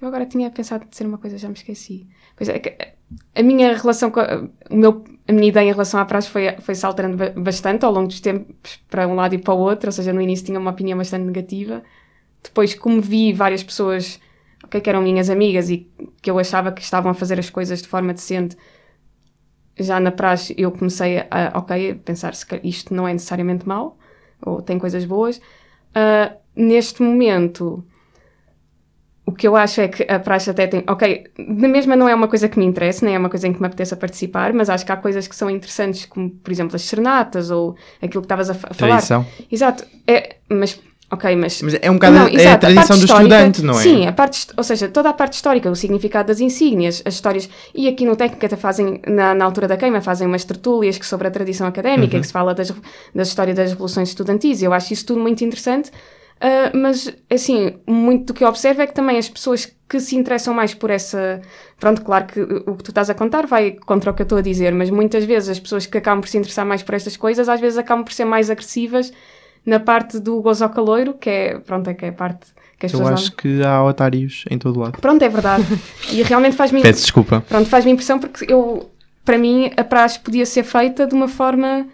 eu 0.02 0.08
agora 0.08 0.26
tinha 0.26 0.50
pensado 0.50 0.84
em 0.84 0.88
dizer 0.88 1.06
uma 1.06 1.18
coisa, 1.18 1.38
já 1.38 1.48
me 1.48 1.54
esqueci. 1.54 2.06
Pois 2.36 2.48
é, 2.48 2.58
que 2.58 2.76
a 3.34 3.42
minha 3.42 3.76
relação 3.76 4.10
com 4.10 4.20
a, 4.20 4.48
o 4.70 4.76
meu, 4.76 5.04
a 5.28 5.32
minha 5.32 5.48
ideia 5.48 5.68
em 5.68 5.72
relação 5.72 6.00
à 6.00 6.04
praxe 6.04 6.28
foi, 6.28 6.52
foi 6.60 6.74
se 6.74 6.84
alterando 6.84 7.16
ba- 7.16 7.30
bastante 7.30 7.84
ao 7.84 7.92
longo 7.92 8.08
dos 8.08 8.20
tempos 8.20 8.80
para 8.88 9.06
um 9.06 9.14
lado 9.14 9.34
e 9.34 9.38
para 9.38 9.54
o 9.54 9.58
outro, 9.58 9.88
ou 9.88 9.92
seja, 9.92 10.12
no 10.12 10.20
início 10.20 10.46
tinha 10.46 10.58
uma 10.58 10.70
opinião 10.72 10.98
bastante 10.98 11.24
negativa. 11.24 11.82
Depois, 12.42 12.74
como 12.74 13.00
vi 13.00 13.32
várias 13.32 13.62
pessoas 13.62 14.20
ok, 14.64 14.80
que 14.80 14.90
eram 14.90 15.02
minhas 15.02 15.30
amigas 15.30 15.70
e 15.70 15.88
que 16.20 16.30
eu 16.30 16.38
achava 16.38 16.72
que 16.72 16.82
estavam 16.82 17.10
a 17.12 17.14
fazer 17.14 17.38
as 17.38 17.50
coisas 17.50 17.80
de 17.82 17.88
forma 17.88 18.12
decente, 18.12 18.56
já 19.78 19.98
na 19.98 20.10
praxe 20.10 20.54
eu 20.58 20.70
comecei 20.70 21.18
a, 21.30 21.52
ok, 21.54 21.94
pensar 22.04 22.34
se 22.34 22.46
isto 22.62 22.94
não 22.94 23.06
é 23.08 23.12
necessariamente 23.12 23.66
mau, 23.66 23.98
ou 24.44 24.60
tem 24.60 24.78
coisas 24.78 25.04
boas. 25.04 25.40
Ah, 25.94 26.36
neste 26.54 27.02
momento, 27.02 27.84
o 29.32 29.34
que 29.34 29.48
eu 29.48 29.56
acho 29.56 29.80
é 29.80 29.88
que 29.88 30.02
a 30.10 30.18
praxe 30.20 30.50
até 30.50 30.66
tem. 30.66 30.84
Ok, 30.86 31.24
na 31.38 31.68
mesma 31.68 31.96
não 31.96 32.08
é 32.08 32.14
uma 32.14 32.28
coisa 32.28 32.48
que 32.48 32.58
me 32.58 32.64
interessa, 32.64 33.04
nem 33.04 33.14
é 33.14 33.18
uma 33.18 33.28
coisa 33.30 33.48
em 33.48 33.52
que 33.52 33.60
me 33.60 33.66
apeteça 33.66 33.96
participar, 33.96 34.52
mas 34.52 34.68
acho 34.70 34.84
que 34.86 34.92
há 34.92 34.96
coisas 34.96 35.26
que 35.26 35.34
são 35.34 35.48
interessantes, 35.50 36.04
como 36.06 36.30
por 36.30 36.50
exemplo 36.52 36.76
as 36.76 36.82
serenatas 36.82 37.50
ou 37.50 37.74
aquilo 38.00 38.20
que 38.22 38.26
estavas 38.26 38.50
a, 38.50 38.54
fa- 38.54 38.68
a 38.70 38.74
falar. 38.74 38.90
Tradição. 38.92 39.26
Exato, 39.50 39.84
é, 40.06 40.36
mas. 40.48 40.78
Ok, 41.10 41.36
mas. 41.36 41.60
Mas 41.60 41.74
é 41.82 41.90
um 41.90 41.94
bocado 41.94 42.16
Não, 42.16 42.26
é 42.26 42.32
exato, 42.34 42.48
a 42.48 42.54
a 42.54 42.58
tradição 42.72 42.96
parte 42.96 43.00
do 43.00 43.12
estudante, 43.12 43.62
não 43.62 43.74
é? 43.78 43.82
Sim, 43.82 44.06
a 44.06 44.12
parte, 44.12 44.46
ou 44.56 44.64
seja, 44.64 44.88
toda 44.88 45.10
a 45.10 45.12
parte 45.12 45.34
histórica, 45.34 45.70
o 45.70 45.76
significado 45.76 46.28
das 46.28 46.40
insígnias, 46.40 47.02
as 47.04 47.12
histórias. 47.12 47.50
E 47.74 47.86
aqui 47.86 48.06
no 48.06 48.16
técnico 48.16 48.46
até 48.46 48.56
fazem, 48.56 48.98
na, 49.06 49.34
na 49.34 49.44
altura 49.44 49.68
da 49.68 49.76
queima, 49.76 50.00
fazem 50.00 50.26
umas 50.26 50.42
tertúlias 50.42 50.96
que 50.96 51.04
sobre 51.04 51.28
a 51.28 51.30
tradição 51.30 51.66
académica, 51.66 52.14
Uhum. 52.16 52.20
que 52.22 52.26
se 52.26 52.32
fala 52.32 52.54
das, 52.54 52.72
das 53.14 53.28
histórias 53.28 53.54
das 53.56 53.70
revoluções 53.72 54.08
estudantis. 54.08 54.62
Eu 54.62 54.72
acho 54.72 54.94
isso 54.94 55.04
tudo 55.04 55.20
muito 55.20 55.44
interessante. 55.44 55.90
Ah, 56.42 56.70
mas, 56.76 57.10
assim, 57.30 57.74
muito 57.86 58.26
do 58.26 58.34
que 58.34 58.42
eu 58.44 58.48
observo 58.48 58.82
é 58.82 58.86
que 58.86 58.92
também 58.94 59.16
as 59.16 59.28
pessoas 59.28 59.72
que 59.88 60.00
se 60.00 60.16
interessam 60.16 60.52
mais 60.52 60.74
por 60.74 60.90
essa. 60.90 61.40
Pronto, 61.78 62.02
claro 62.02 62.26
que 62.26 62.40
o 62.40 62.74
que 62.76 62.82
tu 62.82 62.90
estás 62.90 63.08
a 63.10 63.14
contar 63.14 63.46
vai 63.46 63.72
contra 63.72 64.10
o 64.10 64.14
que 64.14 64.22
eu 64.22 64.24
estou 64.24 64.38
a 64.38 64.42
dizer, 64.42 64.72
mas 64.74 64.90
muitas 64.90 65.24
vezes 65.24 65.48
as 65.50 65.60
pessoas 65.60 65.86
que 65.86 65.98
acabam 65.98 66.20
por 66.20 66.28
se 66.28 66.36
interessar 66.38 66.64
mais 66.66 66.82
por 66.82 66.94
estas 66.94 67.16
coisas, 67.16 67.48
às 67.48 67.60
vezes 67.60 67.78
acabam 67.78 68.04
por 68.04 68.12
ser 68.12 68.24
mais 68.24 68.50
agressivas 68.50 69.12
na 69.64 69.78
parte 69.78 70.18
do 70.18 70.40
gozo 70.42 70.64
ao 70.64 70.70
caloiro, 70.70 71.14
que 71.14 71.30
é, 71.30 71.58
pronto, 71.58 71.88
é 71.88 71.94
que 71.94 72.04
é 72.04 72.08
a 72.08 72.12
parte 72.12 72.46
que 72.78 72.86
as 72.86 72.92
Eu 72.92 72.98
pessoas 72.98 73.20
acho 73.20 73.30
não- 73.30 73.36
que 73.36 73.62
há 73.64 73.84
otários 73.84 74.44
em 74.50 74.58
todo 74.58 74.80
lado. 74.80 74.98
Pronto, 75.00 75.22
é 75.22 75.28
verdade. 75.28 75.64
e 76.10 76.22
realmente 76.22 76.56
faz-me 76.56 76.82
Peço 76.82 77.02
desculpa. 77.02 77.44
pronto, 77.48 77.68
faz-me 77.68 77.92
impressão 77.92 78.18
porque 78.18 78.50
eu, 78.52 78.90
para 79.24 79.38
mim, 79.38 79.70
a 79.76 79.84
praxe 79.84 80.18
podia 80.18 80.44
ser 80.46 80.64
feita 80.64 81.06
de 81.06 81.14
uma 81.14 81.28
forma 81.28 81.86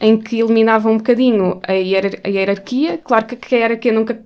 em 0.00 0.16
que 0.18 0.38
eliminava 0.40 0.88
um 0.90 0.96
bocadinho 0.98 1.60
a, 1.66 1.72
hierar- 1.72 2.20
a 2.24 2.28
hierarquia. 2.28 2.98
Claro 2.98 3.26
que, 3.26 3.36
que 3.36 3.54
a 3.54 3.58
hierarquia 3.58 3.92
nunca. 3.92 4.20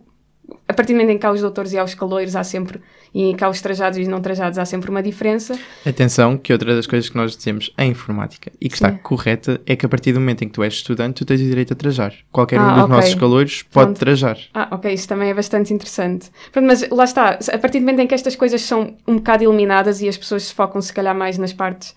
A 0.68 0.73
partir 0.73 0.93
do 0.93 0.97
momento 1.01 1.11
em 1.16 1.18
que 1.18 1.27
há 1.27 1.31
os 1.33 1.41
doutores 1.41 1.73
e 1.73 1.79
há 1.79 1.85
os 1.85 1.95
caloiros, 1.95 2.35
há 2.37 2.43
sempre. 2.45 2.81
E 3.12 3.35
cá 3.35 3.49
os 3.49 3.61
trajados 3.61 3.99
e 3.99 4.03
os 4.03 4.09
não 4.09 4.21
trajados, 4.21 4.57
há 4.57 4.64
sempre 4.64 4.89
uma 4.89 5.03
diferença. 5.03 5.59
Atenção, 5.85 6.37
que 6.37 6.53
outra 6.53 6.77
das 6.77 6.87
coisas 6.87 7.09
que 7.11 7.16
nós 7.16 7.37
dizemos 7.37 7.73
em 7.77 7.91
informática 7.91 8.53
e 8.61 8.68
que 8.68 8.75
está 8.77 8.91
Sim. 8.93 8.99
correta 9.03 9.61
é 9.66 9.75
que 9.75 9.85
a 9.85 9.89
partir 9.89 10.12
do 10.12 10.21
momento 10.21 10.43
em 10.43 10.47
que 10.49 10.55
tu 10.55 10.62
és 10.62 10.75
estudante, 10.75 11.14
tu 11.14 11.25
tens 11.25 11.41
o 11.41 11.45
direito 11.45 11.73
a 11.73 11.77
trajar. 11.77 12.14
Qualquer 12.31 12.61
um 12.61 12.64
Ah, 12.64 12.75
dos 12.75 12.85
ok. 12.85 12.95
nossos 12.97 13.14
calores 13.16 13.62
pode 13.64 13.87
Pronto. 13.87 13.99
trajar. 13.99 14.39
Ah, 14.55 14.68
ok, 14.71 14.93
isso 14.93 15.09
também 15.09 15.29
é 15.31 15.35
bastante 15.35 15.75
interessante. 15.75 16.31
Pronto, 16.53 16.66
mas 16.66 16.89
lá 16.89 17.03
está, 17.03 17.31
a 17.53 17.59
partir 17.59 17.81
do 17.81 17.83
momento 17.87 18.01
em 18.01 18.07
que 18.07 18.14
estas 18.14 18.37
coisas 18.37 18.62
são 18.62 18.97
um 19.09 19.16
bocado 19.16 19.43
eliminadas 19.43 20.01
e 20.03 20.09
as 20.09 20.16
pessoas 20.16 20.45
se 20.45 20.55
focam 20.55 20.81
se 20.81 20.93
calhar 20.93 21.14
mais 21.14 21.37
nas 21.37 21.53
partes 21.53 21.97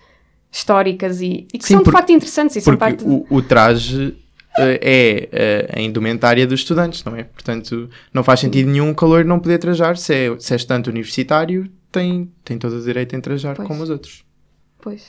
históricas 0.54 1.20
e, 1.20 1.48
e 1.52 1.58
que 1.58 1.66
Sim, 1.66 1.74
são 1.76 1.84
de 1.84 1.92
facto 1.92 2.12
interessantes 2.12 2.56
e 2.56 2.62
são 2.62 2.78
Porque 2.78 2.80
parte 2.96 3.04
o, 3.04 3.26
o 3.28 3.42
traje 3.42 4.16
eh, 4.58 4.80
é 4.82 5.30
eh, 5.32 5.74
a 5.76 5.82
indumentária 5.82 6.46
dos 6.46 6.60
estudantes, 6.60 7.04
não 7.04 7.16
é? 7.16 7.24
Portanto, 7.24 7.90
não 8.14 8.24
faz 8.24 8.40
sentido 8.40 8.70
nenhum 8.70 8.90
um 8.90 8.94
calor 8.94 9.26
não 9.26 9.40
poder 9.40 9.58
trajar. 9.58 9.98
Se 9.98 10.14
é, 10.14 10.36
se 10.40 10.54
é 10.54 10.56
estudante 10.56 10.90
universitário, 10.92 11.68
tem, 11.92 12.32
tem 12.46 12.58
todo 12.60 12.78
o 12.78 12.82
direito 12.84 13.16
em 13.16 13.20
trajar 13.20 13.56
Pois. 13.56 13.68
como 13.68 13.82
os 13.82 13.90
outros. 13.90 14.24
Pois. 14.80 15.08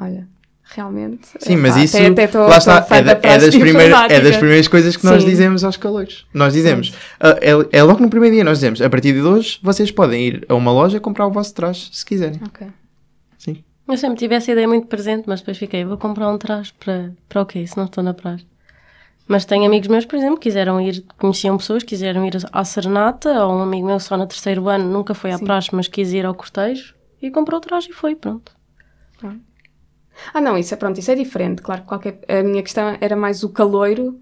Olha, 0.00 0.26
realmente. 0.74 1.28
Sim, 1.38 1.52
É, 1.52 1.56
mas 1.56 1.76
isso, 1.76 1.96
até, 1.96 2.06
até 2.08 2.26
tô, 2.26 2.40
lá 2.40 2.58
está, 2.58 2.84
é, 2.90 3.02
da- 3.02 3.12
é 3.22 3.38
das 3.38 3.54
primeiras, 3.54 4.10
é 4.10 4.20
das 4.20 4.36
primeiras 4.36 4.66
coisas 4.66 4.96
que 4.96 5.04
nós 5.04 5.22
Sim. 5.22 5.28
dizemos 5.28 5.62
aos 5.62 5.76
calouros. 5.76 6.26
Nós 6.34 6.52
dizemos, 6.52 6.92
ah, 7.20 7.38
é, 7.40 7.78
é 7.78 7.82
logo 7.84 8.00
no 8.00 8.10
primeiro 8.10 8.34
dia, 8.34 8.42
nós 8.44 8.58
dizemos, 8.58 8.80
a 8.82 8.90
partir 8.90 9.12
de 9.12 9.20
hoje, 9.20 9.60
vocês 9.62 9.92
podem 9.92 10.26
ir 10.26 10.46
a 10.48 10.54
uma 10.56 10.72
loja 10.72 10.98
comprar 10.98 11.26
o 11.28 11.30
vosso 11.30 11.54
traje, 11.54 11.88
se 11.92 12.04
quiserem. 12.04 12.40
Ok. 12.44 12.66
Eu 13.92 13.98
sempre 13.98 14.18
tive 14.18 14.34
essa 14.34 14.50
ideia 14.50 14.66
muito 14.66 14.86
presente, 14.86 15.24
mas 15.26 15.40
depois 15.40 15.58
fiquei, 15.58 15.84
vou 15.84 15.98
comprar 15.98 16.30
um 16.30 16.38
traje 16.38 16.72
para, 16.72 17.12
para 17.28 17.42
o 17.42 17.46
quê? 17.46 17.66
Se 17.66 17.76
não 17.76 17.84
estou 17.84 18.02
na 18.02 18.14
praia. 18.14 18.40
Mas 19.28 19.44
tenho 19.44 19.66
amigos 19.66 19.86
meus, 19.88 20.06
por 20.06 20.16
exemplo, 20.16 20.36
que 20.36 20.48
quiseram 20.48 20.80
ir, 20.80 21.04
conheciam 21.18 21.58
pessoas, 21.58 21.82
quiseram 21.82 22.24
ir 22.24 22.38
à 22.50 22.64
serenata, 22.64 23.44
ou 23.44 23.52
um 23.52 23.62
amigo 23.62 23.86
meu 23.86 24.00
só 24.00 24.16
no 24.16 24.26
terceiro 24.26 24.66
ano 24.70 24.90
nunca 24.90 25.12
foi 25.12 25.30
à 25.30 25.36
Sim. 25.36 25.44
praxe, 25.44 25.68
mas 25.72 25.88
quis 25.88 26.10
ir 26.12 26.24
ao 26.24 26.34
cortejo 26.34 26.94
e 27.20 27.30
comprou 27.30 27.58
o 27.58 27.60
traje 27.60 27.90
e 27.90 27.92
foi, 27.92 28.16
pronto. 28.16 28.52
Ah, 30.32 30.40
não, 30.40 30.56
isso 30.56 30.72
é 30.72 30.76
pronto, 30.78 30.98
isso 30.98 31.10
é 31.10 31.14
diferente. 31.14 31.60
Claro 31.60 31.82
que 31.82 31.88
qualquer. 31.88 32.18
A 32.28 32.42
minha 32.42 32.62
questão 32.62 32.96
era 32.98 33.14
mais 33.14 33.44
o 33.44 33.50
caloiro 33.50 34.18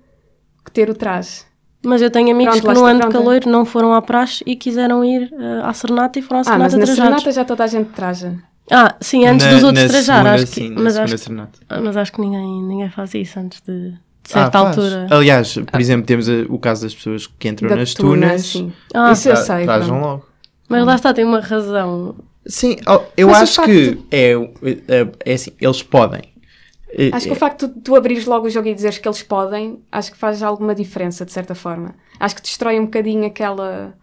que 0.64 0.72
ter 0.72 0.90
o 0.90 0.94
traje. 0.94 1.44
Mas 1.84 2.02
eu 2.02 2.10
tenho 2.10 2.32
amigos 2.32 2.60
Pronto, 2.60 2.74
que 2.74 2.80
no 2.80 2.86
ano 2.86 3.00
de 3.00 3.08
caloiro 3.08 3.48
não 3.48 3.64
foram 3.64 3.94
à 3.94 4.02
praxe 4.02 4.42
e 4.46 4.56
quiseram 4.56 5.04
ir 5.04 5.32
eh, 5.32 5.60
à 5.62 5.72
serenata 5.72 6.18
e 6.18 6.22
foram 6.22 6.40
à 6.40 6.42
Ah, 6.44 6.58
mas 6.58 6.72
serenata 6.72 6.76
na 6.76 6.86
serenata 6.86 7.32
já 7.32 7.44
toda 7.44 7.64
a 7.64 7.66
gente 7.66 7.90
traja. 7.90 8.49
Ah, 8.70 8.96
sim, 9.00 9.26
antes 9.26 9.46
Na- 9.46 9.52
dos 9.52 9.64
outros 9.64 9.84
trajar, 9.86 10.14
segunda, 10.16 10.34
acho 10.34 10.46
que, 10.46 10.52
sim, 10.52 10.70
mas, 10.76 10.96
acho, 10.96 11.18
serenata. 11.18 11.58
mas 11.82 11.96
acho 11.96 12.12
que 12.12 12.20
ninguém, 12.20 12.62
ninguém 12.62 12.90
faz 12.90 13.12
isso 13.14 13.38
antes 13.40 13.60
de, 13.62 13.90
de 13.90 13.98
certa 14.24 14.58
Ah, 14.58 14.68
altura. 14.68 15.06
Aliás, 15.10 15.54
por 15.54 15.80
exemplo, 15.80 16.06
temos 16.06 16.28
a- 16.28 16.44
o 16.48 16.58
caso 16.58 16.82
das 16.82 16.94
pessoas 16.94 17.26
que 17.26 17.48
entram 17.48 17.68
Da 17.68 17.76
nas 17.76 17.94
tuna, 17.94 18.26
tunas, 18.28 18.46
sim. 18.46 18.72
Ah, 18.94 19.12
Isso 19.12 19.28
eu 19.28 19.36
sei. 19.36 19.64
trajam 19.64 19.88
pronto. 19.98 20.02
logo. 20.06 20.26
Mas 20.68 20.84
lá 20.86 20.94
está, 20.94 21.12
tem 21.12 21.24
uma 21.24 21.40
razão. 21.40 22.14
Sim, 22.46 22.76
oh, 22.86 23.00
eu 23.16 23.28
Mas 23.28 23.42
acho 23.42 23.56
facto- 23.56 23.68
que 23.70 23.98
é, 24.10 24.32
é, 24.88 25.08
é 25.26 25.32
assim, 25.34 25.50
eles 25.60 25.82
podem. 25.82 26.22
É- 26.92 27.10
Acho 27.12 27.26
que 27.26 27.32
o 27.32 27.36
facto 27.36 27.68
de 27.68 27.80
tu 27.80 27.94
abrires 27.94 28.24
logo 28.26 28.46
o 28.46 28.50
jogo 28.50 28.66
e 28.68 28.74
dizeres 28.74 28.98
que 28.98 29.06
eles 29.06 29.22
podem, 29.22 29.80
acho 29.92 30.10
que 30.12 30.16
faz 30.18 30.42
alguma 30.42 30.74
diferença, 30.74 31.24
de 31.24 31.32
certa 31.32 31.54
forma. 31.54 31.94
Acho 32.18 32.36
que 32.36 32.42
destrói 32.42 32.78
um 32.80 32.84
bocadinho 32.84 33.26
aquela. 33.26 33.94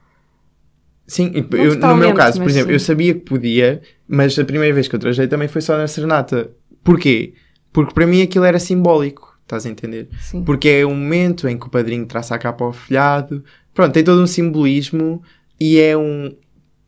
Sim, 1.07 1.31
eu- 1.51 1.75
no 1.75 1.95
meu 1.95 2.13
caso, 2.13 2.39
por 2.41 2.49
exemplo, 2.49 2.67
sim. 2.69 2.73
eu 2.73 2.79
sabia 2.79 3.13
que 3.13 3.21
podia, 3.21 3.81
mas 4.07 4.37
a 4.37 4.43
primeira 4.43 4.73
vez 4.73 4.87
que 4.87 4.95
eu 4.95 4.99
trajei 4.99 5.27
também 5.27 5.47
foi 5.47 5.61
só 5.61 5.77
na 5.77 5.87
serenata. 5.87 6.51
Porquê? 6.83 7.33
Porque 7.71 7.93
para 7.93 8.05
mim 8.05 8.21
aquilo 8.21 8.43
era 8.43 8.59
simbólico, 8.59 9.37
estás 9.43 9.65
a 9.65 9.69
entender? 9.69 10.09
Sim. 10.19 10.43
Porque 10.43 10.67
é 10.67 10.85
um 10.85 10.93
momento 10.95 11.47
em 11.47 11.57
que 11.57 11.65
o 11.65 11.69
padrinho 11.69 12.05
traça 12.05 12.35
a 12.35 12.37
capa 12.37 12.65
ao 12.65 12.73
filhado, 12.73 13.43
pronto, 13.73 13.93
tem 13.93 14.03
todo 14.03 14.21
um 14.21 14.27
simbolismo 14.27 15.21
e 15.59 15.79
é 15.79 15.97
um. 15.97 16.35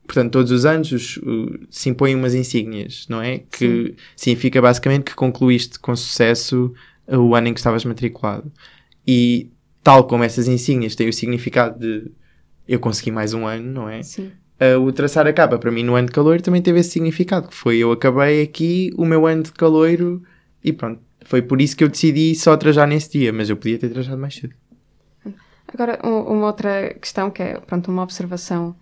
Portanto, 0.05 0.31
todos 0.33 0.51
os 0.51 0.65
anos 0.65 0.91
os- 0.91 1.17
o- 1.17 1.59
se 1.69 1.87
impõem 1.89 2.15
umas 2.15 2.33
insígnias, 2.33 3.05
não 3.07 3.21
é? 3.21 3.39
Que 3.51 3.95
significa 4.15 4.59
basicamente 4.61 5.03
que 5.03 5.13
concluíste 5.15 5.77
com 5.79 5.95
sucesso 5.95 6.73
uh, 7.07 7.17
o 7.17 7.35
ano 7.35 7.47
em 7.49 7.53
que 7.53 7.59
estavas 7.59 7.85
matriculado. 7.85 8.51
E 9.07 9.51
tal 9.83 10.05
como 10.05 10.23
essas 10.23 10.47
insígnias 10.47 10.95
têm 10.95 11.07
o 11.07 11.13
significado 11.13 11.79
de 11.79 12.11
eu 12.69 12.79
consegui 12.79 13.11
mais 13.11 13.33
um 13.33 13.45
ano, 13.45 13.71
não 13.71 13.89
é? 13.89 14.03
Sim. 14.03 14.31
Uh, 14.61 14.79
o 14.81 14.91
traçar 14.91 15.25
a 15.25 15.33
capa 15.33 15.57
para 15.57 15.71
mim 15.71 15.83
no 15.83 15.95
ano 15.95 16.07
de 16.07 16.13
calor 16.13 16.39
também 16.41 16.61
teve 16.61 16.79
esse 16.79 16.91
significado, 16.91 17.47
que 17.47 17.55
foi 17.55 17.77
eu 17.77 17.91
acabei 17.91 18.41
aqui 18.43 18.91
o 18.97 19.05
meu 19.05 19.25
ano 19.25 19.43
de 19.43 19.51
caloiro 19.53 20.21
e 20.63 20.71
pronto. 20.71 21.01
Foi 21.25 21.41
por 21.41 21.59
isso 21.61 21.75
que 21.75 21.83
eu 21.83 21.89
decidi 21.89 22.35
só 22.35 22.55
trajar 22.57 22.85
nesse 22.87 23.11
dia, 23.17 23.33
mas 23.33 23.49
eu 23.49 23.57
podia 23.57 23.77
ter 23.79 23.89
trajado 23.89 24.17
mais 24.17 24.35
cedo. 24.35 24.53
Agora, 25.73 25.99
um- 26.03 26.33
uma 26.37 26.47
outra 26.47 26.93
questão 26.95 27.29
que 27.29 27.41
é, 27.43 27.59
pronto, 27.59 27.89
uma 27.91 28.03
observação 28.03 28.75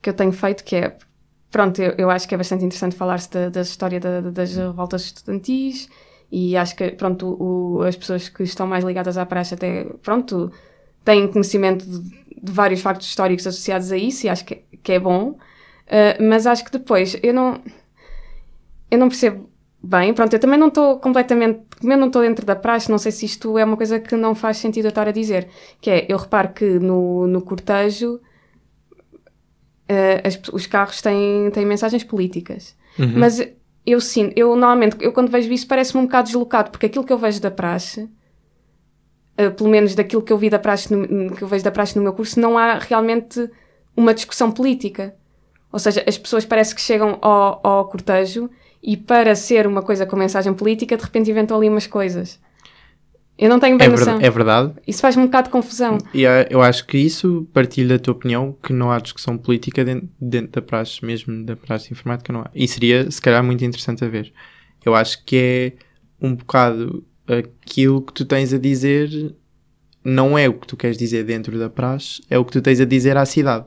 que 0.00 0.08
eu 0.10 0.14
tenho 0.14 0.32
feito, 0.32 0.64
que 0.64 0.76
é, 0.76 0.96
pronto, 1.50 1.80
eu, 1.80 1.94
eu 1.98 2.10
acho 2.10 2.26
que 2.26 2.34
é 2.34 2.38
bastante 2.38 2.64
interessante 2.64 2.96
falar-se 2.96 3.30
da, 3.30 3.48
da 3.50 3.60
história 3.60 4.00
da- 4.00 4.20
das 4.20 4.56
revoltas 4.56 5.02
estudantis 5.04 5.88
e 6.30 6.56
acho 6.56 6.74
que, 6.74 6.90
pronto, 6.92 7.36
o- 7.38 7.82
as 7.82 7.94
pessoas 7.94 8.28
que 8.28 8.42
estão 8.42 8.66
mais 8.66 8.84
ligadas 8.84 9.16
à 9.18 9.26
praxe 9.26 9.54
até, 9.54 9.84
pronto, 10.02 10.50
têm 11.04 11.28
conhecimento 11.28 11.84
de, 11.84 12.21
de 12.42 12.50
vários 12.52 12.80
factos 12.80 13.06
históricos 13.06 13.46
associados 13.46 13.92
a 13.92 13.96
isso 13.96 14.26
e 14.26 14.28
acho 14.28 14.44
que, 14.44 14.56
que 14.82 14.92
é 14.92 14.98
bom, 14.98 15.36
Uh, 15.84 16.22
mas 16.26 16.46
acho 16.46 16.64
que 16.64 16.70
depois, 16.72 17.18
eu 17.22 17.34
não, 17.34 17.60
eu 18.90 18.98
não 18.98 19.08
percebo 19.08 19.50
bem, 19.82 20.14
pronto, 20.14 20.32
eu 20.32 20.38
também 20.38 20.58
não 20.58 20.68
estou 20.68 20.98
completamente, 21.00 21.60
como 21.78 21.92
eu 21.92 21.98
não 21.98 22.06
estou 22.06 22.22
dentro 22.22 22.46
da 22.46 22.56
praxe, 22.56 22.90
não 22.90 22.96
sei 22.96 23.12
se 23.12 23.26
isto 23.26 23.58
é 23.58 23.64
uma 23.64 23.76
coisa 23.76 24.00
que 24.00 24.16
não 24.16 24.34
faz 24.34 24.56
sentido 24.56 24.86
eu 24.86 24.88
estar 24.90 25.06
a 25.08 25.12
dizer, 25.12 25.48
que 25.82 25.90
é, 25.90 26.06
eu 26.08 26.16
reparo 26.16 26.50
que 26.54 26.64
no, 26.78 27.26
no 27.26 27.42
cortejo 27.42 28.20
eh, 29.88 30.22
as- 30.24 30.40
os 30.52 30.66
carros 30.66 31.02
têm, 31.02 31.50
têm 31.50 31.66
mensagens 31.66 32.04
políticas, 32.04 32.74
Uhum. 32.98 33.12
mas 33.18 33.46
eu 33.84 34.00
sinto, 34.00 34.32
eu 34.36 34.48
normalmente, 34.54 34.96
eu 35.00 35.12
quando 35.12 35.30
vejo 35.30 35.52
isso 35.52 35.66
parece-me 35.66 36.00
um 36.02 36.06
bocado 36.06 36.28
deslocado, 36.28 36.70
porque 36.70 36.86
aquilo 36.86 37.04
que 37.04 37.12
eu 37.12 37.18
vejo 37.18 37.40
da 37.40 37.50
praxe, 37.50 38.08
eh, 39.36 39.50
pelo 39.50 39.70
menos 39.70 39.94
daquilo 39.94 40.22
que 40.22 40.32
eu 40.32 40.38
vi 40.38 40.50
da 40.50 40.58
praxe, 40.58 40.94
no, 40.94 41.30
que 41.34 41.42
eu 41.42 41.48
vejo 41.48 41.64
da 41.64 41.70
praxe 41.70 41.96
no 41.96 42.02
meu 42.02 42.12
curso, 42.12 42.38
não 42.40 42.56
há 42.58 42.78
realmente 42.78 43.48
uma 43.96 44.14
discussão 44.14 44.50
política. 44.50 45.14
Ou 45.70 45.78
seja, 45.78 46.04
as 46.06 46.18
pessoas 46.18 46.44
parece 46.44 46.74
que 46.74 46.80
chegam 46.80 47.18
ao, 47.22 47.60
ao 47.62 47.88
cortejo 47.88 48.50
e 48.82 48.96
para 48.96 49.34
ser 49.34 49.66
uma 49.66 49.82
coisa 49.82 50.04
com 50.04 50.16
mensagem 50.16 50.52
política, 50.52 50.96
de 50.96 51.02
repente 51.02 51.30
inventam 51.30 51.56
ali 51.56 51.68
umas 51.68 51.86
coisas. 51.86 52.38
Eu 53.38 53.48
não 53.48 53.58
tenho 53.58 53.78
bem 53.78 53.86
É, 53.86 53.90
noção. 53.90 54.04
verdade, 54.18 54.26
é 54.26 54.30
verdade. 54.30 54.72
Isso 54.86 55.00
faz-me 55.00 55.22
um 55.22 55.26
bocado 55.26 55.48
de 55.48 55.52
confusão. 55.52 55.98
E 56.12 56.22
eu 56.50 56.60
acho 56.60 56.86
que 56.86 56.98
isso 56.98 57.48
partilho 57.52 57.88
da 57.88 57.98
tua 57.98 58.12
opinião, 58.12 58.54
que 58.62 58.72
não 58.72 58.92
há 58.92 58.98
discussão 59.00 59.38
política 59.38 59.84
dentro, 59.84 60.08
dentro 60.20 60.52
da 60.52 60.62
praxe, 60.62 61.04
mesmo 61.04 61.44
da 61.44 61.56
praxe 61.56 61.92
informática, 61.92 62.32
não 62.32 62.42
há. 62.42 62.50
E 62.54 62.68
seria, 62.68 63.10
se 63.10 63.20
calhar, 63.20 63.42
muito 63.42 63.64
interessante 63.64 64.04
a 64.04 64.08
ver. 64.08 64.32
Eu 64.84 64.94
acho 64.94 65.24
que 65.24 65.36
é 65.36 65.72
um 66.24 66.34
bocado 66.36 67.04
aquilo 67.26 68.02
que 68.02 68.12
tu 68.12 68.24
tens 68.24 68.52
a 68.52 68.58
dizer, 68.58 69.34
não 70.04 70.36
é 70.36 70.48
o 70.48 70.54
que 70.54 70.66
tu 70.66 70.76
queres 70.76 70.96
dizer 70.98 71.24
dentro 71.24 71.58
da 71.58 71.70
praxe, 71.70 72.22
é 72.28 72.38
o 72.38 72.44
que 72.44 72.52
tu 72.52 72.60
tens 72.62 72.80
a 72.80 72.84
dizer 72.84 73.16
à 73.16 73.24
cidade. 73.24 73.66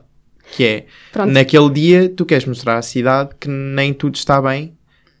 Que 0.56 0.64
é, 0.64 0.86
Pronto. 1.12 1.32
naquele 1.32 1.70
dia 1.70 2.08
tu 2.08 2.24
queres 2.24 2.44
mostrar 2.46 2.78
à 2.78 2.82
cidade 2.82 3.30
que 3.40 3.48
nem 3.48 3.92
tudo 3.92 4.14
está 4.14 4.40
bem 4.40 4.76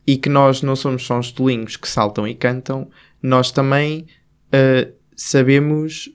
e 0.06 0.16
que 0.16 0.28
nós 0.28 0.62
não 0.62 0.76
somos 0.76 1.04
só 1.04 1.18
uns 1.18 1.32
tolinhos 1.32 1.76
que 1.76 1.88
saltam 1.88 2.28
e 2.28 2.34
cantam, 2.34 2.88
nós 3.20 3.50
também 3.50 4.06
uh, 4.54 4.92
sabemos 5.16 6.08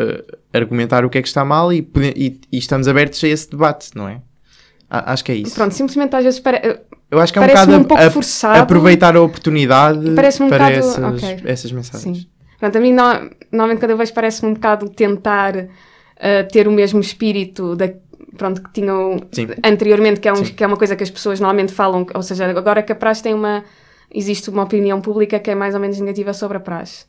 uh, 0.00 0.36
argumentar 0.52 1.04
o 1.04 1.10
que 1.10 1.18
é 1.18 1.22
que 1.22 1.28
está 1.28 1.44
mal 1.44 1.72
e, 1.72 1.88
e- 2.16 2.40
e 2.50 2.58
estamos 2.58 2.88
abertos 2.88 3.22
a 3.22 3.28
esse 3.28 3.48
debate, 3.48 3.90
não 3.94 4.08
é? 4.08 4.20
A- 4.90 5.12
acho 5.12 5.24
que 5.24 5.30
é 5.30 5.36
isso. 5.36 5.54
Pronto, 5.54 5.72
simplesmente 5.72 6.16
às 6.16 6.24
vezes 6.24 6.40
pare... 6.40 6.80
Eu 7.10 7.20
acho 7.20 7.32
que 7.32 7.38
é 7.38 7.42
um 7.42 7.46
bocado 7.46 7.76
um 7.76 7.84
pouco 7.84 8.02
a- 8.02 8.10
forçado. 8.10 8.58
aproveitar 8.60 9.16
a 9.16 9.20
oportunidade 9.22 10.10
Parece-me 10.14 10.46
um 10.46 10.48
para 10.50 10.58
bocado- 10.70 10.78
essas, 10.78 11.22
ok. 11.22 11.42
essas 11.44 11.72
mensagens. 11.72 12.18
Sim. 12.18 12.26
Pronto, 12.58 12.76
a 12.78 12.80
mim 12.80 12.92
no- 12.92 13.30
normalmente 13.52 13.78
quando 13.80 13.90
eu 13.92 13.96
vejo 13.96 14.12
parece-me 14.12 14.50
um 14.50 14.54
bocado 14.54 14.88
tentar 14.90 15.54
ah, 16.18 16.44
ter 16.50 16.66
o 16.66 16.72
mesmo 16.72 16.98
espírito 17.00 17.76
da, 17.76 17.90
pronto, 18.38 18.62
que 18.62 18.72
tinham 18.72 19.18
Sim. 19.30 19.48
anteriormente, 19.62 20.18
que 20.18 20.28
é, 20.28 20.32
um- 20.32 20.42
que 20.42 20.64
é 20.64 20.66
uma 20.66 20.76
coisa 20.78 20.96
que 20.96 21.02
as 21.02 21.10
pessoas 21.10 21.38
normalmente 21.40 21.72
falam, 21.72 22.06
ou 22.14 22.22
seja, 22.22 22.46
agora 22.46 22.82
que 22.82 22.90
a 22.90 22.96
praxe 22.96 23.22
tem 23.22 23.34
uma. 23.34 23.62
Existe 24.12 24.48
uma 24.48 24.62
opinião 24.62 25.00
pública 25.00 25.38
que 25.38 25.50
é 25.50 25.54
mais 25.54 25.74
ou 25.74 25.80
menos 25.80 25.98
negativa 26.00 26.32
sobre 26.32 26.56
a 26.56 26.60
praxe. 26.60 27.04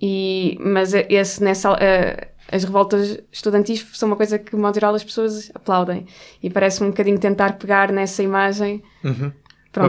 E, 0.00 0.58
mas 0.60 0.92
esse, 0.94 1.42
nessa, 1.42 1.70
ah, 1.72 2.26
as 2.52 2.62
revoltas 2.64 3.18
estudantis 3.32 3.84
são 3.94 4.08
uma 4.08 4.16
coisa 4.16 4.38
que, 4.38 4.50
de 4.54 4.56
modo 4.56 4.74
geral, 4.74 4.94
as 4.94 5.02
pessoas 5.02 5.50
aplaudem. 5.54 6.06
E 6.42 6.50
parece-me 6.50 6.88
um 6.88 6.90
bocadinho 6.90 7.18
tentar 7.18 7.54
pegar 7.58 7.90
nessa 7.90 8.22
imagem 8.22 8.82
Uhum. 9.02 9.32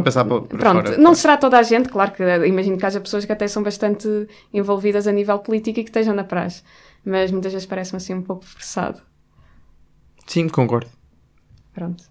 Passar 0.02 0.24
para, 0.24 0.42
para 0.44 0.58
Pronto, 0.58 0.88
fora. 0.88 0.98
não 0.98 1.14
será 1.14 1.36
toda 1.36 1.60
a 1.60 1.64
gente, 1.64 1.90
claro 1.90 2.12
que 2.14 2.24
eh, 2.24 2.48
imagino 2.48 2.78
que 2.78 2.86
haja 2.86 3.02
pessoas 3.02 3.26
que 3.26 3.34
até 3.34 3.50
são 3.50 3.62
bastante 3.62 4.08
envolvidas 4.54 5.08
a 5.08 5.12
nível 5.12 5.38
político 5.40 5.78
e 5.78 5.84
que 5.84 5.90
estejam 5.90 6.16
na 6.16 6.24
praxe, 6.24 6.64
mas 7.04 7.30
muitas 7.32 7.52
vezes 7.52 7.68
parece-me 7.68 7.98
assim 7.98 8.14
um 8.14 8.22
pouco 8.22 8.46
forçado. 8.46 9.02
Sim, 10.26 10.48
concordo. 10.48 10.90
Pronto. 11.74 12.02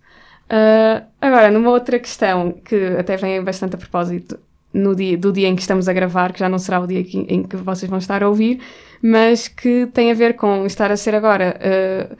Ah, 0.50 1.04
agora, 1.18 1.50
numa 1.50 1.70
outra 1.70 1.98
questão 1.98 2.52
que 2.52 2.76
até 2.98 3.16
vem 3.16 3.42
bastante 3.42 3.74
a 3.74 3.78
propósito 3.78 4.38
no 4.72 4.94
dia, 4.94 5.16
do 5.16 5.32
dia 5.32 5.48
em 5.48 5.54
que 5.56 5.62
estamos 5.62 5.88
a 5.88 5.92
gravar, 5.94 6.32
que 6.32 6.40
já 6.40 6.48
não 6.48 6.58
será 6.58 6.78
o 6.80 6.86
dia 6.86 7.00
em 7.00 7.42
que 7.42 7.56
vocês 7.56 7.88
vão 7.88 7.98
estar 7.98 8.22
a 8.22 8.28
ouvir, 8.28 8.60
mas 9.02 9.48
que 9.48 9.86
tem 9.92 10.10
a 10.10 10.14
ver 10.14 10.34
com 10.34 10.64
estar 10.64 10.90
a 10.92 10.96
ser 10.96 11.14
agora 11.14 11.58
ah, 11.60 12.16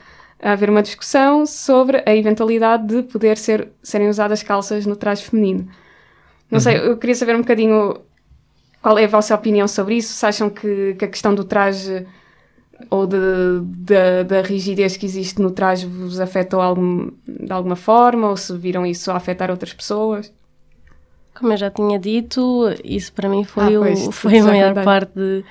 a 0.51 0.53
haver 0.53 0.69
uma 0.69 0.83
discussão 0.83 1.47
sobre 1.47 2.03
a 2.05 2.15
eventualidade 2.17 2.87
de 2.87 3.03
poder 3.05 3.39
ser, 3.39 3.69
serem 3.83 4.09
usadas 4.09 4.43
calças 4.43 4.85
no 4.85 4.97
traje 4.97 5.23
feminino. 5.25 5.69
Não 6.51 6.59
sei, 6.61 6.77
eu 6.77 6.97
queria 6.99 7.15
saber 7.15 7.35
um 7.37 7.41
bocadinho 7.41 8.01
qual 8.83 8.99
é 8.99 9.05
a 9.05 9.09
vossa 9.09 9.35
opinião 9.35 9.69
sobre 9.69 9.95
isso. 9.97 10.13
Se 10.13 10.27
acham 10.27 10.51
que, 10.51 10.95
que 10.99 11.05
a 11.05 11.09
questão 11.09 11.33
do 11.35 11.45
traje 11.45 12.05
ou 12.91 13.07
de, 13.07 13.17
da- 13.63 14.23
da 14.25 14.43
rigidez 14.43 14.97
que 14.97 15.07
existe 15.07 15.41
no 15.41 15.53
traje 15.53 15.87
vos 15.87 16.19
afetou 16.19 16.61
algum, 16.61 17.11
de 17.27 17.53
alguma 17.53 17.77
forma 17.77 18.29
ou 18.29 18.37
se 18.37 18.55
viram 18.59 18.85
isso 18.85 19.11
a 19.13 19.17
afetar 19.17 19.51
outras 19.51 19.73
pessoas? 19.73 20.33
Como 21.39 21.53
eu 21.53 21.57
já 21.57 21.71
tinha 21.71 21.99
dito, 21.99 22.65
isso 22.85 23.13
para 23.13 23.29
mim 23.29 23.45
foi, 23.45 23.77
Ah, 23.77 23.79
o- 23.81 23.83
pois, 23.85 24.05
tu 24.05 24.13
foi 24.13 24.39
a 24.39 24.43
já 24.43 24.49
maior 24.49 24.75
parte 24.85 25.13
de- 25.15 25.45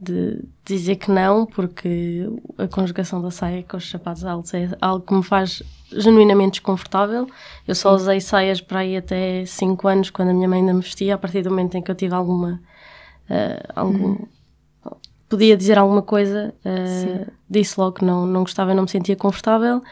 de 0.00 0.42
dizer 0.64 0.96
que 0.96 1.10
não, 1.10 1.44
porque 1.44 2.26
a 2.56 2.66
conjugação 2.66 3.20
da 3.20 3.30
saia 3.30 3.62
com 3.62 3.76
os 3.76 3.90
sapatos 3.90 4.24
altos 4.24 4.54
é 4.54 4.70
algo 4.80 5.04
que 5.04 5.12
me 5.12 5.22
faz 5.22 5.62
genuinamente 5.92 6.52
desconfortável. 6.52 7.26
Eu 7.68 7.74
só 7.74 7.94
usei 7.94 8.20
saias 8.20 8.60
para 8.60 8.80
aí 8.80 8.96
até 8.96 9.44
5 9.44 9.86
anos, 9.88 10.10
quando 10.10 10.30
a 10.30 10.34
minha 10.34 10.48
mãe 10.48 10.60
ainda 10.60 10.72
me 10.72 10.80
vestia, 10.80 11.14
a 11.14 11.18
partir 11.18 11.42
do 11.42 11.50
momento 11.50 11.76
em 11.76 11.82
que 11.82 11.90
eu 11.90 11.94
tive 11.94 12.14
alguma. 12.14 12.60
eh, 13.28 13.62
algum, 13.76 14.16
Podia 15.28 15.56
dizer 15.56 15.78
alguma 15.78 16.02
coisa, 16.02 16.52
eh, 16.64 17.26
disse 17.48 17.78
logo 17.78 17.92
que 17.96 18.04
não, 18.04 18.26
não 18.26 18.40
gostava 18.40 18.74
não 18.74 18.82
me 18.84 18.90
sentia 18.90 19.14
confortável. 19.14 19.82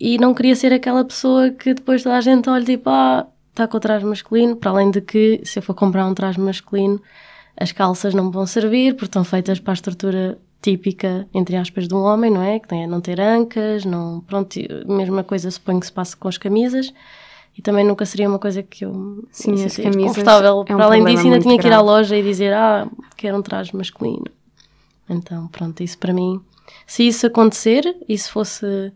E 0.00 0.18
não 0.18 0.34
queria 0.34 0.56
ser 0.56 0.72
aquela 0.72 1.04
pessoa 1.04 1.50
que 1.50 1.74
depois 1.74 2.02
toda 2.02 2.16
a 2.16 2.20
gente 2.20 2.48
olha 2.50 2.64
tipo, 2.64 2.90
ah, 2.90 3.26
está 3.50 3.68
com 3.68 3.76
o 3.76 3.80
traje 3.80 4.04
masculino. 4.04 4.56
Para 4.56 4.70
além 4.72 4.90
de 4.90 5.00
que, 5.00 5.40
se 5.44 5.58
eu 5.60 5.62
for 5.62 5.74
comprar 5.74 6.06
um 6.06 6.14
traje 6.14 6.40
masculino, 6.40 7.00
as 7.56 7.72
calças 7.72 8.14
não 8.14 8.30
vão 8.30 8.46
servir, 8.46 8.94
porque 8.94 9.06
estão 9.06 9.24
feitas 9.24 9.60
para 9.60 9.72
a 9.72 9.74
estrutura 9.74 10.38
típica, 10.60 11.28
entre 11.32 11.56
aspas, 11.56 11.86
de 11.86 11.94
um 11.94 11.98
homem, 12.02 12.30
não 12.30 12.42
é? 12.42 12.58
Que 12.58 12.66
tem 12.68 12.84
a 12.84 12.86
não 12.86 13.00
ter 13.00 13.20
ancas, 13.20 13.84
não, 13.84 14.20
pronto, 14.20 14.58
mesma 14.86 15.22
coisa 15.22 15.50
suponho 15.50 15.78
que 15.78 15.86
se 15.86 15.92
passa 15.92 16.16
com 16.16 16.26
as 16.26 16.38
camisas. 16.38 16.92
E 17.56 17.62
também 17.62 17.84
nunca 17.84 18.04
seria 18.04 18.28
uma 18.28 18.38
coisa 18.38 18.62
que 18.62 18.84
eu 18.84 19.28
Sim, 19.30 19.52
as 19.64 19.76
camisas 19.76 20.08
confortável. 20.08 20.64
é 20.66 20.72
um 20.72 20.76
para 20.76 20.86
além 20.86 21.04
disso, 21.04 21.24
ainda 21.24 21.38
tinha 21.38 21.56
que 21.56 21.66
ir 21.66 21.68
à 21.68 21.76
grave. 21.76 21.84
loja 21.84 22.16
e 22.16 22.22
dizer, 22.22 22.52
ah, 22.52 22.88
quero 23.16 23.38
um 23.38 23.42
traje 23.42 23.76
masculino. 23.76 24.26
Então, 25.08 25.46
pronto, 25.48 25.80
isso 25.82 25.96
para 25.98 26.12
mim, 26.12 26.40
se 26.86 27.06
isso 27.06 27.26
acontecer 27.26 27.96
e 28.08 28.18
se 28.18 28.28
fosse, 28.30 28.92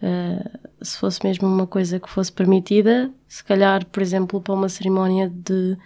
eh, 0.00 0.50
se 0.80 0.96
fosse 0.98 1.24
mesmo 1.24 1.48
uma 1.48 1.66
coisa 1.66 1.98
que 1.98 2.08
fosse 2.08 2.30
permitida, 2.30 3.10
se 3.26 3.42
calhar, 3.42 3.84
por 3.86 4.00
exemplo, 4.02 4.40
para 4.40 4.54
uma 4.54 4.68
cerimónia 4.68 5.28
de 5.34 5.76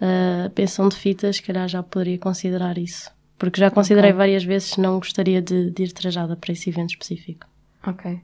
eh, 0.00 0.50
pensão 0.54 0.88
de 0.88 0.96
fitas, 0.96 1.36
se 1.36 1.42
calhar 1.42 1.68
já 1.68 1.82
poderia 1.82 2.18
considerar 2.18 2.78
isso. 2.78 3.10
Porque 3.38 3.60
já 3.60 3.70
considerei 3.70 4.10
Ok. 4.10 4.18
várias 4.18 4.44
vezes 4.44 4.70
se 4.70 4.80
não 4.80 4.98
gostaria 4.98 5.40
de, 5.40 5.70
de 5.70 5.84
ir 5.84 5.92
trajada 5.92 6.36
para 6.36 6.52
esse 6.52 6.68
evento 6.68 6.90
específico. 6.90 7.46
Ok. 7.86 8.20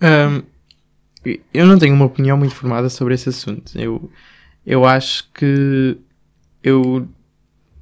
Ahm, 0.00 0.42
eu 1.52 1.66
não 1.66 1.78
tenho 1.78 1.94
uma 1.94 2.04
opinião 2.06 2.36
muito 2.36 2.54
formada 2.54 2.88
sobre 2.88 3.14
esse 3.14 3.28
assunto. 3.28 3.78
Eu, 3.78 4.10
eu 4.66 4.84
acho 4.84 5.30
que 5.32 5.96
eu 6.62 7.08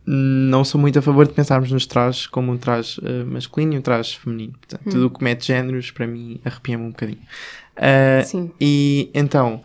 não 0.06 0.64
sou 0.64 0.80
muito 0.80 0.98
a 0.98 1.02
favor 1.02 1.26
de 1.26 1.34
pensarmos 1.34 1.70
nos 1.70 1.86
trajes 1.86 2.26
como 2.26 2.50
um 2.52 2.56
traje 2.56 3.00
eh, 3.04 3.24
masculino 3.24 3.74
e 3.74 3.78
um 3.78 3.82
traje 3.82 4.18
feminino. 4.18 4.54
Portanto, 4.54 4.90
tudo 4.90 5.06
o 5.06 5.10
que 5.10 5.22
mete 5.22 5.46
géneros, 5.46 5.90
para 5.90 6.06
mim, 6.06 6.40
arrepia-me 6.44 6.84
um 6.84 6.90
bocadinho. 6.90 7.18
Ah, 7.76 8.22
Sim. 8.24 8.50
e 8.60 9.10
então, 9.12 9.56
hum, 9.56 9.60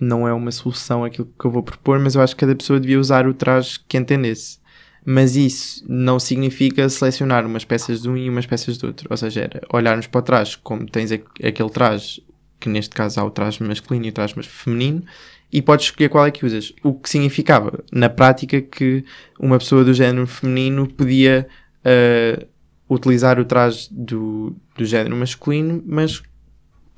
não 0.00 0.26
é 0.26 0.32
uma 0.32 0.50
solução 0.50 1.04
aquilo 1.04 1.28
que 1.38 1.44
eu 1.44 1.50
vou 1.50 1.62
propor, 1.62 1.98
mas 1.98 2.14
eu 2.14 2.22
acho 2.22 2.34
que 2.34 2.40
cada 2.40 2.54
pessoa 2.54 2.80
devia 2.80 2.98
usar 2.98 3.26
o 3.26 3.34
traje 3.34 3.78
que 3.86 3.96
entendesse. 3.96 4.58
Mas 5.04 5.34
isso 5.36 5.84
não 5.88 6.18
significa 6.18 6.88
selecionar 6.88 7.46
umas 7.46 7.64
peças 7.64 8.02
de 8.02 8.08
um 8.08 8.16
e 8.16 8.28
umas 8.28 8.44
peças 8.46 8.76
do 8.76 8.86
outro. 8.88 9.08
Ou 9.10 9.16
seja, 9.16 9.42
era 9.42 9.60
olharmos 9.72 10.06
para 10.06 10.18
o 10.18 10.22
traje 10.22 10.58
como 10.58 10.86
tens 10.86 11.10
aqu- 11.10 11.30
aquele 11.42 11.70
traje, 11.70 12.22
que 12.58 12.68
neste 12.68 12.94
caso 12.94 13.18
há 13.18 13.24
o 13.24 13.30
traje 13.30 13.62
masculino 13.62 14.06
e 14.06 14.08
o 14.10 14.12
traje 14.12 14.34
feminino, 14.42 15.02
e 15.52 15.62
podes 15.62 15.86
escolher 15.86 16.08
qual 16.10 16.26
é 16.26 16.30
que 16.30 16.44
usas. 16.44 16.72
O 16.82 16.94
que 16.94 17.08
significava, 17.08 17.82
na 17.90 18.08
prática, 18.08 18.60
que 18.60 19.04
uma 19.38 19.58
pessoa 19.58 19.84
do 19.84 19.94
género 19.94 20.26
feminino 20.26 20.86
podia 20.86 21.48
ah, 21.84 22.44
utilizar 22.88 23.38
o 23.40 23.44
traje 23.44 23.88
do, 23.90 24.54
do 24.76 24.84
género 24.84 25.16
masculino, 25.16 25.82
mas 25.86 26.22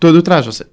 todo 0.01 0.16
o 0.16 0.22
traje. 0.22 0.49
Ou 0.49 0.53
seja, 0.53 0.70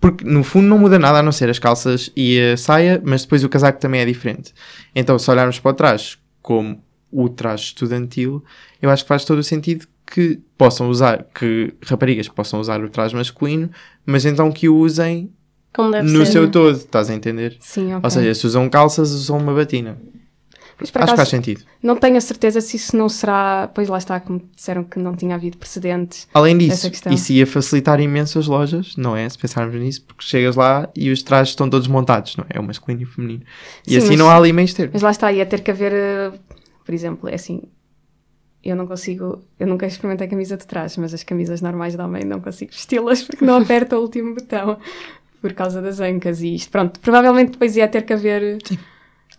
porque 0.00 0.24
no 0.24 0.44
fundo 0.44 0.66
não 0.66 0.78
muda 0.78 0.98
nada 0.98 1.18
a 1.18 1.22
não 1.22 1.32
ser 1.32 1.50
as 1.50 1.58
calças 1.58 2.10
e 2.16 2.40
a 2.40 2.56
saia, 2.56 3.00
mas 3.04 3.22
depois 3.22 3.44
o 3.44 3.48
casaco 3.48 3.80
também 3.80 4.00
é 4.00 4.04
diferente. 4.04 4.52
Então, 4.94 5.18
se 5.18 5.30
olharmos 5.30 5.58
para 5.58 5.70
o 5.70 5.74
traje 5.74 6.18
como 6.42 6.82
o 7.10 7.28
traje 7.28 7.64
estudantil, 7.64 8.44
eu 8.80 8.90
acho 8.90 9.04
que 9.04 9.08
faz 9.08 9.24
todo 9.24 9.38
o 9.38 9.42
sentido 9.42 9.86
que 10.06 10.40
possam 10.56 10.88
usar, 10.88 11.26
que 11.34 11.74
raparigas 11.84 12.28
possam 12.28 12.60
usar 12.60 12.82
o 12.82 12.88
traje 12.88 13.14
masculino, 13.14 13.70
mas 14.06 14.24
então 14.24 14.50
que 14.50 14.68
o 14.68 14.76
usem 14.76 15.30
no 15.76 16.24
ser. 16.24 16.32
seu 16.32 16.50
todo, 16.50 16.76
estás 16.76 17.10
a 17.10 17.14
entender? 17.14 17.56
Sim, 17.60 17.94
ok. 17.94 18.00
Ou 18.04 18.10
seja, 18.10 18.34
se 18.34 18.46
usam 18.46 18.68
calças, 18.68 19.10
usam 19.12 19.38
uma 19.38 19.54
batina. 19.54 19.98
Mas, 20.80 20.90
acho 20.94 21.10
que 21.12 21.16
faz 21.16 21.28
sentido. 21.28 21.62
Não 21.82 21.96
tenho 21.96 22.16
a 22.16 22.20
certeza 22.20 22.60
se 22.60 22.76
isso 22.76 22.96
não 22.96 23.08
será. 23.08 23.68
Pois 23.74 23.88
lá 23.88 23.98
está, 23.98 24.20
como 24.20 24.40
disseram 24.54 24.84
que 24.84 24.98
não 24.98 25.14
tinha 25.16 25.34
havido 25.34 25.56
precedentes. 25.58 26.28
Além 26.32 26.56
disso, 26.56 26.90
isso 27.10 27.32
ia 27.32 27.46
facilitar 27.46 28.00
imenso 28.00 28.38
as 28.38 28.46
lojas, 28.46 28.94
não 28.96 29.16
é? 29.16 29.28
Se 29.28 29.36
pensarmos 29.36 29.74
nisso, 29.74 30.02
porque 30.04 30.24
chegas 30.24 30.54
lá 30.56 30.88
e 30.94 31.10
os 31.10 31.22
trajes 31.22 31.50
estão 31.50 31.68
todos 31.68 31.88
montados, 31.88 32.36
não 32.36 32.44
é? 32.48 32.56
É 32.58 32.60
o 32.60 32.62
masculino 32.62 33.02
e 33.02 33.04
o 33.04 33.08
feminino. 33.08 33.42
E 33.86 33.90
Sim, 33.90 33.96
assim 33.98 34.08
mas- 34.10 34.18
não 34.18 34.28
há 34.30 34.36
ali 34.36 34.52
meios 34.52 34.72
termos. 34.72 34.92
Mas 34.94 35.02
lá 35.02 35.10
está, 35.10 35.32
ia 35.32 35.44
ter 35.44 35.60
que 35.62 35.70
haver. 35.70 35.92
eh, 35.92 36.32
Por 36.84 36.94
exemplo, 36.94 37.28
é 37.28 37.34
assim. 37.34 37.62
Eu 38.64 38.74
não 38.76 38.86
consigo. 38.86 39.42
Eu 39.58 39.66
nunca 39.66 39.86
experimentei 39.86 40.26
camisa 40.28 40.56
de 40.56 40.66
trás, 40.66 40.96
mas 40.96 41.12
as 41.14 41.22
camisas 41.22 41.60
normais 41.60 41.94
de 41.94 42.00
homem 42.02 42.24
não 42.24 42.40
consigo 42.40 42.70
vesti-las 42.72 43.22
porque 43.22 43.44
não 43.44 43.56
aperta 43.62 43.96
o 43.98 44.02
último 44.02 44.34
botão 44.34 44.78
por 45.40 45.52
causa 45.52 45.80
das 45.80 46.00
ancas 46.00 46.40
e 46.42 46.54
isto. 46.56 46.70
Pronto, 46.70 46.98
provavelmente 47.00 47.52
depois 47.52 47.76
ia 47.76 47.86
ter 47.88 48.02
que 48.02 48.12
haver. 48.12 48.58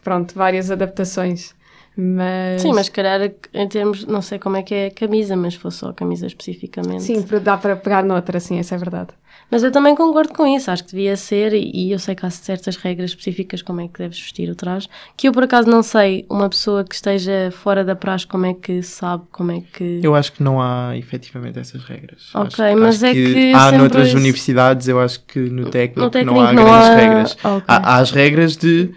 Pronto, 0.09 0.33
várias 0.33 0.71
adaptações. 0.71 1.53
Mas. 1.95 2.61
Sim, 2.63 2.71
mas 2.73 2.87
se 2.87 2.91
calhar 2.91 3.19
em 3.53 3.67
termos, 3.67 4.05
não 4.05 4.23
sei 4.23 4.39
como 4.39 4.57
é 4.57 4.63
que 4.63 4.73
é 4.73 4.87
a 4.87 4.91
camisa, 4.91 5.35
mas 5.35 5.53
se 5.53 5.59
fosse 5.59 5.77
só 5.77 5.89
a 5.89 5.93
camisa 5.93 6.25
especificamente. 6.25 7.03
Sim, 7.03 7.23
dá 7.43 7.57
para 7.57 7.75
pegar 7.75 8.03
noutra, 8.03 8.39
sim, 8.39 8.57
essa 8.57 8.73
é 8.73 8.77
verdade. 8.79 9.09
Mas 9.51 9.61
eu 9.63 9.71
também 9.71 9.95
concordo 9.95 10.33
com 10.33 10.47
isso, 10.47 10.71
acho 10.71 10.83
que 10.83 10.91
devia 10.91 11.15
ser, 11.17 11.53
e 11.53 11.91
eu 11.91 11.99
sei 11.99 12.15
que 12.15 12.25
há 12.25 12.29
certas 12.29 12.75
regras 12.77 13.11
específicas 13.11 13.61
como 13.61 13.81
é 13.81 13.87
que 13.87 13.99
deves 13.99 14.19
vestir 14.19 14.49
o 14.49 14.55
traje, 14.55 14.87
que 15.17 15.27
eu 15.27 15.31
por 15.31 15.43
acaso 15.43 15.67
não 15.69 15.81
sei, 15.83 16.25
uma 16.29 16.47
pessoa 16.49 16.83
que 16.83 16.93
esteja 16.95 17.51
fora 17.51 17.83
da 17.83 17.95
praxe, 17.95 18.25
como 18.27 18.45
é 18.45 18.53
que 18.53 18.81
sabe, 18.83 19.23
como 19.31 19.51
é 19.51 19.61
que... 19.73 19.99
Eu 20.03 20.15
acho 20.15 20.33
que 20.33 20.41
não 20.43 20.61
há 20.61 20.95
efetivamente 20.97 21.57
essas 21.59 21.83
regras. 21.83 22.29
Ok, 22.33 22.63
Acho- 22.63 22.77
mas 22.79 22.95
acho 23.03 23.05
é 23.07 23.13
que 23.13 23.51
há 23.53 23.59
sempre 23.65 23.77
noutras 23.79 24.07
isso- 24.09 24.17
universidades, 24.17 24.87
eu 24.87 24.99
acho 24.99 25.19
que 25.25 25.39
no 25.39 25.69
técnico, 25.69 26.01
No 26.01 26.09
técnico 26.11 26.35
não 26.39 26.45
há 26.47 26.53
não 26.53 26.63
grandes 26.65 26.87
há- 26.89 26.95
regras. 26.95 27.37
Ok. 27.43 27.63
Há, 27.67 27.75
há 27.77 27.97
as 27.97 28.11
regras 28.11 28.55
de 28.55 28.91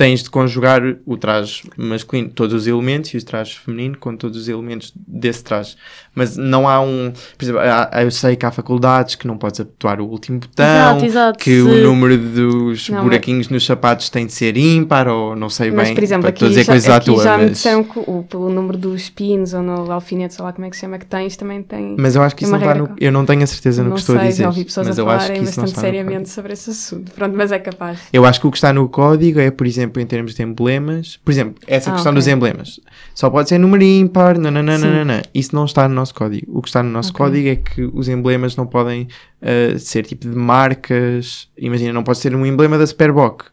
tens 0.00 0.22
de 0.22 0.30
conjugar 0.30 0.80
o 1.04 1.14
traje 1.18 1.62
masculino, 1.76 2.30
todos 2.30 2.54
os 2.54 2.66
elementos, 2.66 3.12
e 3.12 3.18
o 3.18 3.22
traje 3.22 3.58
feminino 3.58 3.98
com 3.98 4.16
todos 4.16 4.38
os 4.38 4.48
elementos 4.48 4.94
desse 4.96 5.44
traje. 5.44 5.76
Mas 6.14 6.38
não 6.38 6.66
há 6.66 6.80
um. 6.80 7.12
Por 7.36 7.44
exemplo, 7.44 7.60
há- 7.60 8.02
eu 8.02 8.10
sei 8.10 8.34
que 8.34 8.46
há 8.46 8.50
faculdades 8.50 9.14
que 9.14 9.26
não 9.26 9.36
podes 9.36 9.60
atuar 9.60 10.00
o 10.00 10.06
último 10.06 10.38
botão, 10.38 10.64
Exato, 10.66 11.04
exato, 11.04 11.38
que 11.38 11.60
o 11.60 11.82
número 11.86 12.16
dos 12.16 12.88
Não, 12.88 13.02
buraquinhos 13.02 13.50
nos 13.50 13.64
sapatos 13.66 14.08
tem 14.08 14.24
de 14.24 14.32
ser 14.32 14.56
ímpar, 14.56 15.06
ou 15.06 15.36
não 15.36 15.50
sei 15.50 15.70
Mas, 15.70 15.88
bem. 15.88 15.94
por 15.94 16.02
exemplo, 16.02 16.28
estou 16.30 16.46
aqui, 16.46 16.54
dizer 16.54 16.64
já, 16.64 16.72
coisas 16.72 16.88
à 16.88 16.96
aqui 16.96 17.06
toa, 17.06 17.22
já 17.22 17.36
me 17.36 17.42
mas- 17.44 17.52
disseram 17.52 17.84
que 17.84 17.98
o, 17.98 18.24
pelo 18.26 18.48
número 18.48 18.78
dos 18.78 19.10
pins 19.10 19.52
ou 19.52 19.62
no 19.62 19.92
alfinete, 19.92 20.32
sei 20.32 20.42
lá 20.44 20.52
como 20.54 20.64
é 20.66 20.70
que 20.70 20.76
se 20.76 20.80
chama, 20.80 20.98
que 20.98 21.04
tens, 21.06 21.36
também 21.36 21.62
tem. 21.62 21.94
Mas 21.98 22.16
eu 22.16 22.22
acho 22.22 22.34
que 22.34 22.44
É 22.44 22.46
isso 22.46 22.52
não 22.52 22.58
está 22.58 22.74
no. 22.74 22.88
Eu 22.98 23.12
não 23.12 23.26
tenho 23.26 23.42
a 23.42 23.46
certeza 23.46 23.82
no 23.82 23.90
não 23.90 23.94
que 23.96 24.00
estou 24.00 24.16
sei, 24.16 24.24
a 24.24 24.28
dizer. 24.28 24.42
já 24.44 24.48
ouvi 24.48 24.64
pessoas 24.64 24.86
mas 24.88 24.98
a 24.98 25.02
eu 25.02 25.08
acho 25.10 25.18
falarem 25.18 25.36
não 25.42 25.44
bastante 25.46 25.74
no 25.74 25.80
seriamente 25.80 26.28
sobre 26.30 26.52
esse 26.54 26.70
assunto. 26.70 27.12
Pronto, 27.12 27.36
mas 27.36 27.52
é 27.52 27.58
capaz. 27.58 27.98
Eu 28.12 28.24
acho 28.24 28.40
que 28.40 28.46
o 28.46 28.50
que 28.50 28.56
está 28.56 28.72
no 28.72 28.88
código 28.88 29.38
é, 29.38 29.50
por 29.50 29.66
exemplo, 29.66 29.89
em 29.98 30.06
termos 30.06 30.34
de 30.34 30.42
emblemas. 30.42 31.16
Por 31.24 31.30
exemplo, 31.30 31.54
essa 31.66 31.90
Ah, 31.90 31.94
questão 31.94 32.12
ok. 32.12 32.20
dos 32.20 32.28
emblemas. 32.28 32.78
Só 33.14 33.30
pode 33.30 33.48
ser 33.48 33.58
número 33.58 33.82
ímpar, 33.82 34.38
nananana. 34.38 35.22
Isso 35.34 35.54
não 35.54 35.64
está 35.64 35.88
no 35.88 35.94
nosso 35.94 36.14
código. 36.14 36.46
O 36.56 36.60
que 36.62 36.68
está 36.68 36.82
no 36.82 36.90
nosso 36.90 37.10
Ok. 37.10 37.18
código 37.26 37.48
é 37.48 37.56
que 37.56 37.82
os 37.94 38.08
emblemas 38.08 38.54
não 38.54 38.66
podem 38.66 39.08
ah, 39.42 39.78
ser 39.78 40.04
tipo 40.04 40.28
de 40.28 40.36
marcas. 40.36 41.48
Imagina, 41.56 41.92
não 41.92 42.04
pode 42.04 42.18
ser 42.18 42.34
um 42.34 42.44
emblema 42.44 42.76
da 42.78 42.86
Superboc. 42.86 43.44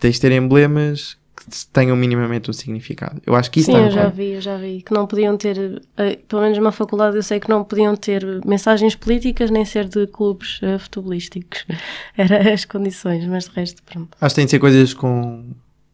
Tens 0.00 0.16
de 0.16 0.20
ter 0.20 0.32
emblemas 0.32 1.16
que 1.34 1.66
tenham 1.72 1.96
minimamente 1.96 2.48
um 2.50 2.52
significado. 2.52 3.20
Eu 3.26 3.34
acho 3.34 3.50
que 3.50 3.60
isso 3.60 3.72
Sim, 3.72 3.76
está 3.78 3.86
eu 3.86 3.90
já 3.90 4.08
vi, 4.08 4.32
eu 4.34 4.40
já 4.40 4.56
vi, 4.56 4.80
que 4.82 4.92
não 4.92 5.06
podiam 5.08 5.36
ter, 5.36 5.82
eh, 5.96 6.18
pelo 6.28 6.42
menos 6.42 6.56
numa 6.58 6.70
faculdade 6.70 7.16
eu 7.16 7.22
sei 7.22 7.40
que 7.40 7.48
não 7.48 7.64
podiam 7.64 7.96
ter 7.96 8.24
mensagens 8.46 8.94
políticas 8.94 9.50
nem 9.50 9.64
ser 9.64 9.86
de 9.88 10.06
clubes 10.06 10.60
eh, 10.62 10.78
futebolísticos. 10.78 11.64
Era 12.16 12.52
as 12.52 12.64
condições, 12.64 13.26
mas 13.26 13.46
de 13.48 13.50
resto, 13.56 13.82
pronto. 13.82 14.16
Acho 14.20 14.34
que 14.34 14.36
tem 14.36 14.44
de 14.44 14.50
ser 14.52 14.58
coisas 14.60 14.94
com 14.94 15.44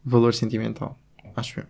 valor 0.08 0.34
sentimental. 0.34 0.98
Acho 1.36 1.60
eu. 1.60 1.64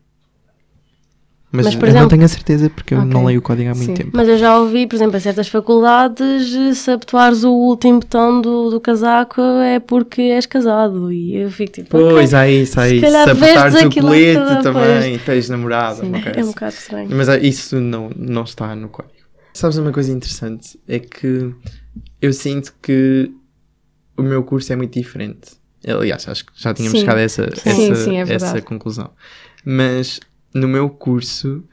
Mas, 1.50 1.64
Mas, 1.64 1.74
por 1.76 1.84
eu 1.88 1.94
não 1.94 2.00
exemplo- 2.00 2.10
tenho 2.10 2.24
a 2.24 2.28
certeza 2.28 2.68
porque 2.68 2.92
eu 2.92 2.98
Ok. 2.98 3.10
não 3.10 3.24
leio 3.24 3.38
o 3.38 3.42
código 3.42 3.70
há 3.70 3.74
muito 3.74 3.86
Sim. 3.86 3.94
tempo. 3.94 4.10
Mas 4.12 4.28
eu 4.28 4.36
já 4.36 4.58
ouvi, 4.58 4.86
por 4.86 4.96
exemplo, 4.96 5.16
em 5.16 5.20
certas 5.20 5.48
faculdades, 5.48 6.54
eh, 6.54 6.74
se 6.74 6.90
habituares 6.90 7.42
o 7.42 7.50
último 7.50 8.00
botão 8.00 8.42
do, 8.42 8.68
do 8.68 8.78
casaco 8.78 9.40
é 9.40 9.80
porque 9.80 10.20
és 10.20 10.44
casado. 10.44 11.10
E 11.10 11.36
eu 11.36 11.50
fico 11.50 11.72
tipo, 11.72 11.88
Pois, 11.88 12.32
isso, 12.34 12.36
há 12.36 12.44
Se 12.86 12.94
isso. 12.96 13.00
calhar 13.00 13.24
Se 13.24 13.30
apertares 13.30 13.72
vestes 13.74 13.96
o 13.96 14.00
colete 14.02 14.62
também, 14.62 15.18
tens 15.20 15.48
namorada. 15.48 16.02
Sim. 16.04 16.12
é 16.36 16.44
um 16.44 16.48
bocado 16.48 16.74
estranho. 16.74 17.08
Mas 17.12 17.30
ah, 17.30 17.38
isso 17.38 17.80
não, 17.80 18.10
não 18.14 18.44
está 18.44 18.76
no 18.76 18.90
código. 18.90 19.14
Sabes 19.54 19.78
uma 19.78 19.90
coisa 19.90 20.12
interessante? 20.12 20.78
É 20.86 20.98
que 20.98 21.50
eu 22.20 22.32
sinto 22.34 22.74
que 22.82 23.32
o 24.18 24.22
meu 24.22 24.42
curso 24.44 24.70
é 24.70 24.76
muito 24.76 24.92
diferente. 24.92 25.52
Aliás, 25.86 26.28
acho 26.28 26.46
que 26.46 26.52
já 26.56 26.74
tínhamos 26.74 26.98
Sim. 26.98 27.04
chegado 27.04 27.18
a 27.18 27.22
essa, 27.22 27.56
Sim, 27.56 27.90
essa, 27.90 28.04
sim, 28.04 28.16
é 28.16 28.32
essa 28.32 28.60
conclusão. 28.62 29.10
Mas 29.64 30.20
no 30.54 30.66
meu 30.66 30.88
curso 30.90 31.64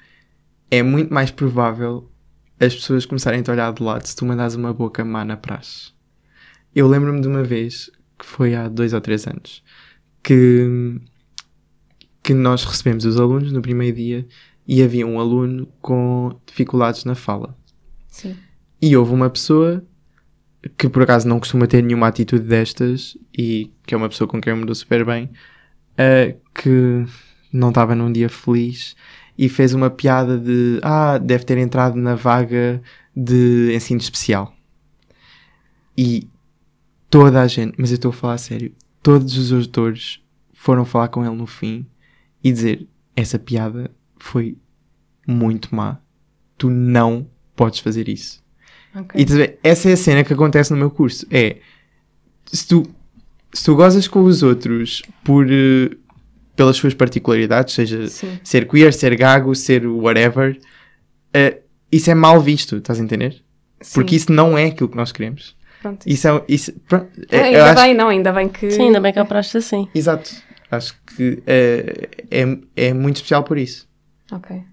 é 0.70 0.84
muito 0.84 1.14
mais 1.14 1.32
provável 1.32 2.10
as 2.60 2.74
pessoas 2.74 3.06
começarem 3.06 3.39
a 3.39 3.43
te 3.43 3.51
olhar 3.51 3.74
de 3.74 3.84
lado 3.84 4.06
se 4.06 4.16
tu 4.16 4.26
mandares 4.26 4.56
uma 4.56 4.74
boca 4.74 5.03
má 5.03 5.26
na 5.26 5.36
praxe. 5.36 5.91
Eu 6.74 6.88
lembro-me 6.88 7.22
de 7.22 7.28
uma 7.28 7.43
vez, 7.43 7.89
que 8.18 8.26
foi 8.26 8.56
há 8.56 8.68
dois 8.68 8.93
ou 8.93 9.01
três 9.01 9.26
anos, 9.28 9.64
que 10.22 10.99
que 12.22 12.34
nós 12.34 12.64
recebemos 12.64 13.06
os 13.06 13.20
alunos 13.20 13.51
no 13.51 13.62
primeiro 13.62 13.95
dia 13.95 14.28
e 14.68 14.82
havia 14.82 15.06
um 15.06 15.20
aluno 15.20 15.68
com 15.80 16.36
dificuldades 16.43 17.06
na 17.06 17.14
fala. 17.14 17.56
Sim. 18.08 18.36
E 18.82 18.97
houve 18.97 19.14
uma 19.14 19.30
pessoa 19.30 19.86
que 20.78 20.89
por 20.89 21.03
acaso 21.03 21.28
não 21.28 21.39
costuma 21.39 21.68
ter 21.68 21.82
nenhuma 21.84 22.07
atitude 22.07 22.45
destas 22.45 23.18
e 23.38 23.72
que 23.86 23.93
é 23.93 23.97
uma 23.97 24.09
pessoa 24.09 24.28
com 24.28 24.41
quem 24.41 24.51
eu 24.51 24.57
me 24.57 24.66
dou 24.66 24.76
super 24.76 25.05
bem, 25.05 25.30
eh, 25.97 26.36
que 26.53 27.05
não 27.51 27.70
estava 27.70 27.95
num 27.95 28.11
dia 28.11 28.30
feliz 28.30 28.95
e 29.38 29.49
fez 29.49 29.74
uma 29.74 29.89
piada 29.89 30.38
de 30.38 30.80
ah, 30.82 31.18
deve 31.18 31.43
ter 31.43 31.57
entrado 31.57 31.95
na 31.95 32.16
vaga 32.16 32.82
de 33.16 33.74
ensino 33.76 33.99
especial. 33.99 34.53
E 35.97 36.28
toda 37.09 37.41
a 37.41 37.47
gente, 37.47 37.76
mas 37.78 37.91
eu 37.91 37.95
estou 37.95 38.09
a 38.09 38.13
falar 38.13 38.34
a 38.34 38.38
sério, 38.38 38.74
todos 39.01 39.38
os 39.38 39.53
autores 39.53 40.22
foram 40.53 40.84
falar 40.84 41.09
com 41.09 41.26
ele 41.26 41.36
no 41.36 41.47
fim 41.47 41.86
e 42.43 42.51
dizer 42.51 42.88
essa 43.16 43.39
piada 43.39 43.91
foi 44.18 44.57
muito 45.28 45.74
má. 45.76 45.99
Tu 46.57 46.70
não 46.70 47.30
podes 47.55 47.80
fazer 47.80 48.09
isso. 48.09 48.44
Ok. 48.95 49.19
E 49.21 49.57
essa 49.67 49.89
é 49.89 49.93
a 49.93 49.97
cena 49.97 50.23
que 50.23 50.33
acontece 50.33 50.71
no 50.71 50.77
meu 50.77 50.89
curso. 50.89 51.25
É 51.29 51.57
se 52.45 52.67
tu, 52.67 52.83
se 53.53 53.63
tu 53.65 53.75
gozas 53.75 54.07
com 54.07 54.23
os 54.23 54.41
outros 54.43 55.01
por 55.23 55.47
eh, 55.49 55.89
pelas 56.55 56.77
suas 56.77 56.93
particularidades, 56.93 57.73
seja 57.73 58.07
Sim. 58.07 58.39
ser 58.43 58.67
queer, 58.67 58.93
ser 58.93 59.15
gago, 59.17 59.53
ser 59.55 59.85
whatever, 59.85 60.57
eh, 61.33 61.59
isso 61.91 62.09
é 62.09 62.15
mal 62.15 62.39
visto, 62.39 62.77
estás 62.77 62.99
a 62.99 63.03
entender? 63.03 63.43
Porque 63.93 64.11
Sim. 64.11 64.15
isso 64.15 64.31
não 64.31 64.57
é 64.57 64.65
aquilo 64.67 64.87
que 64.89 64.95
nós 64.95 65.11
queremos. 65.11 65.55
Pronto, 65.81 66.07
Isso 66.07 66.27
é. 66.27 66.43
Isso, 66.47 66.71
pronto, 66.87 67.09
Ah, 67.31 67.35
é- 67.35 67.39
eu 67.39 67.43
ainda 67.45 67.65
acho- 67.71 67.81
bem, 67.81 67.93
não, 67.93 68.07
ainda 68.09 68.31
bem 68.31 68.47
que. 68.49 68.71
Sim, 68.71 68.83
ainda 68.83 68.99
bem 69.01 69.13
que 69.13 69.23
praxe 69.25 69.57
assim. 69.57 69.87
Exato. 69.93 70.31
Acho 70.71 70.95
que 71.15 71.43
eh, 71.45 72.09
é, 72.31 72.57
é 72.87 72.93
muito 72.93 73.17
especial 73.17 73.43
por 73.43 73.57
isso. 73.57 73.87
Ok. 74.31 74.63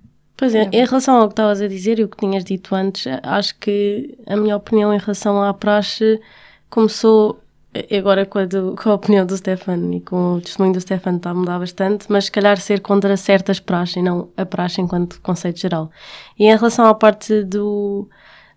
Pois 0.43 0.57
é, 0.57 0.62
Ainda 0.62 0.76
em 0.76 0.84
relação 0.84 1.16
ao 1.18 1.28
que 1.28 1.34
estavas 1.34 1.61
a 1.61 1.68
dizer 1.68 2.01
e 2.01 2.03
o 2.03 2.09
que 2.09 2.16
tinhas 2.16 2.43
dito 2.43 2.74
antes, 2.74 3.07
acho 3.22 3.57
que 3.61 4.18
a 4.26 4.36
minha 4.36 4.57
opinião 4.57 4.93
em 4.93 4.99
relação 4.99 5.40
à 5.40 5.55
praxe 5.55 6.20
começou 6.68 7.38
eh, 7.72 7.97
agora 7.97 8.26
com 8.26 8.40
a, 8.40 8.45
do- 8.45 8.74
com 8.74 8.90
a 8.90 8.95
opinião 8.95 9.24
do 9.24 9.36
Stefan 9.36 9.78
e 9.95 10.01
com 10.01 10.34
o 10.34 10.40
testemunho 10.40 10.72
do 10.74 10.80
Stefan 10.80 11.14
está 11.16 11.30
a 11.30 11.34
mudar 11.34 11.61
bastante, 11.61 12.07
mas 12.09 12.24
se 12.24 12.32
calhar 12.32 12.59
ser 12.59 12.80
contra 12.80 13.16
certas 13.16 13.61
praxes 13.61 13.97
e 13.99 14.03
não 14.03 14.30
a 14.36 14.45
praxe 14.45 14.80
enquanto 14.80 15.20
conceito 15.20 15.61
geral. 15.61 15.93
E 16.36 16.45
em 16.47 16.57
relação 16.57 16.86
à 16.86 16.95
parte 16.95 17.45
do, 17.45 18.09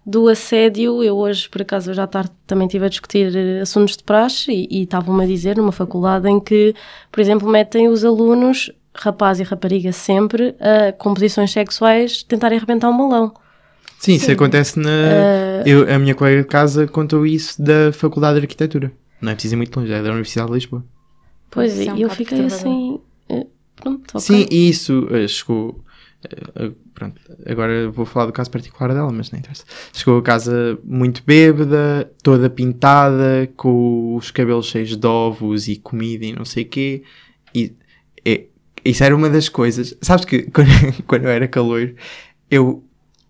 do 0.03 0.27
assédio, 0.27 1.03
eu 1.03 1.15
hoje, 1.15 1.47
por 1.47 1.61
acaso, 1.61 1.91
hoje 1.91 2.01
à 2.01 2.07
tarde 2.07 2.31
também 2.47 2.65
estive 2.65 2.85
a 2.85 2.89
discutir 2.89 3.35
eh, 3.35 3.61
assuntos 3.61 3.95
de 3.95 4.03
praxe 4.03 4.51
e, 4.51 4.67
e 4.71 4.83
estavam-me 4.85 5.23
a 5.23 5.27
dizer 5.27 5.55
numa 5.55 5.71
faculdade 5.71 6.27
em 6.27 6.39
que, 6.39 6.73
por 7.11 7.19
exemplo, 7.21 7.47
metem 7.47 7.87
os 7.89 8.03
alunos, 8.03 8.71
rapaz 8.95 9.39
e 9.39 9.43
rapariga 9.43 9.91
sempre, 9.91 10.55
a, 10.59 10.91
com 10.93 11.13
posições 11.13 11.51
sexuais, 11.51 12.23
tentarem 12.23 12.57
arrebentar 12.57 12.89
um 12.89 12.97
balão. 12.97 13.33
Sim, 13.99 14.13
isso 14.15 14.31
acontece 14.31 14.77
na. 14.79 14.89
Eh, 14.89 15.63
Eu, 15.65 15.91
a 15.93 15.97
minha 15.97 16.13
colega 16.13 16.41
de 16.41 16.47
casa 16.47 16.85
contou 16.87 17.25
isso 17.25 17.61
da 17.61 17.91
Faculdade 17.93 18.39
de 18.39 18.45
Arquitetura. 18.45 18.91
Não 19.21 19.31
é 19.31 19.35
preciso 19.35 19.55
ir 19.55 19.57
muito 19.57 19.79
longe, 19.79 19.91
é 19.91 20.01
da 20.03 20.09
Universidade 20.09 20.47
de 20.49 20.53
Lisboa. 20.55 20.85
Pois, 21.49 21.79
é 21.79 21.91
um 21.93 21.97
e 21.97 22.01
eu 22.01 22.09
fiquei 22.09 22.45
assim. 22.45 22.99
eh, 23.29 23.45
Pronto, 23.75 24.03
ok. 24.09 24.19
Sim, 24.21 24.45
e 24.51 24.69
isso 24.69 25.07
eh, 25.11 25.27
chegou. 25.27 25.81
pronto, 26.93 27.19
agora 27.45 27.89
vou 27.89 28.05
falar 28.05 28.25
do 28.27 28.33
caso 28.33 28.51
particular 28.51 28.93
dela, 28.93 29.11
mas 29.11 29.31
não 29.31 29.39
interessa. 29.39 29.63
Chegou 29.93 30.17
a 30.19 30.21
casa 30.21 30.77
muito 30.83 31.23
bêbada, 31.25 32.09
toda 32.21 32.49
pintada, 32.49 33.49
com 33.55 34.15
os 34.15 34.29
cabelos 34.31 34.67
cheios 34.67 34.95
de 34.95 35.07
ovos 35.07 35.67
e 35.67 35.77
comida 35.77 36.25
e 36.25 36.33
não 36.33 36.45
sei 36.45 36.63
o 36.63 36.67
quê. 36.67 37.03
E 37.53 37.73
é, 38.25 38.45
isso 38.85 39.03
era 39.03 39.15
uma 39.15 39.29
das 39.29 39.49
coisas. 39.49 39.95
Sabes 40.01 40.23
que 40.25 40.43
quando, 40.53 40.69
quando 41.07 41.23
eu 41.25 41.29
era 41.29 41.47
caloiro, 41.47 41.95
eu 42.49 42.83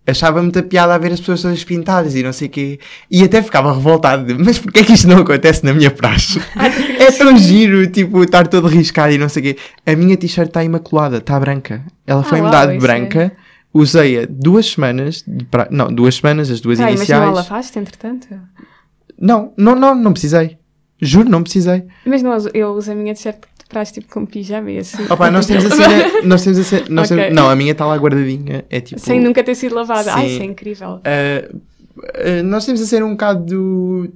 achava 0.08 0.40
muita 0.44 0.62
piada 0.62 0.94
a 0.94 0.98
ver 1.00 1.12
as 1.14 1.20
pessoas 1.20 1.42
todas 1.42 1.64
pintadas 1.64 2.14
e 2.16 2.22
não 2.22 2.32
sei 2.32 2.48
o 2.48 2.52
quê. 2.52 2.80
E 3.10 3.24
até 3.24 3.42
ficava 3.42 3.74
revoltado. 3.74 4.26
de, 4.26 4.34
Mas 4.44 4.60
porquê 4.60 4.82
é 4.82 4.84
que 4.84 4.94
isto 4.94 5.08
não 5.08 5.20
acontece 5.20 5.64
na 5.66 5.74
minha 5.74 5.90
praxe? 5.90 6.40
é 7.00 7.12
tão 7.12 7.36
giro, 7.38 7.88
tipo, 7.88 8.22
estar 8.24 8.48
todo 8.48 8.68
riscado 8.68 9.14
e 9.14 9.18
não 9.18 9.28
sei 9.30 9.42
o 9.42 9.44
quê. 9.46 9.58
A 9.86 9.96
minha 9.96 10.16
t-shirt 10.16 10.50
está 10.50 10.64
imaculada, 10.64 11.18
está 11.18 11.40
branca. 11.40 11.84
Ela 12.06 12.24
foi 12.24 12.40
Ah, 12.40 12.44
mudada 12.44 12.72
de 12.72 12.78
é- 12.78 12.80
branca. 12.82 13.32
Usei-a 13.74 14.26
duas 14.30 14.68
semanas, 14.68 15.26
pra- 15.52 15.68
não, 15.70 15.88
duas 15.94 16.16
semanas, 16.16 16.50
as 16.50 16.62
duas 16.62 16.80
Ah, 16.80 16.84
mas 16.84 16.92
não 16.94 16.96
a 16.96 16.98
iniciais. 17.00 17.34
lavaste, 17.36 17.78
entretanto? 17.80 18.28
Não, 19.20 19.54
não, 19.58 19.76
não, 19.76 19.94
não 19.96 20.12
precisei. 20.14 20.58
Juro, 21.02 21.30
não 21.30 21.44
precisei. 21.44 21.84
Mas 22.06 22.24
não, 22.24 22.38
eu 22.54 22.70
uso 22.74 22.92
a 22.92 22.96
minha 22.96 23.14
t-shirt 23.14 23.38
praxe 23.76 23.94
tipo 23.94 24.08
com 24.14 24.26
pijama 24.26 24.72
e 24.72 24.78
assim. 24.78 25.04
Opa, 25.10 25.30
nós 25.30 25.46
temos 25.46 25.66
assim, 25.66 25.82
né? 25.88 26.22
nós 26.24 26.42
temos 26.44 26.58
assim, 26.60 26.84
nós 26.90 27.12
Ok. 27.12 27.22
temos- 27.24 27.36
não, 27.36 27.50
a 27.50 27.56
minha 27.56 27.74
está 27.74 27.86
lá 27.86 27.96
guardadinha, 27.98 28.64
é 28.70 28.80
tipo... 28.80 29.00
Sem 29.02 29.20
nunca 29.20 29.44
ter 29.44 29.54
sido 29.56 29.76
lavada. 29.76 30.14
Ai, 30.14 30.28
Sim. 30.28 30.34
isso 30.34 30.42
é 30.42 30.46
incrível. 30.46 31.00
Ah, 31.04 32.42
nós 32.44 32.66
temos 32.66 32.82
a 32.82 32.86
ser 32.86 33.04
um 33.04 33.12
bocado. 33.12 34.10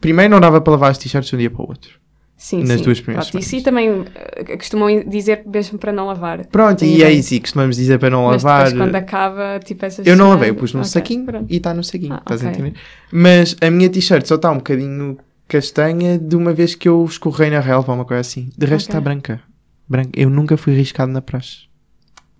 Primeiro, 0.00 0.30
não 0.30 0.40
dava 0.40 0.60
para 0.60 0.70
lavar 0.72 0.90
as 0.90 0.98
t-shirts 0.98 1.28
de 1.28 1.34
um 1.36 1.38
dia 1.38 1.50
para 1.50 1.62
o 1.62 1.68
outro. 1.68 1.90
Sim, 2.38 2.64
nas 2.64 2.78
sim. 2.80 2.84
duas 2.84 3.00
primeiras 3.00 3.30
Pronto, 3.30 3.42
semanas. 3.44 3.60
e 3.62 3.64
também 3.64 4.04
eh, 4.14 4.56
costumam 4.58 5.04
dizer 5.08 5.42
mesmo 5.46 5.78
para 5.78 5.90
não 5.90 6.06
lavar. 6.06 6.44
Pronto, 6.46 6.84
e 6.84 7.02
é 7.02 7.10
isso, 7.10 7.40
costumamos 7.40 7.76
dizer 7.76 7.98
para 7.98 8.10
não 8.10 8.26
Mas 8.26 8.42
lavar. 8.42 8.64
depois 8.66 8.82
quando 8.82 8.94
acaba, 8.94 9.58
tipo 9.64 9.82
essas 9.86 10.06
Eu 10.06 10.16
não 10.16 10.28
lavei, 10.28 10.50
eu 10.50 10.54
pus 10.54 10.74
num 10.74 10.80
Ok, 10.80 10.90
saquinho 10.90 11.24
pronto. 11.24 11.46
e 11.50 11.56
está 11.56 11.72
no 11.72 11.82
saquinho, 11.82 12.12
Ah, 12.12 12.18
estás 12.18 12.44
a 12.44 12.48
ok. 12.50 12.60
entender? 12.60 12.78
Mas 13.10 13.56
a 13.58 13.70
minha 13.70 13.88
t-shirt 13.88 14.26
só 14.26 14.34
está 14.34 14.50
um 14.50 14.56
bocadinho 14.58 15.16
castanha 15.48 16.18
de 16.18 16.34
uma 16.36 16.52
vez 16.52 16.74
que 16.74 16.88
eu 16.88 17.04
escorrei 17.04 17.50
na 17.50 17.60
relva 17.60 17.92
ou 17.92 17.98
uma 17.98 18.04
coisa 18.04 18.20
assim. 18.20 18.50
De 18.56 18.66
resto 18.66 18.88
está 18.88 19.00
branca. 19.00 19.40
branca. 19.88 20.10
Eu 20.14 20.28
nunca 20.30 20.56
fui 20.56 20.74
riscado 20.74 21.12
na 21.12 21.20
praxe. 21.22 21.66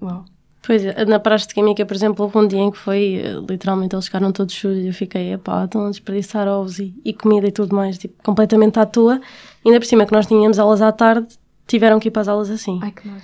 Uau. 0.03 0.25
Pois, 0.67 0.85
é, 0.85 1.05
na 1.05 1.21
praxe 1.21 1.47
de 1.47 1.55
química, 1.55 1.87
por 1.87 1.95
exemplo, 1.95 2.25
houve 2.25 2.37
um 2.39 2.49
dia 2.49 2.59
em 2.59 2.73
que 2.73 2.77
foi, 2.79 3.23
eh, 3.25 3.35
literalmente, 3.49 3.95
eles 3.95 4.07
ficaram 4.07 4.33
todos 4.33 4.53
sujos 4.53 4.83
e 4.83 4.89
eu 4.89 4.93
fiquei, 4.93 5.33
epá, 5.35 5.65
estão 5.65 5.87
a 5.87 5.91
desperdiçar 5.91 6.49
ovos 6.49 6.81
e, 6.81 6.93
e 7.05 7.15
comida 7.15 7.47
e 7.47 7.53
tudo 7.53 7.75
mais, 7.77 7.97
tipo, 7.97 8.21
completamente 8.25 8.77
à 8.81 8.85
toa. 8.85 9.21
Ainda 9.65 9.79
por 9.79 9.87
cima 9.87 10.05
que 10.05 10.13
nós 10.13 10.27
tínhamos 10.27 10.59
aulas 10.59 10.83
à 10.83 10.91
tarde, 10.91 11.29
tiveram 11.69 12.01
que 12.01 12.09
ir 12.09 12.11
para 12.11 12.23
as 12.23 12.29
aulas 12.29 12.51
assim. 12.51 12.81
Ai, 12.83 12.91
que 12.91 13.07
nojo. 13.09 13.23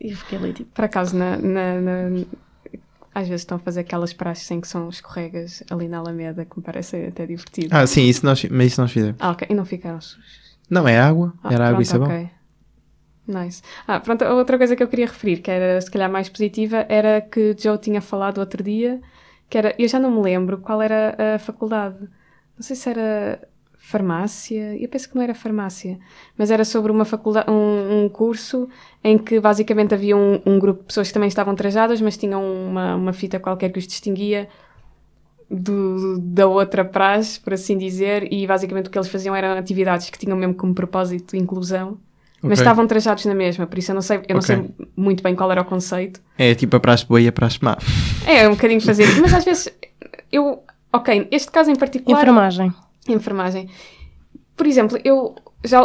E 0.00 0.10
eu 0.12 0.16
fiquei 0.16 0.38
ali, 0.38 0.52
tipo, 0.52 0.70
Por 0.72 0.84
acaso, 0.84 1.16
na, 1.16 1.36
na- 1.36 1.80
na- 1.80 2.24
às 3.14 3.28
vezes 3.28 3.42
estão 3.42 3.56
a 3.56 3.60
fazer 3.60 3.80
aquelas 3.80 4.12
praxes 4.12 4.50
em 4.50 4.60
que 4.60 4.66
são 4.68 4.88
escorregas 4.88 5.62
ali 5.70 5.86
na 5.88 5.98
Alameda, 5.98 6.44
que 6.44 6.56
me 6.58 6.62
parece 6.64 6.96
até 7.06 7.24
divertido. 7.26 7.68
Ah, 7.70 7.86
sim, 7.86 8.02
isso 8.08 8.26
nós, 8.26 8.44
mas 8.44 8.66
isso 8.72 8.80
nós 8.80 8.90
fizemos. 8.90 9.16
Ah, 9.20 9.30
ok. 9.30 9.46
E 9.50 9.54
não 9.54 9.64
ficaram 9.64 10.00
sujos. 10.00 10.58
Não, 10.68 10.88
é 10.88 10.98
água. 10.98 11.32
Ah, 11.42 11.52
Era 11.52 11.68
água 11.68 11.82
e 11.82 11.86
pronto, 11.86 12.06
sabão. 12.06 12.08
ok. 12.16 12.30
Nice. 13.26 13.62
Ah, 13.86 14.00
pronto, 14.00 14.22
a 14.22 14.34
outra 14.34 14.58
coisa 14.58 14.76
que 14.76 14.82
eu 14.82 14.88
queria 14.88 15.06
referir, 15.06 15.38
que 15.38 15.50
era 15.50 15.80
se 15.80 15.90
calhar 15.90 16.10
mais 16.10 16.28
positiva, 16.28 16.84
era 16.88 17.20
que 17.22 17.56
Joe 17.58 17.78
tinha 17.78 18.00
falado 18.02 18.38
outro 18.38 18.62
dia, 18.62 19.00
que 19.48 19.56
era, 19.56 19.74
eu 19.78 19.88
já 19.88 19.98
não 19.98 20.10
me 20.10 20.20
lembro 20.20 20.58
qual 20.58 20.82
era 20.82 21.16
a 21.36 21.38
faculdade. 21.38 21.96
Não 22.00 22.62
sei 22.62 22.76
se 22.76 22.88
era 22.90 23.40
farmácia, 23.86 24.74
eu 24.80 24.88
penso 24.88 25.10
que 25.10 25.14
não 25.14 25.22
era 25.22 25.34
farmácia, 25.34 25.98
mas 26.38 26.50
era 26.50 26.64
sobre 26.64 26.90
uma 26.90 27.04
faculdade, 27.04 27.50
um, 27.50 28.04
um 28.04 28.08
curso 28.08 28.66
em 29.04 29.18
que 29.18 29.38
basicamente 29.38 29.92
havia 29.92 30.16
um, 30.16 30.40
um 30.46 30.58
grupo 30.58 30.80
de 30.80 30.86
pessoas 30.86 31.08
que 31.08 31.14
também 31.14 31.28
estavam 31.28 31.54
trajadas, 31.54 32.00
mas 32.00 32.16
tinham 32.16 32.42
uma, 32.42 32.96
uma 32.96 33.12
fita 33.12 33.38
qualquer 33.38 33.70
que 33.70 33.78
os 33.78 33.86
distinguia 33.86 34.48
do, 35.50 36.18
da 36.18 36.46
outra 36.46 36.82
praxe, 36.82 37.38
por 37.38 37.52
assim 37.52 37.76
dizer, 37.76 38.32
e 38.32 38.46
basicamente 38.46 38.86
o 38.86 38.90
que 38.90 38.96
eles 38.96 39.08
faziam 39.08 39.36
eram 39.36 39.50
atividades 39.58 40.08
que 40.08 40.18
tinham 40.18 40.36
mesmo 40.36 40.54
como 40.54 40.74
propósito 40.74 41.36
inclusão, 41.36 41.98
mas 42.42 42.52
Ok. 42.58 42.62
estavam 42.62 42.86
trajados 42.86 43.26
na 43.26 43.34
mesma, 43.34 43.66
por 43.66 43.78
isso 43.78 43.90
eu 43.90 43.94
não 43.94 44.02
sei, 44.02 44.16
eu 44.26 44.34
não 44.34 44.40
Ok. 44.40 44.46
sei 44.56 44.64
muito 44.96 45.22
bem 45.22 45.36
qual 45.36 45.52
era 45.52 45.60
o 45.60 45.64
conceito. 45.64 46.22
É 46.38 46.54
tipo 46.54 46.74
a 46.74 46.80
praxe 46.80 47.04
boa 47.04 47.20
e 47.20 47.28
a 47.28 47.32
praxe 47.32 47.58
má. 47.60 47.76
É, 48.26 48.48
um 48.48 48.52
bocadinho 48.52 48.80
fazer, 48.80 49.06
mas 49.20 49.34
às 49.34 49.44
vezes 49.44 49.68
eu, 50.32 50.62
ok, 50.90 51.28
este 51.30 51.50
caso 51.50 51.70
em 51.70 51.76
particular, 51.76 52.18
enfermagem. 52.18 52.72
Enfermagem. 53.12 53.68
Por 54.56 54.66
exemplo, 54.66 54.98
eu 55.04 55.34
já 55.64 55.80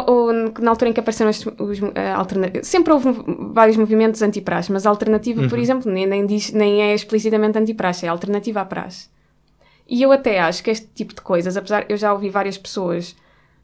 na 0.60 0.70
altura 0.72 0.90
em 0.90 0.94
que 0.94 1.00
apareceram 1.00 1.30
os, 1.32 1.46
os 1.46 1.80
eh, 1.96 2.62
sempre 2.64 2.94
houve 2.94 3.10
vários 3.54 3.78
movimentos 3.78 4.22
anti-praxe, 4.22 4.72
mas 4.72 4.86
a 4.86 4.90
alternativa, 4.90 5.42
por 5.50 5.58
exemplo, 5.58 5.92
nem, 5.92 6.06
nem, 6.06 6.26
diz, 6.26 6.52
nem 6.52 6.82
é 6.82 6.94
explicitamente 6.94 7.58
anti-praxe, 7.58 8.06
é 8.06 8.10
alternativa 8.10 8.62
à 8.62 8.66
praxe. 8.66 9.10
E 9.88 10.02
eu 10.04 10.12
até 10.12 10.40
acho 10.40 10.62
que 10.64 10.70
este 10.70 10.86
tipo 10.88 11.16
de 11.16 11.22
coisas, 11.22 11.58
apesar 11.58 11.86
eu 11.90 11.98
já 11.98 12.14
ouvi 12.14 12.30
várias 12.30 12.58
pessoas 12.58 13.16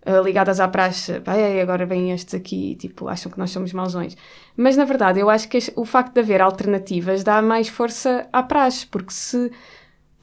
eh, 0.08 0.22
ligadas 0.22 0.60
à 0.60 0.68
praxe, 0.68 1.20
"Pá, 1.20 1.36
ei, 1.38 1.62
agora 1.62 1.86
vêm 1.86 2.12
estes 2.12 2.34
aqui, 2.34 2.76
tipo, 2.76 3.08
acham 3.08 3.32
que 3.32 3.38
nós 3.38 3.52
somos 3.52 3.74
mauzões. 3.74 4.16
Mas 4.56 4.78
na 4.78 4.86
verdade, 4.86 5.20
eu 5.20 5.30
acho 5.30 5.48
que 5.50 5.58
este- 5.58 5.74
o 5.76 5.84
facto 5.86 6.14
de 6.14 6.20
haver 6.22 6.42
alternativas 6.42 7.24
dá 7.24 7.42
mais 7.42 7.68
força 7.68 8.28
à 8.32 8.42
praxe, 8.42 8.86
porque 8.88 9.12
se 9.12 9.52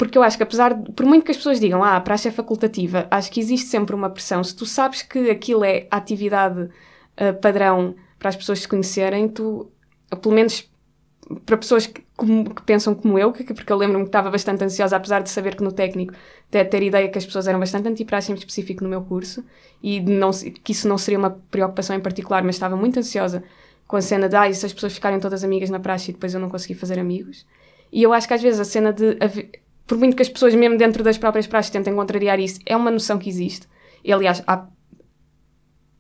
porque 0.04 0.18
eu 0.18 0.22
acho 0.22 0.36
que 0.36 0.42
apesar 0.42 0.74
de, 0.74 0.92
por 0.92 1.06
muito 1.06 1.24
que 1.24 1.30
as 1.30 1.36
pessoas 1.36 1.60
digam, 1.60 1.82
ah, 1.82 1.96
a 1.96 2.00
praxe 2.00 2.28
é 2.28 2.30
facultativa, 2.30 3.06
acho 3.10 3.30
que 3.30 3.40
existe 3.40 3.68
sempre 3.68 3.94
uma 3.94 4.10
pressão. 4.10 4.42
Se 4.42 4.54
tu 4.54 4.66
sabes 4.66 5.02
que 5.02 5.30
aquilo 5.30 5.64
é 5.64 5.86
atividade 5.90 6.68
ah, 7.16 7.32
padrão 7.32 7.94
para 8.18 8.28
as 8.28 8.36
pessoas 8.36 8.60
se 8.60 8.68
conhecerem, 8.68 9.28
tu, 9.28 9.70
pelo 10.20 10.34
menos 10.34 10.70
para 11.46 11.56
pessoas 11.56 11.86
que, 11.86 12.04
como- 12.16 12.54
que 12.54 12.62
pensam 12.62 12.94
como 12.94 13.18
eu, 13.18 13.32
que, 13.32 13.44
porque 13.54 13.72
eu 13.72 13.76
lembro-me 13.76 14.04
que 14.04 14.08
estava 14.08 14.30
bastante 14.30 14.62
ansiosa, 14.64 14.96
apesar 14.96 15.20
de 15.22 15.30
saber 15.30 15.54
que 15.56 15.62
no 15.62 15.72
técnico 15.72 16.12
até 16.48 16.64
ter 16.64 16.82
ideia 16.82 17.08
que 17.08 17.16
as 17.18 17.24
pessoas 17.24 17.46
eram 17.48 17.58
bastante 17.60 17.88
anti-praxe 17.88 18.30
em 18.32 18.34
específico 18.34 18.82
no 18.84 18.90
meu 18.90 19.02
curso 19.02 19.44
e 19.82 20.00
não, 20.00 20.30
que 20.62 20.72
isso 20.72 20.86
não 20.88 20.98
seria 20.98 21.18
uma 21.18 21.30
preocupação 21.50 21.96
em 21.96 22.00
particular, 22.00 22.42
mas 22.42 22.56
estava 22.56 22.76
muito 22.76 22.98
ansiosa 22.98 23.42
com 23.86 23.96
a 23.96 24.00
cena 24.02 24.28
de, 24.28 24.36
ah, 24.36 24.48
e 24.48 24.54
se 24.54 24.66
as 24.66 24.72
pessoas 24.72 24.92
ficarem 24.92 25.18
todas 25.20 25.42
amigas 25.44 25.70
na 25.70 25.80
praxe 25.80 26.10
e 26.10 26.14
depois 26.14 26.34
eu 26.34 26.40
não 26.40 26.50
consegui 26.50 26.74
fazer 26.74 26.98
amigos. 26.98 27.46
E 27.90 28.02
eu 28.02 28.12
acho 28.12 28.26
que 28.28 28.34
às 28.34 28.42
vezes 28.42 28.60
a 28.60 28.64
cena 28.64 28.92
de, 28.92 29.16
por 29.92 29.98
muito 29.98 30.16
que 30.16 30.22
as 30.22 30.28
pessoas 30.30 30.54
mesmo 30.54 30.78
dentro 30.78 31.04
das 31.04 31.18
próprias 31.18 31.46
praxes 31.46 31.70
tentem 31.70 31.94
contrariar 31.94 32.40
isso, 32.40 32.58
é 32.64 32.74
uma 32.74 32.90
noção 32.90 33.18
que 33.18 33.28
existe. 33.28 33.68
E 34.02 34.10
aliás, 34.10 34.42
há 34.46 34.66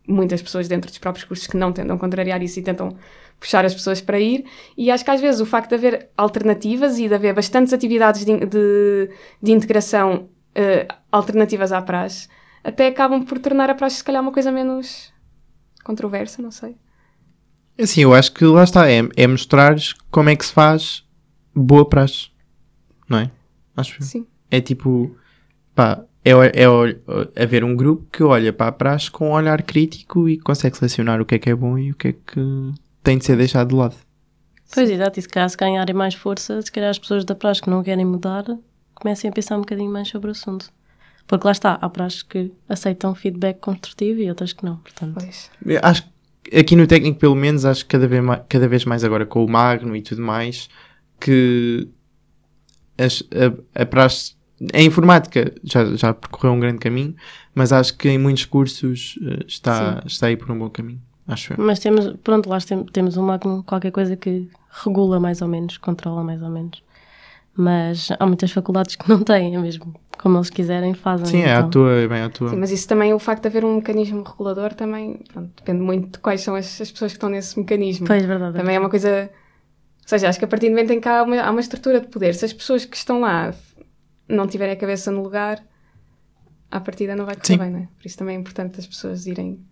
muitas 0.08 0.40
pessoas 0.40 0.66
dentro 0.66 0.90
dos 0.90 0.96
próprios 0.96 1.26
cursos 1.26 1.46
que 1.46 1.58
não 1.58 1.74
tentam 1.74 1.98
contrariar 1.98 2.42
isso 2.42 2.58
e 2.58 2.62
tentam 2.62 2.96
puxar 3.38 3.66
as 3.66 3.74
pessoas 3.74 4.00
para 4.00 4.18
ir. 4.18 4.46
E 4.78 4.90
acho 4.90 5.04
que 5.04 5.10
às 5.10 5.20
vezes 5.20 5.42
o 5.42 5.44
facto 5.44 5.68
de 5.68 5.74
haver 5.74 6.08
alternativas 6.16 6.98
e 6.98 7.06
de 7.06 7.14
haver 7.14 7.34
bastantes 7.34 7.70
atividades 7.74 8.24
de, 8.24 8.46
de, 8.46 9.10
de 9.42 9.52
integração 9.52 10.30
eh, 10.54 10.88
alternativas 11.10 11.70
à 11.70 11.82
praxe, 11.82 12.28
até 12.64 12.86
acabam 12.86 13.22
por 13.22 13.38
tornar 13.38 13.68
a 13.68 13.74
praxe 13.74 13.96
se 13.96 14.04
calhar 14.04 14.22
uma 14.22 14.32
coisa 14.32 14.50
menos 14.50 15.12
controversa, 15.84 16.40
não 16.40 16.50
sei. 16.50 16.76
Assim, 17.78 18.00
eu 18.04 18.14
acho 18.14 18.32
que 18.32 18.46
lá 18.46 18.64
está, 18.64 18.90
é, 18.90 19.02
é 19.18 19.26
mostrares 19.26 19.92
como 20.10 20.30
é 20.30 20.36
que 20.36 20.46
se 20.46 20.52
faz 20.54 21.04
boa 21.54 21.86
praxe, 21.86 22.30
não 23.06 23.18
é? 23.18 23.30
Acho. 23.76 24.02
Sim. 24.02 24.26
É 24.50 24.60
tipo, 24.60 25.16
pá, 25.74 26.04
é, 26.24 26.30
é 26.32 27.42
haver 27.42 27.64
um 27.64 27.74
grupo 27.74 28.06
que 28.12 28.22
olha 28.22 28.52
para 28.52 28.68
a 28.68 28.72
praxe 28.72 29.10
com 29.10 29.30
um 29.30 29.32
olhar 29.32 29.62
crítico 29.62 30.28
e 30.28 30.38
consegue 30.38 30.76
selecionar 30.76 31.20
o 31.20 31.24
que 31.24 31.34
é 31.34 31.38
que 31.38 31.50
é 31.50 31.54
bom 31.54 31.78
e 31.78 31.90
o 31.90 31.94
que 31.94 32.08
é 32.08 32.12
que 32.12 32.72
tem 33.02 33.18
de 33.18 33.24
ser 33.24 33.36
deixado 33.36 33.68
de 33.68 33.74
lado. 33.74 33.96
Pois, 34.72 34.88
exato, 34.88 35.18
e 35.18 35.22
se 35.22 35.28
calhar 35.28 35.48
se 35.50 35.56
ganharem 35.56 35.94
mais 35.94 36.14
força, 36.14 36.60
se 36.62 36.72
calhar 36.72 36.90
as 36.90 36.98
pessoas 36.98 37.24
da 37.24 37.34
praxe 37.34 37.60
que 37.60 37.68
não 37.68 37.82
querem 37.82 38.04
mudar 38.04 38.44
comecem 38.94 39.28
a 39.28 39.32
pensar 39.32 39.56
um 39.56 39.60
bocadinho 39.60 39.90
mais 39.90 40.08
sobre 40.08 40.28
o 40.28 40.30
assunto. 40.30 40.70
Porque 41.26 41.46
lá 41.46 41.52
está, 41.52 41.78
há 41.80 41.88
praxes 41.88 42.22
que 42.22 42.52
aceitam 42.68 43.14
feedback 43.14 43.58
construtivo 43.58 44.20
e 44.20 44.28
outras 44.28 44.52
que 44.52 44.64
não, 44.64 44.76
portanto. 44.76 45.14
Pois. 45.18 45.50
Eu 45.64 45.80
Acho 45.82 46.08
que 46.42 46.56
aqui 46.56 46.76
no 46.76 46.86
técnico, 46.86 47.18
pelo 47.18 47.34
menos, 47.34 47.64
acho 47.64 47.84
que 47.84 47.90
cada 47.90 48.06
vez 48.06 48.22
mais, 48.22 48.42
cada 48.48 48.68
vez 48.68 48.84
mais 48.84 49.04
agora 49.04 49.26
com 49.26 49.44
o 49.44 49.50
Magno 49.50 49.94
e 49.96 50.02
tudo 50.02 50.22
mais, 50.22 50.68
que 51.20 51.88
as- 53.04 53.22
a, 53.74 53.82
a 53.82 53.86
praxe, 53.86 54.34
informática 54.74 55.52
já, 55.64 55.84
já 55.96 56.14
percorreu 56.14 56.52
um 56.52 56.60
grande 56.60 56.78
caminho, 56.78 57.14
mas 57.54 57.72
acho 57.72 57.96
que 57.96 58.08
em 58.08 58.18
muitos 58.18 58.44
cursos 58.44 59.18
eh, 59.22 59.44
está, 59.46 60.02
está 60.06 60.26
aí 60.28 60.36
por 60.36 60.50
um 60.50 60.58
bom 60.58 60.70
caminho. 60.70 61.00
Acho 61.26 61.52
eu. 61.52 61.56
Mas 61.64 61.78
temos, 61.78 62.14
pronto, 62.22 62.48
lá 62.48 62.58
tem- 62.60 62.84
temos 62.86 63.16
um 63.16 63.22
Magnum, 63.22 63.62
qualquer 63.62 63.90
coisa 63.92 64.16
que 64.16 64.48
regula 64.84 65.20
mais 65.20 65.40
ou 65.42 65.48
menos, 65.48 65.78
controla 65.78 66.22
mais 66.24 66.42
ou 66.42 66.48
menos. 66.50 66.82
Mas 67.54 68.08
há 68.18 68.26
muitas 68.26 68.50
faculdades 68.50 68.96
que 68.96 69.08
não 69.08 69.22
têm, 69.22 69.54
é 69.54 69.58
mesmo. 69.58 69.94
Como 70.18 70.36
eles 70.38 70.48
quiserem, 70.50 70.94
fazem. 70.94 71.26
Sim, 71.26 71.40
é 71.42 71.54
à 71.54 71.58
então. 71.58 71.70
toa, 71.70 71.92
é 71.92 72.08
bem 72.08 72.22
à 72.22 72.30
toa. 72.30 72.50
Sim, 72.50 72.56
mas 72.56 72.70
isso 72.70 72.88
também, 72.88 73.12
o 73.12 73.18
facto 73.18 73.42
de 73.42 73.48
haver 73.48 73.64
um 73.64 73.76
mecanismo 73.76 74.22
regulador 74.22 74.72
também, 74.72 75.20
pronto, 75.32 75.50
depende 75.56 75.80
muito 75.82 76.12
de 76.12 76.18
quais 76.20 76.40
são 76.40 76.54
as, 76.54 76.80
as 76.80 76.90
pessoas 76.90 77.12
que 77.12 77.16
estão 77.16 77.28
nesse 77.28 77.58
mecanismo. 77.58 78.06
Pois, 78.06 78.24
verdade. 78.24 78.56
Também 78.56 78.76
é 78.76 78.78
uma 78.78 78.88
coisa. 78.88 79.28
Ou 80.02 80.08
seja, 80.08 80.28
acho 80.28 80.38
que 80.38 80.44
a 80.44 80.48
partir 80.48 80.66
do 80.66 80.70
momento 80.70 80.92
em 80.92 81.00
que 81.00 81.08
há 81.08 81.22
uma, 81.22 81.40
há 81.40 81.50
uma 81.50 81.60
estrutura 81.60 82.00
de 82.00 82.08
poder, 82.08 82.34
se 82.34 82.44
as 82.44 82.52
pessoas 82.52 82.84
que 82.84 82.96
estão 82.96 83.20
lá 83.20 83.54
não 84.28 84.46
tiverem 84.46 84.74
a 84.74 84.76
cabeça 84.76 85.10
no 85.10 85.22
lugar, 85.22 85.64
à 86.70 86.80
partida 86.80 87.14
não 87.14 87.24
vai 87.24 87.34
correr 87.36 87.46
Sim. 87.46 87.58
bem, 87.58 87.70
não 87.70 87.78
é? 87.80 87.88
Por 87.96 88.06
isso 88.06 88.18
também 88.18 88.36
é 88.36 88.40
importante 88.40 88.80
as 88.80 88.86
pessoas 88.86 89.26
irem. 89.26 89.64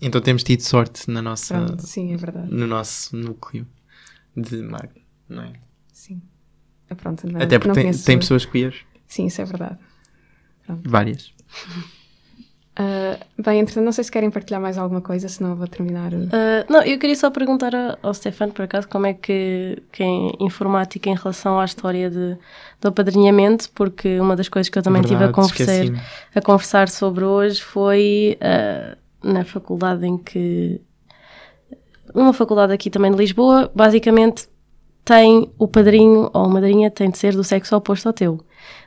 Então 0.00 0.20
temos 0.20 0.42
tido 0.42 0.60
sorte 0.60 1.10
na 1.10 1.22
nossa, 1.22 1.54
Pronto, 1.54 1.86
sim, 1.86 2.12
é 2.12 2.16
verdade. 2.16 2.52
no 2.52 2.66
nosso 2.66 3.16
núcleo 3.16 3.66
de 4.36 4.62
Magno, 4.62 5.00
não 5.28 5.42
é? 5.42 5.52
Sim. 5.92 6.22
É 6.88 6.94
pronto, 6.94 7.26
não, 7.26 7.40
Até 7.40 7.58
porque 7.58 7.68
não 7.68 7.74
tem, 7.74 7.92
tem 7.92 8.18
pessoas 8.18 8.44
queer, 8.44 8.74
Sim, 9.06 9.26
isso 9.26 9.40
é 9.40 9.44
verdade. 9.44 9.78
várias. 10.68 11.34
Ah, 12.78 13.16
bem, 13.38 13.60
entretanto, 13.60 13.84
não 13.86 13.92
sei 13.92 14.04
se 14.04 14.10
querem 14.12 14.30
partilhar 14.30 14.60
mais 14.60 14.76
alguma 14.76 15.00
coisa, 15.00 15.28
senão 15.28 15.50
eu 15.50 15.56
vou 15.56 15.66
terminar. 15.66 16.12
o- 16.12 16.28
Ah, 16.30 16.66
não, 16.68 16.82
eu 16.82 16.98
queria 16.98 17.16
só 17.16 17.30
perguntar 17.30 17.72
ao 18.02 18.12
Stefano, 18.12 18.52
por 18.52 18.62
acaso, 18.64 18.86
como 18.88 19.06
é 19.06 19.14
que, 19.14 19.82
que 19.90 20.02
é 20.02 20.30
informática 20.40 21.08
em 21.08 21.14
relação 21.14 21.58
à 21.58 21.64
história 21.64 22.10
de, 22.10 22.36
do 22.80 22.88
apadrinhamento, 22.88 23.70
porque 23.74 24.20
uma 24.20 24.36
das 24.36 24.48
coisas 24.50 24.68
que 24.68 24.78
eu 24.78 24.82
também 24.82 25.00
tive 25.08 25.24
a 25.24 25.32
conversar, 25.32 25.64
a 26.34 26.40
conversar 26.42 26.88
sobre 26.90 27.24
hoje 27.24 27.62
foi 27.62 28.36
ah, 28.42 28.96
na 29.24 29.44
faculdade 29.44 30.06
em 30.06 30.18
que. 30.18 30.80
Uma 32.14 32.32
faculdade 32.32 32.72
aqui 32.72 32.88
também 32.88 33.10
de 33.10 33.16
Lisboa, 33.18 33.70
basicamente 33.74 34.48
tem 35.06 35.48
o 35.56 35.68
padrinho 35.68 36.28
ou 36.34 36.44
a 36.44 36.48
madrinha 36.48 36.90
tem 36.90 37.08
de 37.08 37.16
ser 37.16 37.32
do 37.34 37.44
sexo 37.44 37.76
oposto 37.76 38.08
ao 38.08 38.12
teu. 38.12 38.40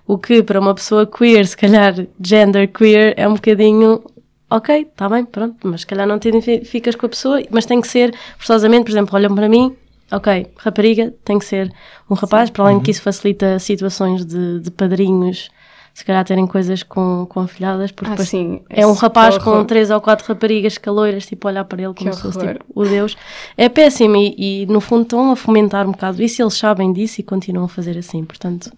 O 0.05 0.17
que 0.17 0.43
para 0.43 0.59
uma 0.59 0.75
pessoa 0.75 1.07
queer, 1.07 1.47
se 1.47 1.55
calhar 1.55 1.95
gender 2.21 2.67
queer, 2.67 3.13
é 3.15 3.25
um 3.27 3.35
bocadinho 3.35 4.03
ok, 4.49 4.81
está 4.81 5.07
bem, 5.07 5.23
pronto, 5.23 5.55
mas 5.63 5.81
se 5.81 5.87
calhar 5.87 6.05
não 6.05 6.19
te 6.19 6.27
identificas 6.27 6.95
com 6.95 7.05
a 7.05 7.09
pessoa, 7.09 7.41
mas 7.49 7.65
tem 7.65 7.79
que 7.79 7.87
ser 7.87 8.13
forçosamente, 8.37 8.83
por 8.83 8.91
exemplo, 8.91 9.15
olham 9.15 9.33
para 9.33 9.47
mim, 9.47 9.73
ok, 10.11 10.47
rapariga, 10.57 11.13
tem 11.23 11.39
que 11.39 11.45
ser 11.45 11.71
um 12.09 12.15
rapaz, 12.15 12.49
para 12.49 12.63
além 12.63 12.75
Uhum. 12.75 12.79
de 12.81 12.85
que 12.85 12.91
isso 12.91 13.01
facilita 13.01 13.57
situações 13.59 14.25
de, 14.25 14.59
de 14.59 14.71
padrinhos, 14.71 15.49
se 15.93 16.05
calhar 16.05 16.23
terem 16.23 16.47
coisas 16.47 16.83
com, 16.83 17.25
com 17.27 17.41
afilhadas, 17.41 17.91
porque 17.91 18.13
Ah, 18.13 18.25
sim. 18.25 18.61
é 18.69 18.85
um 18.87 18.93
rapaz 18.93 19.37
com 19.37 19.65
três 19.65 19.89
ou 19.89 19.99
quatro 19.99 20.25
raparigas 20.27 20.77
caloiras, 20.77 21.25
tipo, 21.25 21.47
a 21.47 21.51
olhar 21.51 21.65
para 21.65 21.81
ele 21.81 21.93
como 21.93 22.09
Que 22.09 22.15
se 22.15 22.21
fosse 22.21 22.39
tipo, 22.39 22.65
o 22.73 22.85
Deus. 22.85 23.17
É 23.57 23.67
péssimo 23.67 24.15
e, 24.15 24.61
e, 24.61 24.65
no 24.65 24.79
fundo 24.79 25.03
estão 25.03 25.31
a 25.31 25.35
fomentar 25.35 25.87
um 25.87 25.91
bocado 25.91 26.21
isso 26.21 26.41
e 26.41 26.43
eles 26.43 26.53
sabem 26.53 26.93
disso 26.93 27.19
e 27.19 27.23
continuam 27.23 27.65
a 27.65 27.69
fazer 27.69 27.97
assim. 27.97 28.23
Portanto, 28.23 28.71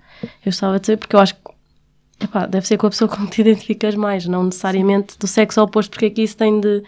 eu 0.45 0.49
estava 0.49 0.75
a 0.75 0.79
dizer, 0.79 0.97
porque 0.97 1.15
eu 1.15 1.19
acho 1.19 1.35
que 1.35 1.41
epá, 2.23 2.45
deve 2.45 2.65
ser 2.67 2.77
com 2.77 2.87
a 2.87 2.89
pessoa 2.89 3.07
com 3.07 3.25
que 3.25 3.31
te 3.31 3.41
identificas 3.41 3.95
mais, 3.95 4.25
não 4.25 4.43
necessariamente 4.43 5.17
do 5.19 5.27
sexo 5.27 5.61
oposto, 5.61 5.91
porque 5.91 6.05
aqui 6.07 6.23
isso 6.23 6.37
tem 6.37 6.59
de. 6.59 6.83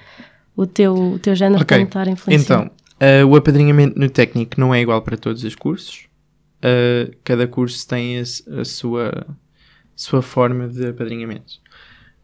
O 0.55 0.67
teu, 0.67 0.93
o 0.93 1.19
teu 1.19 1.35
género 1.35 1.63
Ok, 1.63 1.75
tem 1.75 1.85
de 1.85 1.89
estar 1.89 2.07
a 2.07 2.11
influenciar. 2.11 2.43
Então, 2.43 2.71
eh, 2.99 3.25
o 3.25 3.35
apadrinhamento 3.35 3.99
no 3.99 4.07
técnico 4.07 4.59
não 4.59 4.73
é 4.73 4.79
igual 4.81 5.01
para 5.01 5.17
todos 5.17 5.43
os 5.43 5.55
cursos. 5.55 6.05
Eh, 6.61 7.11
cada 7.23 7.47
curso 7.47 7.87
tem 7.87 8.19
a, 8.19 8.61
a 8.61 8.63
sua, 8.63 9.25
sua 9.95 10.21
forma 10.21 10.67
de 10.67 10.87
apadrinhamento. 10.87 11.61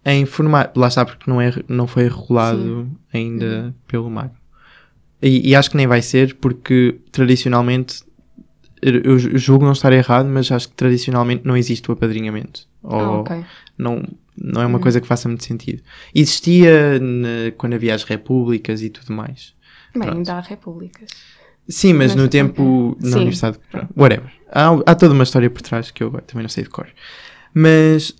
Em 0.06 0.22
informática, 0.22 0.80
lá 0.80 0.88
está 0.88 1.06
porque 1.06 1.30
não, 1.30 1.42
é, 1.42 1.54
não 1.68 1.86
foi 1.88 2.04
regulado 2.08 2.90
ainda 3.14 3.76
pelo 3.88 4.10
MAG. 4.10 4.32
E, 5.22 5.50
e 5.50 5.56
acho 5.56 5.70
que 5.70 5.78
nem 5.78 5.86
vai 5.88 6.02
ser 6.02 6.36
porque 6.36 7.00
tradicionalmente, 7.12 8.02
eu 8.82 9.20
julgo 9.20 9.66
não 9.66 9.74
estar 9.74 9.92
errado, 9.92 10.28
mas 10.28 10.50
acho 10.52 10.70
que 10.70 10.76
tradicionalmente 10.76 11.46
não 11.46 11.58
existe 11.58 11.90
o 11.90 11.94
apadrinhamento. 11.94 12.62
Ah, 12.84 12.96
Ou 12.96 13.20
ok. 13.22 13.44
não, 13.78 14.02
não 14.38 14.62
é 14.62 14.66
uma 14.66 14.80
coisa 14.80 15.02
que 15.02 15.08
faça 15.08 15.28
muito 15.28 15.44
sentido. 15.44 15.84
Existia 16.16 16.98
na- 17.00 17.52
quando 17.58 17.74
havia 17.74 17.94
as 17.94 18.04
repúblicas 18.06 18.82
e 18.82 18.90
tudo 18.90 19.12
mais. 19.14 19.54
Bem, 19.94 20.04
Pronto. 20.04 20.18
ainda 20.18 20.34
há 20.36 20.40
repúblicas. 20.40 21.10
Sim, 21.68 21.94
mas 21.94 22.14
Mas 22.16 22.24
no 22.24 22.28
tempo 22.30 22.98
na 23.02 23.10
Sim. 23.10 23.16
universidade, 23.18 23.60
pronto, 23.70 23.94
whatever. 23.98 24.32
Há, 24.50 24.70
há 24.86 24.96
toda 24.96 25.14
uma 25.14 25.24
história 25.24 25.50
por 25.50 25.62
trás 25.62 25.92
que 25.92 26.02
eu 26.02 26.10
também 26.22 26.42
não 26.44 26.50
sei 26.50 26.64
de 26.64 26.70
cor. 26.70 26.88
Mas 27.54 28.16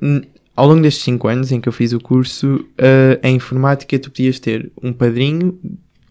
n- 0.00 0.26
ao 0.54 0.66
longo 0.68 0.82
destes 0.82 1.04
5 1.04 1.28
anos 1.28 1.52
em 1.52 1.60
que 1.60 1.68
eu 1.68 1.72
fiz 1.72 1.92
o 1.92 2.00
curso, 2.00 2.66
ah, 2.78 3.18
em 3.22 3.36
informática 3.36 3.98
tu 3.98 4.10
podias 4.10 4.38
ter 4.38 4.70
um 4.82 4.92
padrinho, 4.92 5.58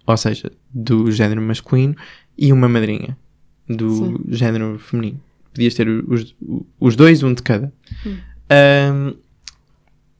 ou 0.05 0.17
seja, 0.17 0.51
do 0.73 1.11
género 1.11 1.41
masculino, 1.41 1.95
e 2.37 2.51
uma 2.53 2.67
madrinha 2.69 3.17
do 3.67 3.89
Sim. 3.89 4.17
género 4.29 4.77
feminino. 4.79 5.19
Podias 5.53 5.73
ter 5.73 5.87
os, 5.87 6.35
os 6.79 6.95
dois, 6.95 7.23
um 7.23 7.33
de 7.33 7.41
cada. 7.41 7.71
Hum. 8.05 8.17
Ahm, 8.49 9.13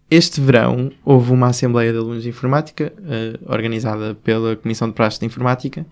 este 0.10 0.40
verão 0.40 0.92
houve 1.04 1.32
uma 1.32 1.48
Assembleia 1.48 1.92
de 1.92 1.98
Alunos 1.98 2.24
de 2.24 2.30
Informática, 2.30 2.94
eh, 3.06 3.38
organizada 3.46 4.16
pela 4.16 4.56
Comissão 4.56 4.88
de 4.88 4.94
Praxe 4.94 5.20
de 5.20 5.26
Informática, 5.26 5.86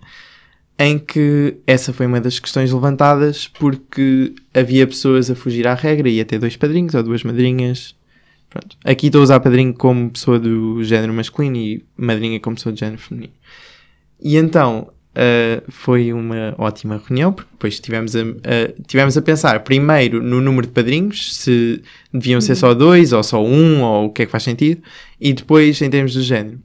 em 0.78 0.98
que 0.98 1.56
essa 1.66 1.92
foi 1.92 2.06
uma 2.06 2.20
das 2.20 2.38
questões 2.38 2.72
levantadas 2.72 3.46
porque 3.46 4.34
havia 4.52 4.86
pessoas 4.86 5.30
a 5.30 5.34
fugir 5.34 5.66
à 5.66 5.74
regra 5.74 6.08
e 6.08 6.20
a 6.20 6.24
ter 6.24 6.38
dois 6.38 6.56
padrinhos 6.56 6.94
ou 6.94 7.02
duas 7.02 7.22
madrinhas. 7.22 7.94
Pronto. 8.50 8.76
Aqui 8.84 9.06
estou 9.06 9.20
a 9.20 9.24
usar 9.24 9.40
padrinho 9.40 9.72
como 9.74 10.10
pessoa 10.10 10.38
do 10.38 10.82
género 10.84 11.12
masculino 11.12 11.56
e 11.56 11.84
madrinha 11.96 12.40
como 12.40 12.56
pessoa 12.56 12.72
do 12.72 12.78
género 12.78 12.98
feminino. 12.98 13.32
E 14.20 14.36
então 14.36 14.88
uh, 15.10 15.62
foi 15.70 16.12
uma 16.12 16.54
ótima 16.58 17.02
reunião, 17.04 17.32
porque 17.32 17.50
depois 17.52 17.80
tivemos 17.80 18.14
a, 18.16 18.20
a- 18.20 18.82
tivemos 18.86 19.16
a 19.16 19.22
pensar 19.22 19.60
primeiro 19.60 20.22
no 20.22 20.40
número 20.40 20.66
de 20.66 20.72
padrinhos, 20.72 21.36
se 21.36 21.82
deviam 22.12 22.40
ser 22.40 22.54
só 22.56 22.74
dois 22.74 23.12
ou 23.12 23.22
só 23.22 23.44
um, 23.44 23.82
ou 23.82 24.06
o 24.06 24.10
que 24.10 24.22
é 24.22 24.26
que 24.26 24.32
faz 24.32 24.42
sentido, 24.44 24.82
e 25.20 25.32
depois 25.32 25.80
em 25.82 25.90
termos 25.90 26.12
de 26.12 26.22
género. 26.22 26.60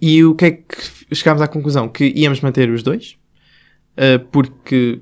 E 0.00 0.22
o 0.24 0.34
que 0.34 0.44
é 0.44 0.50
que 0.50 1.03
chegámos 1.14 1.42
à 1.42 1.48
conclusão? 1.48 1.88
Que 1.88 2.12
íamos 2.14 2.40
manter 2.40 2.70
os 2.70 2.82
dois, 2.82 3.16
uh, 3.96 4.24
porque 4.30 5.00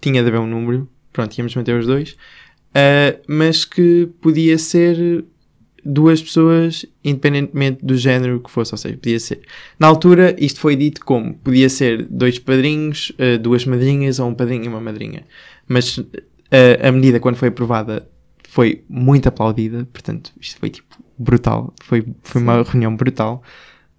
tinha 0.00 0.22
de 0.22 0.28
haver 0.28 0.40
um 0.40 0.46
número, 0.46 0.88
pronto, 1.12 1.36
íamos 1.36 1.54
manter 1.54 1.78
os 1.78 1.86
dois, 1.86 2.12
uh, 2.70 3.20
mas 3.28 3.64
que 3.64 4.08
podia 4.20 4.58
ser 4.58 5.24
duas 5.84 6.22
pessoas, 6.22 6.84
independentemente 7.02 7.84
do 7.84 7.96
género 7.96 8.40
que 8.40 8.50
fosse, 8.50 8.74
ou 8.74 8.78
seja, 8.78 8.96
podia 8.96 9.18
ser. 9.18 9.40
Na 9.78 9.86
altura, 9.86 10.36
isto 10.38 10.60
foi 10.60 10.76
dito 10.76 11.04
como 11.04 11.34
podia 11.34 11.68
ser 11.68 12.06
dois 12.06 12.38
padrinhos, 12.38 13.12
uh, 13.18 13.38
duas 13.38 13.64
madrinhas 13.64 14.18
ou 14.18 14.28
um 14.28 14.34
padrinho 14.34 14.64
e 14.64 14.68
uma 14.68 14.80
madrinha. 14.80 15.24
Mas 15.68 15.98
uh, 15.98 16.06
a 16.82 16.92
medida, 16.92 17.20
quando 17.20 17.36
foi 17.36 17.48
aprovada, 17.48 18.08
foi 18.48 18.84
muito 18.88 19.28
aplaudida, 19.28 19.86
portanto, 19.92 20.32
isto 20.40 20.58
foi 20.58 20.70
tipo 20.70 20.96
brutal, 21.16 21.72
foi, 21.82 22.04
foi 22.22 22.42
uma 22.42 22.62
reunião 22.62 22.96
brutal. 22.96 23.42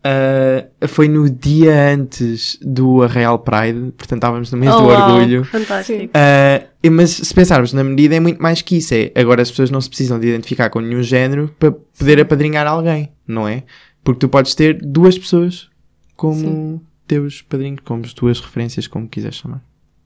Uh, 0.03 0.87
foi 0.87 1.07
no 1.07 1.29
dia 1.29 1.93
antes 1.93 2.57
do 2.59 3.03
Arraial 3.03 3.37
Pride, 3.37 3.91
portanto 3.95 4.17
estávamos 4.17 4.51
no 4.51 4.57
mês 4.57 4.73
Oh, 4.73 4.79
do 4.81 4.87
uau, 4.87 5.11
orgulho. 5.17 5.43
Fantástico. 5.45 6.11
Uh, 6.17 6.91
mas 6.91 7.11
se 7.11 7.33
pensarmos 7.33 7.71
na 7.71 7.83
medida 7.83 8.15
é 8.15 8.19
muito 8.19 8.41
mais 8.41 8.63
que 8.63 8.77
isso. 8.77 8.95
É, 8.95 9.11
agora 9.15 9.43
as 9.43 9.51
pessoas 9.51 9.69
não 9.69 9.79
se 9.79 9.87
precisam 9.89 10.19
de 10.19 10.27
identificar 10.27 10.71
com 10.71 10.79
nenhum 10.79 11.03
género 11.03 11.53
para 11.59 11.71
poder 11.71 12.19
apadrinhar 12.19 12.65
alguém, 12.65 13.11
não 13.27 13.47
é? 13.47 13.63
Porque 14.03 14.19
tu 14.21 14.27
podes 14.29 14.55
ter 14.55 14.79
duas 14.81 15.15
pessoas 15.19 15.69
como 16.15 16.39
Sim. 16.39 16.81
teus 17.07 17.43
padrinhos, 17.43 17.81
como 17.85 18.03
as 18.03 18.13
tuas 18.13 18.39
referências, 18.39 18.87
como 18.87 19.07
quiseres 19.07 19.37
chamar. 19.37 19.61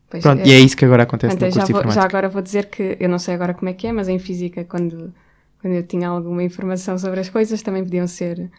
Pois, 0.10 0.22
Pronto, 0.22 0.42
é- 0.42 0.48
e 0.48 0.52
é 0.52 0.60
isso 0.60 0.76
que 0.76 0.84
agora 0.84 1.04
acontece 1.04 1.36
Então, 1.36 1.48
no 1.48 1.54
já, 1.54 1.62
curso 1.62 1.74
de 1.74 1.84
vou- 1.86 1.92
já 1.94 2.04
agora 2.04 2.28
vou 2.28 2.42
dizer 2.42 2.66
que 2.66 2.98
eu 3.00 3.08
não 3.08 3.18
sei 3.18 3.34
agora 3.34 3.54
como 3.54 3.70
é 3.70 3.74
que 3.74 3.88
é, 3.88 3.94
mas 3.94 4.10
em 4.10 4.20
física, 4.20 4.66
quando, 4.66 5.14
quando 5.62 5.74
eu 5.74 5.84
tinha 5.84 6.10
alguma 6.10 6.44
informação 6.44 6.98
sobre 6.98 7.22
as 7.22 7.30
coisas, 7.30 7.62
também 7.62 7.82
podiam 7.84 8.06
ser 8.08 8.52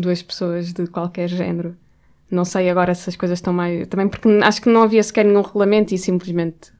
duas 0.00 0.22
pessoas 0.22 0.72
de 0.72 0.86
qualquer 0.86 1.28
género. 1.28 1.76
Não 2.30 2.44
sei 2.44 2.68
agora 2.68 2.94
se 2.94 3.08
as 3.08 3.16
coisas 3.16 3.38
estão 3.38 3.52
mais. 3.52 3.86
Também 3.88 4.08
porque 4.08 4.28
acho 4.42 4.60
que 4.62 4.68
não 4.68 4.82
havia 4.82 5.02
sequer 5.02 5.24
nenhum 5.24 5.42
regulamento 5.42 5.94
e 5.94 5.98
simplesmente 5.98 6.72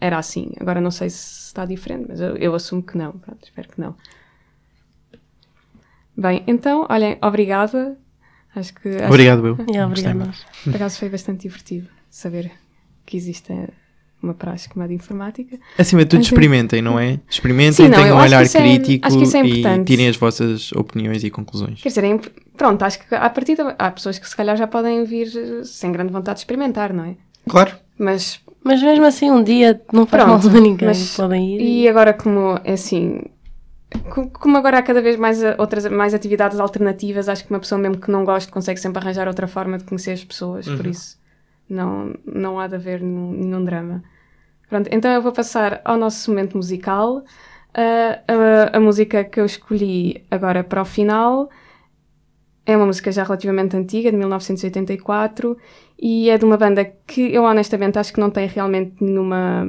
era 0.00 0.18
assim. 0.18 0.52
Agora 0.60 0.80
não 0.80 0.90
sei 0.90 1.08
se 1.10 1.46
está 1.46 1.64
diferente, 1.64 2.06
mas 2.08 2.20
eu, 2.20 2.36
eu 2.36 2.54
assumo 2.54 2.82
que 2.82 2.96
não. 2.96 3.12
Pronto, 3.12 3.42
espero 3.42 3.68
que 3.68 3.80
não. 3.80 3.96
Bem, 6.16 6.44
então, 6.46 6.86
olhem, 6.88 7.18
obrigada. 7.22 7.98
Acho 8.54 8.74
que. 8.74 8.88
acho 8.88 9.06
Obrigado, 9.06 9.46
eu. 9.46 9.56
Yeah, 9.68 9.88
Gostei 9.88 10.12
obrigada. 10.12 10.36
por 10.62 10.76
acaso 10.76 10.98
foi 10.98 11.08
bastante 11.08 11.42
divertido 11.42 11.88
saber 12.08 12.52
que 13.04 13.16
existe 13.16 13.52
uma 14.22 14.32
praxe 14.34 14.68
chamada 14.72 14.92
informática. 14.92 15.58
Acima 15.78 16.02
de 16.02 16.08
tudo, 16.10 16.18
Mas 16.20 16.26
é- 16.26 16.30
experimentem, 16.30 16.80
não 16.82 16.98
é? 16.98 17.20
Experimentem, 17.28 17.86
Sim, 17.86 17.88
não, 17.88 17.98
tenham 17.98 18.16
um 18.16 18.20
acho 18.20 18.28
que 18.30 18.34
olhar 18.34 18.42
é- 18.46 18.48
crítico 18.78 19.06
acho 19.06 19.18
que 19.18 19.22
isso 19.24 19.36
é 19.36 19.46
e 19.46 19.84
tirem 19.84 20.08
as 20.08 20.16
vossas 20.16 20.72
opiniões 20.72 21.22
e 21.24 21.30
conclusões. 21.30 21.80
Quer 21.82 21.88
dizer, 21.88 22.04
é 22.04 22.08
imp- 22.08 22.26
pronto, 22.56 22.82
acho 22.82 22.98
que 23.06 23.14
à 23.14 23.28
partida 23.28 23.74
há 23.78 23.90
pessoas 23.90 24.18
que 24.18 24.28
se 24.28 24.34
calhar 24.36 24.56
já 24.56 24.66
podem 24.66 25.04
vir 25.04 25.28
eh, 25.36 25.64
sem 25.64 25.92
grande 25.92 26.12
vontade 26.12 26.36
de 26.36 26.40
experimentar, 26.40 26.92
não 26.92 27.04
é? 27.04 27.16
Claro. 27.48 27.72
Mas, 27.98 28.40
Mas 28.64 28.82
mesmo 28.82 29.04
assim, 29.04 29.30
um 29.30 29.42
dia 29.42 29.80
não 29.92 30.06
faz 30.06 30.24
Pronto, 30.24 30.46
mal 30.48 30.56
a 30.56 30.60
ninguém. 30.60 30.88
mas- 30.88 31.14
Podem 31.16 31.56
ir. 31.56 31.60
e 31.60 31.88
agora 31.88 32.14
como, 32.14 32.58
é 32.64 32.72
assim, 32.72 33.20
co- 34.08 34.28
como 34.30 34.56
agora 34.56 34.78
há 34.78 34.82
cada 34.82 35.02
vez 35.02 35.16
mais 35.16 35.42
eh, 35.42 35.54
outras 35.58 35.86
mais 35.90 36.14
atividades 36.14 36.58
alternativas, 36.58 37.28
acho 37.28 37.44
que 37.44 37.50
uma 37.50 37.60
pessoa 37.60 37.78
mesmo 37.78 37.98
que 37.98 38.10
não 38.10 38.24
goste 38.24 38.50
consegue 38.50 38.80
sempre 38.80 39.00
arranjar 39.02 39.28
outra 39.28 39.46
forma 39.46 39.76
de 39.76 39.84
conhecer 39.84 40.12
as 40.12 40.24
pessoas, 40.24 40.66
por 40.66 40.86
isso 40.86 41.22
não, 41.68 42.14
não 42.24 42.58
há 42.58 42.66
de 42.66 42.74
haver 42.76 43.00
nenhum, 43.00 43.32
nenhum 43.32 43.64
drama. 43.64 44.02
Pronto, 44.68 44.88
então 44.92 45.10
eu 45.12 45.22
vou 45.22 45.32
passar 45.32 45.80
ao 45.84 45.96
nosso 45.96 46.30
momento 46.30 46.56
musical. 46.56 47.22
Ah, 47.74 48.20
a, 48.72 48.76
a 48.76 48.80
música 48.80 49.24
que 49.24 49.40
eu 49.40 49.44
escolhi 49.44 50.24
agora 50.30 50.62
para 50.62 50.82
o 50.82 50.84
final 50.84 51.50
é 52.66 52.76
uma 52.76 52.86
música 52.86 53.12
já 53.12 53.24
relativamente 53.24 53.76
antiga, 53.76 54.10
de 54.10 54.16
1984, 54.16 55.56
e 55.98 56.30
é 56.30 56.38
de 56.38 56.44
uma 56.44 56.56
banda 56.56 56.84
que 57.06 57.34
eu 57.34 57.44
honestamente 57.44 57.98
acho 57.98 58.12
que 58.12 58.20
não 58.20 58.30
tem 58.30 58.46
realmente 58.48 59.02
nenhuma. 59.02 59.68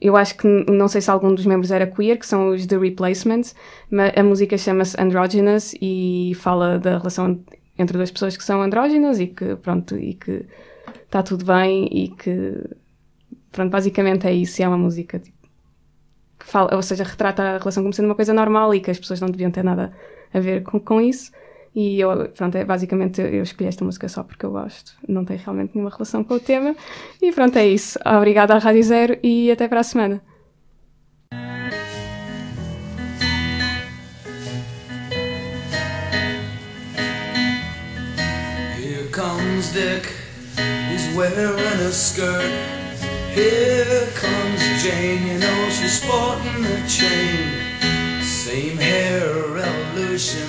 Eu 0.00 0.16
acho 0.16 0.36
que 0.36 0.46
não 0.46 0.88
sei 0.88 1.00
se 1.00 1.10
algum 1.10 1.34
dos 1.34 1.46
membros 1.46 1.70
era 1.70 1.86
queer, 1.86 2.18
que 2.18 2.26
são 2.26 2.50
os 2.50 2.66
The 2.66 2.76
Replacements, 2.76 3.54
mas 3.90 4.12
a 4.16 4.22
música 4.22 4.58
chama-se 4.58 5.00
Androgynous 5.00 5.74
e 5.80 6.32
fala 6.36 6.78
da 6.78 6.98
relação 6.98 7.40
entre 7.78 7.96
duas 7.96 8.10
pessoas 8.10 8.36
que 8.36 8.44
são 8.44 8.60
andrógenas 8.60 9.18
e 9.20 9.28
que, 9.28 9.56
pronto, 9.56 9.96
e 9.96 10.14
que 10.14 10.44
está 11.12 11.22
tudo 11.22 11.44
bem 11.44 11.86
e 11.92 12.08
que, 12.08 12.54
pronto, 13.50 13.70
basicamente 13.70 14.26
é 14.26 14.32
isso, 14.32 14.60
e 14.60 14.64
é 14.64 14.68
uma 14.68 14.78
música 14.78 15.18
tipo, 15.18 15.36
que 16.40 16.46
fala, 16.46 16.74
ou 16.74 16.82
seja, 16.82 17.04
retrata 17.04 17.42
a 17.42 17.58
relação 17.58 17.82
como 17.82 17.92
sendo 17.92 18.06
uma 18.06 18.14
coisa 18.14 18.32
normal 18.32 18.74
e 18.74 18.80
que 18.80 18.90
as 18.90 18.98
pessoas 18.98 19.20
não 19.20 19.28
deviam 19.28 19.50
ter 19.50 19.62
nada 19.62 19.92
a 20.32 20.40
ver 20.40 20.62
com, 20.62 20.80
com 20.80 21.00
isso. 21.00 21.30
E 21.74 22.00
eu, 22.00 22.28
pronto, 22.30 22.56
é 22.56 22.64
basicamente 22.64 23.20
eu 23.20 23.42
escolhi 23.42 23.68
esta 23.68 23.84
música 23.84 24.08
só 24.08 24.22
porque 24.22 24.44
eu 24.44 24.52
gosto, 24.52 24.94
não 25.06 25.24
tem 25.24 25.36
realmente 25.36 25.74
nenhuma 25.74 25.90
relação 25.90 26.24
com 26.24 26.34
o 26.34 26.40
tema. 26.40 26.74
E 27.20 27.30
pronto, 27.30 27.56
é 27.58 27.66
isso. 27.66 27.98
Obrigada 28.06 28.54
à 28.54 28.58
Rádio 28.58 28.82
Zero 28.82 29.18
e 29.22 29.50
até 29.50 29.68
para 29.68 29.80
a 29.80 29.84
semana. 29.84 30.22
Here 38.78 39.08
comes 39.10 39.72
Dick, 39.72 40.21
wearing 41.16 41.80
a 41.80 41.92
skirt. 41.92 42.50
Here 43.34 44.06
comes 44.14 44.82
Jane, 44.82 45.26
you 45.26 45.38
know 45.38 45.68
she's 45.70 46.00
sporting 46.02 46.64
a 46.64 46.88
chain. 46.88 48.22
Same 48.22 48.78
hair 48.78 49.58
evolution, 49.58 50.48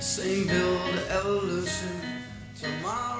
same 0.00 0.46
build 0.46 0.98
evolution. 1.10 2.00
Tomorrow. 2.60 3.11